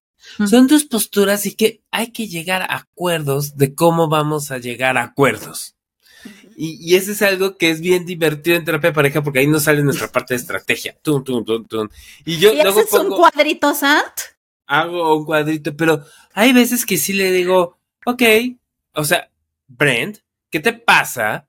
Son 0.50 0.66
dos 0.66 0.82
posturas 0.82 1.46
y 1.46 1.54
que 1.54 1.80
hay 1.92 2.10
que 2.10 2.26
llegar 2.26 2.62
a 2.62 2.78
acuerdos 2.78 3.56
de 3.56 3.72
cómo 3.72 4.08
vamos 4.08 4.50
a 4.50 4.58
llegar 4.58 4.98
a 4.98 5.04
acuerdos. 5.04 5.76
Y, 6.56 6.76
y 6.80 6.96
eso 6.96 7.12
es 7.12 7.22
algo 7.22 7.56
que 7.56 7.70
es 7.70 7.80
bien 7.80 8.04
divertido 8.04 8.56
en 8.56 8.64
terapia 8.64 8.90
de 8.90 8.94
pareja 8.94 9.22
porque 9.22 9.38
ahí 9.38 9.46
nos 9.46 9.62
sale 9.62 9.84
nuestra 9.84 10.10
parte 10.10 10.34
de 10.34 10.40
estrategia. 10.40 10.96
Tum, 11.02 11.22
tum, 11.22 11.44
tum, 11.44 11.64
tum. 11.66 11.88
Y 12.24 12.38
yo 12.38 12.52
¿Y 12.52 12.62
luego 12.62 12.80
haces 12.80 12.92
un 12.94 13.10
cuadrito, 13.10 13.72
Sant? 13.74 14.12
Hago 14.66 15.18
un 15.18 15.24
cuadrito, 15.24 15.76
pero 15.76 16.04
hay 16.34 16.52
veces 16.52 16.84
que 16.84 16.96
sí 16.96 17.12
le 17.12 17.30
digo, 17.30 17.75
ok, 18.06 18.22
o 18.94 19.04
sea, 19.04 19.30
Brent, 19.66 20.18
¿qué 20.50 20.60
te 20.60 20.72
pasa 20.72 21.48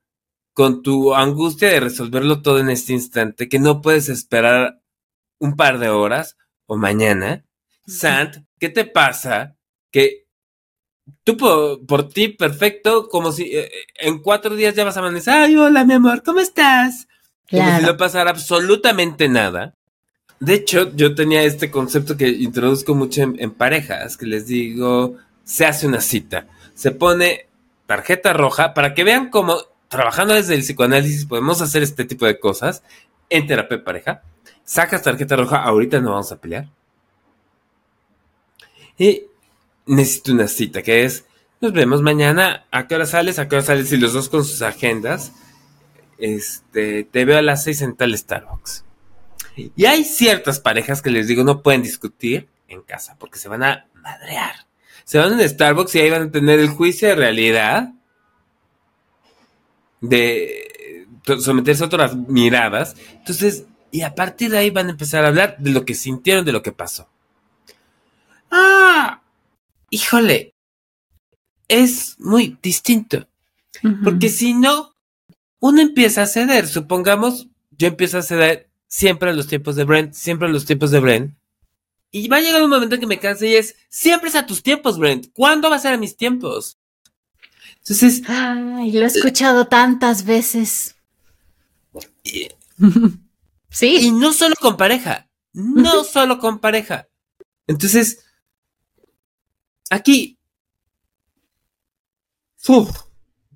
con 0.53 0.81
tu 0.81 1.13
angustia 1.13 1.69
de 1.69 1.79
resolverlo 1.79 2.41
todo 2.41 2.59
en 2.59 2.69
este 2.69 2.93
instante 2.93 3.47
que 3.47 3.59
no 3.59 3.81
puedes 3.81 4.09
esperar 4.09 4.81
un 5.39 5.55
par 5.55 5.77
de 5.77 5.89
horas 5.89 6.35
o 6.65 6.75
mañana? 6.75 7.45
Sant, 7.85 8.37
¿qué 8.59 8.69
te 8.69 8.85
pasa 8.85 9.55
que 9.91 10.27
tú 11.23 11.37
por, 11.37 12.09
ti 12.09 12.29
perfecto, 12.29 13.07
como 13.07 13.31
si 13.31 13.43
eh, 13.55 13.69
en 13.99 14.19
cuatro 14.19 14.55
días 14.55 14.75
ya 14.75 14.83
vas 14.83 14.97
a 14.97 14.99
amanecer. 14.99 15.33
Ay, 15.33 15.55
hola, 15.55 15.85
mi 15.85 15.93
amor, 15.93 16.23
¿cómo 16.23 16.39
estás? 16.39 17.07
Como 17.49 17.77
si 17.77 17.85
no 17.85 17.95
pasara 17.95 18.31
absolutamente 18.31 19.29
nada. 19.29 19.73
De 20.39 20.53
hecho, 20.53 20.93
yo 20.95 21.15
tenía 21.15 21.43
este 21.43 21.71
concepto 21.71 22.17
que 22.17 22.27
introduzco 22.27 22.93
mucho 22.93 23.21
en, 23.21 23.51
parejas, 23.51 24.17
que 24.17 24.25
les 24.25 24.47
digo, 24.47 25.15
se 25.47 25.65
hace 25.65 25.87
una 25.87 26.01
cita, 26.01 26.45
se 26.73 26.91
pone 26.91 27.47
tarjeta 27.85 28.33
roja 28.33 28.73
para 28.73 28.93
que 28.93 29.05
vean 29.05 29.29
cómo 29.29 29.57
trabajando 29.87 30.33
desde 30.33 30.55
el 30.55 30.61
psicoanálisis 30.61 31.25
podemos 31.25 31.61
hacer 31.61 31.83
este 31.83 32.03
tipo 32.03 32.25
de 32.25 32.37
cosas 32.37 32.83
en 33.29 33.47
terapia 33.47 33.77
de 33.77 33.83
pareja. 33.83 34.21
Sacas 34.65 35.03
tarjeta 35.03 35.37
roja, 35.37 35.63
ahorita 35.63 36.01
no 36.01 36.11
vamos 36.11 36.33
a 36.33 36.41
pelear. 36.41 36.67
Y 38.97 39.23
necesito 39.85 40.33
una 40.33 40.49
cita, 40.49 40.81
que 40.81 41.05
es, 41.05 41.23
nos 41.61 41.71
vemos 41.71 42.01
mañana, 42.01 42.65
¿a 42.69 42.85
qué 42.85 42.95
hora 42.95 43.05
sales? 43.05 43.39
¿A 43.39 43.47
qué 43.47 43.55
hora 43.55 43.65
sales? 43.65 43.89
Y 43.93 43.97
los 43.97 44.11
dos 44.11 44.27
con 44.27 44.43
sus 44.43 44.61
agendas, 44.61 45.31
este, 46.17 47.05
te 47.05 47.23
veo 47.23 47.37
a 47.37 47.41
las 47.41 47.63
seis 47.63 47.81
en 47.81 47.95
tal 47.95 48.17
Starbucks. 48.17 48.83
Y 49.55 49.85
hay 49.85 50.03
ciertas 50.03 50.59
parejas 50.59 51.01
que 51.01 51.09
les 51.09 51.27
digo 51.27 51.45
no 51.45 51.61
pueden 51.63 51.83
discutir 51.83 52.49
en 52.67 52.81
casa 52.81 53.15
porque 53.17 53.39
se 53.39 53.47
van 53.47 53.63
a 53.63 53.87
madrear. 53.95 54.66
Se 55.07 55.17
van 55.17 55.39
en 55.39 55.49
Starbucks 55.49 55.95
y 55.95 55.99
ahí 55.99 56.09
van 56.09 56.23
a 56.23 56.31
tener 56.31 56.59
el 56.59 56.67
juicio 56.67 57.07
de 57.07 57.15
realidad 57.15 57.93
de 60.01 61.05
someterse 61.39 61.81
a 61.81 61.87
otras 61.87 62.13
miradas. 62.13 62.97
Entonces, 63.13 63.63
y 63.89 64.01
a 64.01 64.13
partir 64.13 64.51
de 64.51 64.57
ahí 64.57 64.69
van 64.69 64.87
a 64.87 64.91
empezar 64.91 65.23
a 65.23 65.29
hablar 65.29 65.55
de 65.59 65.71
lo 65.71 65.85
que 65.85 65.95
sintieron, 65.95 66.43
de 66.43 66.51
lo 66.51 66.61
que 66.61 66.73
pasó. 66.73 67.07
Ah, 68.51 69.21
híjole, 69.89 70.53
es 71.69 72.19
muy 72.19 72.57
distinto. 72.61 73.29
Porque 74.03 74.27
si 74.27 74.55
no, 74.55 74.93
uno 75.61 75.81
empieza 75.81 76.23
a 76.23 76.27
ceder. 76.27 76.67
Supongamos, 76.67 77.47
yo 77.71 77.87
empiezo 77.87 78.17
a 78.17 78.23
ceder 78.23 78.69
siempre 78.87 79.29
a 79.29 79.33
los 79.33 79.47
tiempos 79.47 79.77
de 79.77 79.85
Brent, 79.85 80.13
siempre 80.13 80.49
a 80.49 80.51
los 80.51 80.65
tiempos 80.65 80.91
de 80.91 80.99
Brent. 80.99 81.36
Y 82.11 82.27
va 82.27 82.37
a 82.37 82.41
llegar 82.41 82.63
un 82.63 82.69
momento 82.69 82.95
en 82.95 83.01
que 83.01 83.07
me 83.07 83.19
canse 83.19 83.47
y 83.47 83.55
es, 83.55 83.75
siempre 83.89 84.29
es 84.29 84.35
a 84.35 84.45
tus 84.45 84.63
tiempos, 84.63 84.97
Brent. 84.97 85.27
¿Cuándo 85.33 85.69
va 85.69 85.75
a 85.75 85.79
ser 85.79 85.93
a 85.93 85.97
mis 85.97 86.15
tiempos? 86.15 86.77
Entonces... 87.79 88.21
Ay, 88.27 88.91
lo 88.91 89.01
he 89.01 89.05
escuchado 89.05 89.67
tantas 89.67 90.25
veces. 90.25 90.95
sí. 93.69 93.97
Y 94.01 94.11
no 94.11 94.33
solo 94.33 94.55
con 94.59 94.77
pareja. 94.77 95.29
No 95.53 96.03
solo 96.03 96.39
con 96.39 96.59
pareja. 96.59 97.07
Entonces, 97.65 98.23
aquí. 99.89 100.37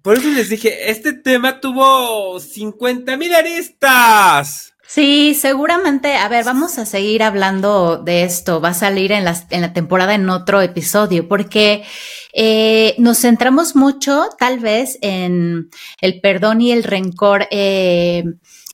por 0.02 0.18
eso 0.18 0.30
les 0.30 0.49
dije, 0.49 0.89
este 0.89 1.14
tema 1.14 1.60
tuvo 1.60 2.39
50 2.39 3.18
mil 3.18 3.34
aristas. 3.34 4.70
Sí, 4.94 5.36
seguramente. 5.36 6.18
A 6.18 6.28
ver, 6.28 6.44
vamos 6.44 6.78
a 6.78 6.86
seguir 6.86 7.24
hablando 7.24 7.98
de 7.98 8.24
esto. 8.24 8.60
Va 8.60 8.70
a 8.70 8.74
salir 8.74 9.14
en 9.14 9.24
la, 9.24 9.42
en 9.50 9.62
la 9.62 9.72
temporada 9.72 10.16
en 10.16 10.30
otro 10.30 10.62
episodio, 10.62 11.30
porque 11.30 11.86
eh, 12.34 12.94
nos 12.98 13.20
centramos 13.20 13.74
mucho, 13.74 14.28
tal 14.38 14.60
vez, 14.60 14.98
en 15.02 15.70
el 16.02 16.20
perdón 16.20 16.60
y 16.60 16.74
el 16.74 16.84
rencor 16.84 17.48
eh, 17.52 18.26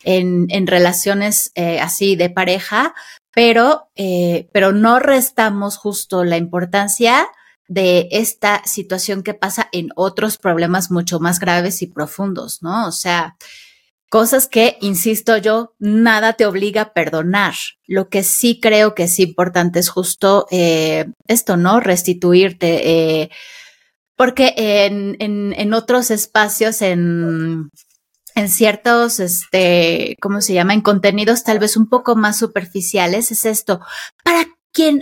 en, 0.06 0.48
en, 0.50 0.66
relaciones 0.66 1.52
eh, 1.54 1.80
así 1.80 2.16
de 2.16 2.32
pareja, 2.32 2.96
pero, 3.32 3.92
pero 4.52 4.72
no 4.72 4.98
restamos 4.98 5.78
justo 5.78 6.24
la 6.24 6.38
importancia 6.38 7.28
de 7.68 8.08
esta 8.10 8.64
situación 8.66 9.22
que 9.22 9.36
pasa 9.36 9.70
en 9.72 9.90
otros 9.96 10.40
problemas 10.40 10.90
mucho 10.90 11.20
más 11.20 11.40
graves 11.40 11.84
y 11.84 11.88
profundos, 11.88 12.64
¿no? 12.64 12.88
O 12.88 12.92
sea, 12.92 13.36
cosas 14.10 14.48
que, 14.48 14.78
insisto 14.82 15.38
yo, 15.38 15.76
nada 15.80 16.34
te 16.34 16.46
obliga 16.46 16.82
a 16.82 16.94
perdonar. 16.94 17.56
Lo 17.86 18.10
que 18.10 18.24
sí 18.24 18.60
creo 18.62 18.96
que 18.96 19.04
es 19.04 19.20
importante 19.20 19.80
es 19.80 19.90
justo 19.90 20.48
eh, 20.52 21.08
esto, 21.28 21.58
¿no? 21.58 21.80
Restituirte. 21.80 23.22
Eh, 23.22 23.30
porque 24.16 24.54
en, 24.58 25.16
en, 25.20 25.54
en, 25.58 25.74
otros 25.74 26.10
espacios, 26.10 26.82
en, 26.82 27.70
en 28.34 28.50
ciertos, 28.50 29.20
este, 29.20 30.16
¿cómo 30.22 30.42
se 30.42 30.54
llama? 30.54 30.74
En 30.74 30.82
contenidos 30.82 31.44
tal 31.44 31.60
vez 31.60 31.78
un 31.78 31.88
poco 31.88 32.16
más 32.16 32.38
superficiales, 32.38 33.32
es 33.32 33.46
esto. 33.46 33.80
¿Para 34.24 34.48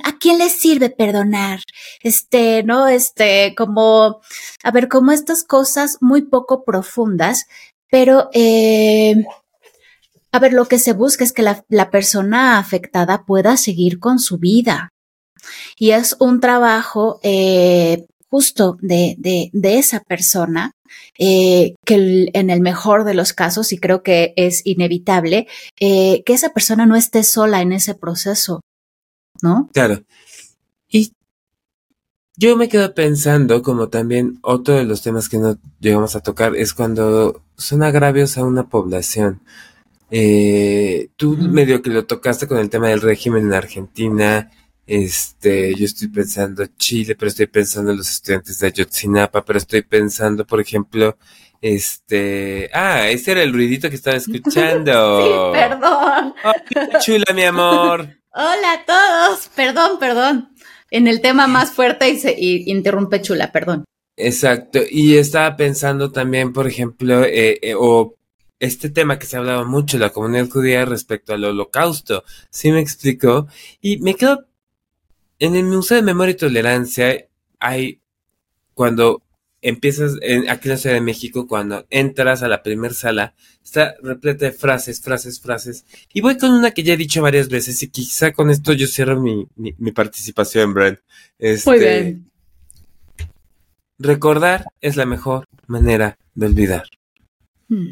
¿a 0.03 0.17
quién 0.19 0.37
le 0.37 0.49
sirve 0.49 0.89
perdonar? 0.89 1.59
Este, 2.01 2.63
¿no? 2.63 2.87
Este, 2.87 3.53
como, 3.57 4.21
a 4.63 4.71
ver, 4.71 4.87
como 4.87 5.11
estas 5.11 5.43
cosas 5.43 5.97
muy 6.01 6.23
poco 6.23 6.63
profundas, 6.63 7.45
pero, 7.89 8.29
eh, 8.33 9.15
a 10.31 10.39
ver, 10.39 10.53
lo 10.53 10.65
que 10.65 10.79
se 10.79 10.93
busca 10.93 11.23
es 11.23 11.31
que 11.31 11.43
la, 11.43 11.89
persona 11.91 12.59
afectada 12.59 13.23
pueda 13.25 13.57
seguir 13.57 13.99
con 13.99 14.19
su 14.19 14.37
vida. 14.37 14.89
Y 15.77 15.91
es 15.91 16.17
un 16.19 16.39
trabajo 16.39 17.19
eh, 17.23 18.05
justo 18.29 18.77
de, 18.81 19.15
de, 19.17 19.49
de, 19.53 19.77
esa 19.77 20.01
persona, 20.01 20.73
eh, 21.17 21.75
que 21.85 22.29
en 22.33 22.49
el 22.49 22.59
mejor 22.59 23.05
de 23.05 23.13
los 23.13 23.31
casos, 23.31 23.71
y 23.71 23.77
creo 23.77 24.03
que 24.03 24.33
es 24.35 24.65
inevitable, 24.65 25.47
eh, 25.79 26.23
que 26.25 26.33
esa 26.33 26.49
persona 26.49 26.85
no 26.85 26.95
esté 26.95 27.23
sola 27.23 27.61
en 27.61 27.71
ese 27.71 27.95
proceso, 27.95 28.61
¿no? 29.41 29.69
Claro. 29.73 30.03
Yo 32.37 32.57
me 32.57 32.67
quedo 32.67 32.93
pensando, 32.93 33.61
como 33.61 33.87
también 33.87 34.39
otro 34.41 34.75
de 34.75 34.83
los 34.83 35.01
temas 35.01 35.29
que 35.29 35.37
no 35.37 35.57
llegamos 35.79 36.15
a 36.15 36.19
tocar, 36.21 36.55
es 36.55 36.73
cuando 36.73 37.41
son 37.57 37.81
agravios 37.81 38.37
a 38.37 38.43
una 38.43 38.67
población. 38.67 39.41
Eh, 40.11 41.09
tú 41.15 41.37
medio 41.37 41.81
que 41.81 41.89
lo 41.89 42.05
tocaste 42.05 42.47
con 42.47 42.57
el 42.57 42.69
tema 42.69 42.89
del 42.89 43.01
régimen 43.01 43.45
en 43.47 43.53
Argentina. 43.53 44.51
Este, 44.85 45.73
yo 45.75 45.85
estoy 45.85 46.09
pensando 46.09 46.65
Chile, 46.77 47.15
pero 47.15 47.29
estoy 47.29 47.47
pensando 47.47 47.91
en 47.91 47.97
los 47.97 48.09
estudiantes 48.09 48.59
de 48.59 48.67
Ayotzinapa, 48.67 49.43
pero 49.45 49.57
estoy 49.57 49.81
pensando, 49.83 50.45
por 50.45 50.59
ejemplo, 50.59 51.17
este, 51.61 52.69
ah, 52.73 53.07
ese 53.07 53.31
era 53.31 53.43
el 53.43 53.53
ruidito 53.53 53.89
que 53.89 53.95
estaba 53.95 54.17
escuchando. 54.17 55.53
sí, 55.53 55.59
perdón. 55.59 56.33
chula, 56.99 57.33
mi 57.33 57.43
amor. 57.43 58.09
Hola 58.37 58.73
a 58.73 58.85
todos. 58.85 59.47
Perdón, 59.55 59.97
perdón. 59.97 60.54
En 60.91 61.07
el 61.07 61.21
tema 61.21 61.47
más 61.47 61.71
fuerte 61.71 62.09
y 62.09 62.17
se 62.17 62.35
y 62.37 62.69
interrumpe 62.71 63.21
Chula, 63.21 63.51
perdón. 63.51 63.85
Exacto, 64.17 64.79
y 64.89 65.17
estaba 65.17 65.57
pensando 65.57 66.11
también, 66.11 66.53
por 66.53 66.67
ejemplo, 66.67 67.23
eh, 67.25 67.59
eh, 67.61 67.73
o 67.77 68.15
este 68.59 68.89
tema 68.89 69.19
que 69.19 69.25
se 69.25 69.35
hablaba 69.35 69.65
mucho 69.65 69.97
en 69.97 70.01
la 70.01 70.11
comunidad 70.11 70.49
judía 70.49 70.85
respecto 70.85 71.33
al 71.33 71.43
holocausto, 71.43 72.23
¿sí 72.49 72.71
me 72.71 72.79
explicó? 72.79 73.47
Y 73.81 73.97
me 73.97 74.15
quedo, 74.15 74.45
en 75.39 75.55
el 75.57 75.65
Museo 75.65 75.97
de 75.97 76.03
Memoria 76.03 76.31
y 76.31 76.37
Tolerancia 76.37 77.27
hay, 77.59 78.01
cuando 78.73 79.24
empiezas 79.65 80.13
en, 80.21 80.47
aquí 80.47 80.67
en 80.67 80.73
la 80.73 80.77
Ciudad 80.77 80.95
de 80.95 81.01
México, 81.01 81.47
cuando 81.47 81.87
entras 81.89 82.43
a 82.43 82.47
la 82.47 82.61
primera 82.61 82.93
sala, 82.93 83.33
está 83.63 83.95
repleta 84.03 84.45
de 84.45 84.51
frases, 84.51 85.01
frases, 85.01 85.41
frases. 85.41 85.85
Y 86.13 86.21
voy 86.21 86.37
con 86.37 86.51
una 86.51 86.69
que 86.69 86.83
ya 86.83 86.93
he 86.93 86.97
dicho 86.97 87.23
varias 87.23 87.49
veces 87.49 87.81
y 87.81 87.89
quizá 87.89 88.31
con 88.31 88.51
esto 88.51 88.73
yo 88.73 88.85
cierro 88.85 89.19
mi, 89.19 89.47
mi, 89.55 89.91
participación, 89.91 90.71
Brent. 90.73 90.99
Este, 91.39 91.69
Muy 91.69 91.79
bien. 91.79 92.31
Recordar 93.97 94.65
es 94.81 94.97
la 94.97 95.07
mejor 95.07 95.47
manera 95.65 96.19
de 96.35 96.45
olvidar. 96.45 96.83
Hmm. 97.67 97.87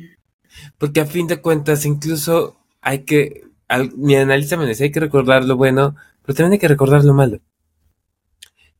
Porque 0.77 1.01
a 1.01 1.07
fin 1.07 1.25
de 1.25 1.41
cuentas, 1.41 1.85
incluso 1.85 2.55
hay 2.81 2.99
que, 2.99 3.45
mi 3.95 4.15
analista 4.15 4.57
me 4.57 4.67
decía, 4.67 4.85
hay 4.85 4.91
que 4.91 4.99
recordar 4.99 5.43
lo 5.43 5.57
bueno, 5.57 5.95
pero 6.21 6.35
también 6.35 6.53
hay 6.53 6.59
que 6.59 6.67
recordar 6.67 7.03
lo 7.03 7.15
malo. 7.15 7.39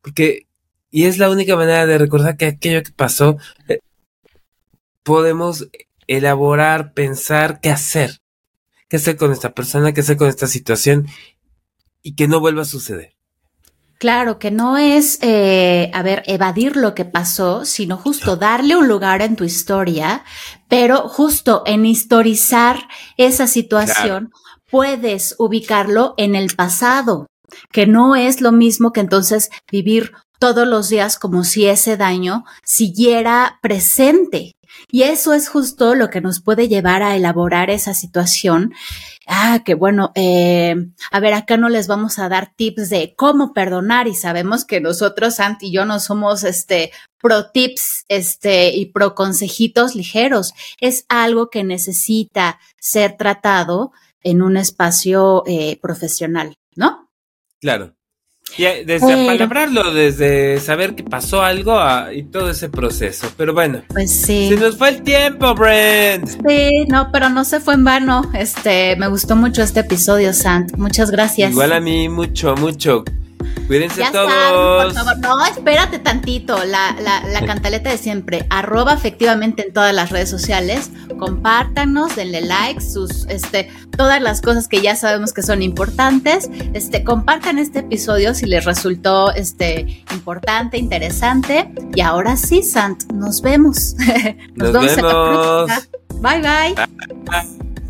Porque 0.00 0.46
y 0.94 1.06
es 1.06 1.18
la 1.18 1.28
única 1.28 1.56
manera 1.56 1.86
de 1.86 1.98
recordar 1.98 2.36
que 2.36 2.46
aquello 2.46 2.84
que 2.84 2.92
pasó 2.92 3.36
eh, 3.66 3.80
podemos 5.02 5.66
elaborar, 6.06 6.92
pensar 6.92 7.58
qué 7.60 7.70
hacer. 7.70 8.20
¿Qué 8.88 8.98
hacer 8.98 9.16
con 9.16 9.32
esta 9.32 9.54
persona? 9.54 9.92
¿Qué 9.92 10.02
hacer 10.02 10.16
con 10.16 10.28
esta 10.28 10.46
situación? 10.46 11.08
Y 12.00 12.14
que 12.14 12.28
no 12.28 12.38
vuelva 12.38 12.62
a 12.62 12.66
suceder. 12.66 13.16
Claro, 13.98 14.38
que 14.38 14.52
no 14.52 14.76
es, 14.76 15.18
eh, 15.20 15.90
a 15.92 16.02
ver, 16.04 16.22
evadir 16.26 16.76
lo 16.76 16.94
que 16.94 17.04
pasó, 17.04 17.64
sino 17.64 17.96
justo 17.96 18.36
darle 18.36 18.76
un 18.76 18.86
lugar 18.86 19.20
en 19.20 19.34
tu 19.34 19.42
historia, 19.42 20.22
pero 20.68 21.08
justo 21.08 21.64
en 21.66 21.86
historizar 21.86 22.86
esa 23.16 23.48
situación, 23.48 24.30
puedes 24.70 25.34
ubicarlo 25.40 26.14
en 26.18 26.36
el 26.36 26.54
pasado, 26.54 27.26
que 27.72 27.88
no 27.88 28.14
es 28.14 28.40
lo 28.40 28.52
mismo 28.52 28.92
que 28.92 29.00
entonces 29.00 29.50
vivir 29.72 30.12
todos 30.44 30.68
los 30.68 30.90
días 30.90 31.18
como 31.18 31.42
si 31.42 31.64
ese 31.64 31.96
daño 31.96 32.44
siguiera 32.62 33.58
presente. 33.62 34.56
Y 34.92 35.04
eso 35.04 35.32
es 35.32 35.48
justo 35.48 35.94
lo 35.94 36.10
que 36.10 36.20
nos 36.20 36.42
puede 36.42 36.68
llevar 36.68 37.02
a 37.02 37.16
elaborar 37.16 37.70
esa 37.70 37.94
situación. 37.94 38.74
Ah, 39.26 39.62
que 39.64 39.72
bueno, 39.72 40.12
eh, 40.14 40.76
a 41.10 41.20
ver, 41.20 41.32
acá 41.32 41.56
no 41.56 41.70
les 41.70 41.86
vamos 41.86 42.18
a 42.18 42.28
dar 42.28 42.52
tips 42.54 42.90
de 42.90 43.14
cómo 43.16 43.54
perdonar 43.54 44.06
y 44.06 44.14
sabemos 44.14 44.66
que 44.66 44.82
nosotros, 44.82 45.36
Santi 45.36 45.68
y 45.68 45.72
yo, 45.72 45.86
no 45.86 45.98
somos 45.98 46.44
este 46.44 46.92
pro 47.18 47.50
tips 47.50 48.04
este, 48.08 48.68
y 48.76 48.92
pro 48.92 49.14
consejitos 49.14 49.94
ligeros. 49.94 50.52
Es 50.78 51.06
algo 51.08 51.48
que 51.48 51.64
necesita 51.64 52.60
ser 52.78 53.16
tratado 53.16 53.92
en 54.22 54.42
un 54.42 54.58
espacio 54.58 55.42
eh, 55.46 55.78
profesional, 55.80 56.58
¿no? 56.76 57.08
Claro. 57.62 57.94
Eh, 58.58 58.84
desde 58.86 59.24
apalabrarlo, 59.24 59.92
desde 59.92 60.60
saber 60.60 60.94
que 60.94 61.02
pasó 61.02 61.42
algo 61.42 61.78
y 62.12 62.22
todo 62.24 62.50
ese 62.50 62.68
proceso. 62.68 63.28
Pero 63.36 63.52
bueno, 63.54 63.82
pues 63.88 64.10
sí. 64.10 64.48
Se 64.48 64.56
nos 64.56 64.76
fue 64.76 64.90
el 64.90 65.02
tiempo, 65.02 65.54
Brent. 65.54 66.28
Sí, 66.46 66.84
no, 66.88 67.10
pero 67.12 67.28
no 67.28 67.44
se 67.44 67.60
fue 67.60 67.74
en 67.74 67.84
vano. 67.84 68.30
Este, 68.34 68.96
me 68.96 69.08
gustó 69.08 69.36
mucho 69.36 69.62
este 69.62 69.80
episodio, 69.80 70.32
Sant. 70.32 70.76
Muchas 70.76 71.10
gracias. 71.10 71.50
Igual 71.52 71.72
a 71.72 71.80
mí, 71.80 72.08
mucho, 72.08 72.54
mucho. 72.56 73.04
Cuídense 73.66 74.02
todos. 74.12 74.84
por 74.84 74.92
favor. 74.92 75.18
No, 75.18 75.44
espérate 75.46 75.98
tantito. 75.98 76.64
La, 76.64 76.96
la, 77.00 77.26
la 77.26 77.46
cantaleta 77.46 77.90
de 77.90 77.98
siempre. 77.98 78.46
Arroba 78.50 78.92
efectivamente 78.94 79.66
en 79.66 79.72
todas 79.72 79.94
las 79.94 80.10
redes 80.10 80.30
sociales. 80.30 80.90
Compártanos, 81.18 82.16
denle 82.16 82.42
like, 82.42 82.80
sus, 82.80 83.26
este, 83.28 83.70
todas 83.96 84.20
las 84.20 84.40
cosas 84.40 84.68
que 84.68 84.80
ya 84.80 84.96
sabemos 84.96 85.32
que 85.32 85.42
son 85.42 85.62
importantes. 85.62 86.50
Este, 86.72 87.04
compartan 87.04 87.58
este 87.58 87.80
episodio 87.80 88.34
si 88.34 88.46
les 88.46 88.64
resultó 88.64 89.32
este, 89.32 90.04
importante, 90.12 90.78
interesante. 90.78 91.72
Y 91.94 92.00
ahora 92.00 92.36
sí, 92.36 92.62
Sant, 92.62 93.04
nos 93.12 93.42
vemos. 93.42 93.94
nos, 94.54 94.72
vemos. 94.72 95.68
Bye, 96.20 96.40
bye. 96.40 97.83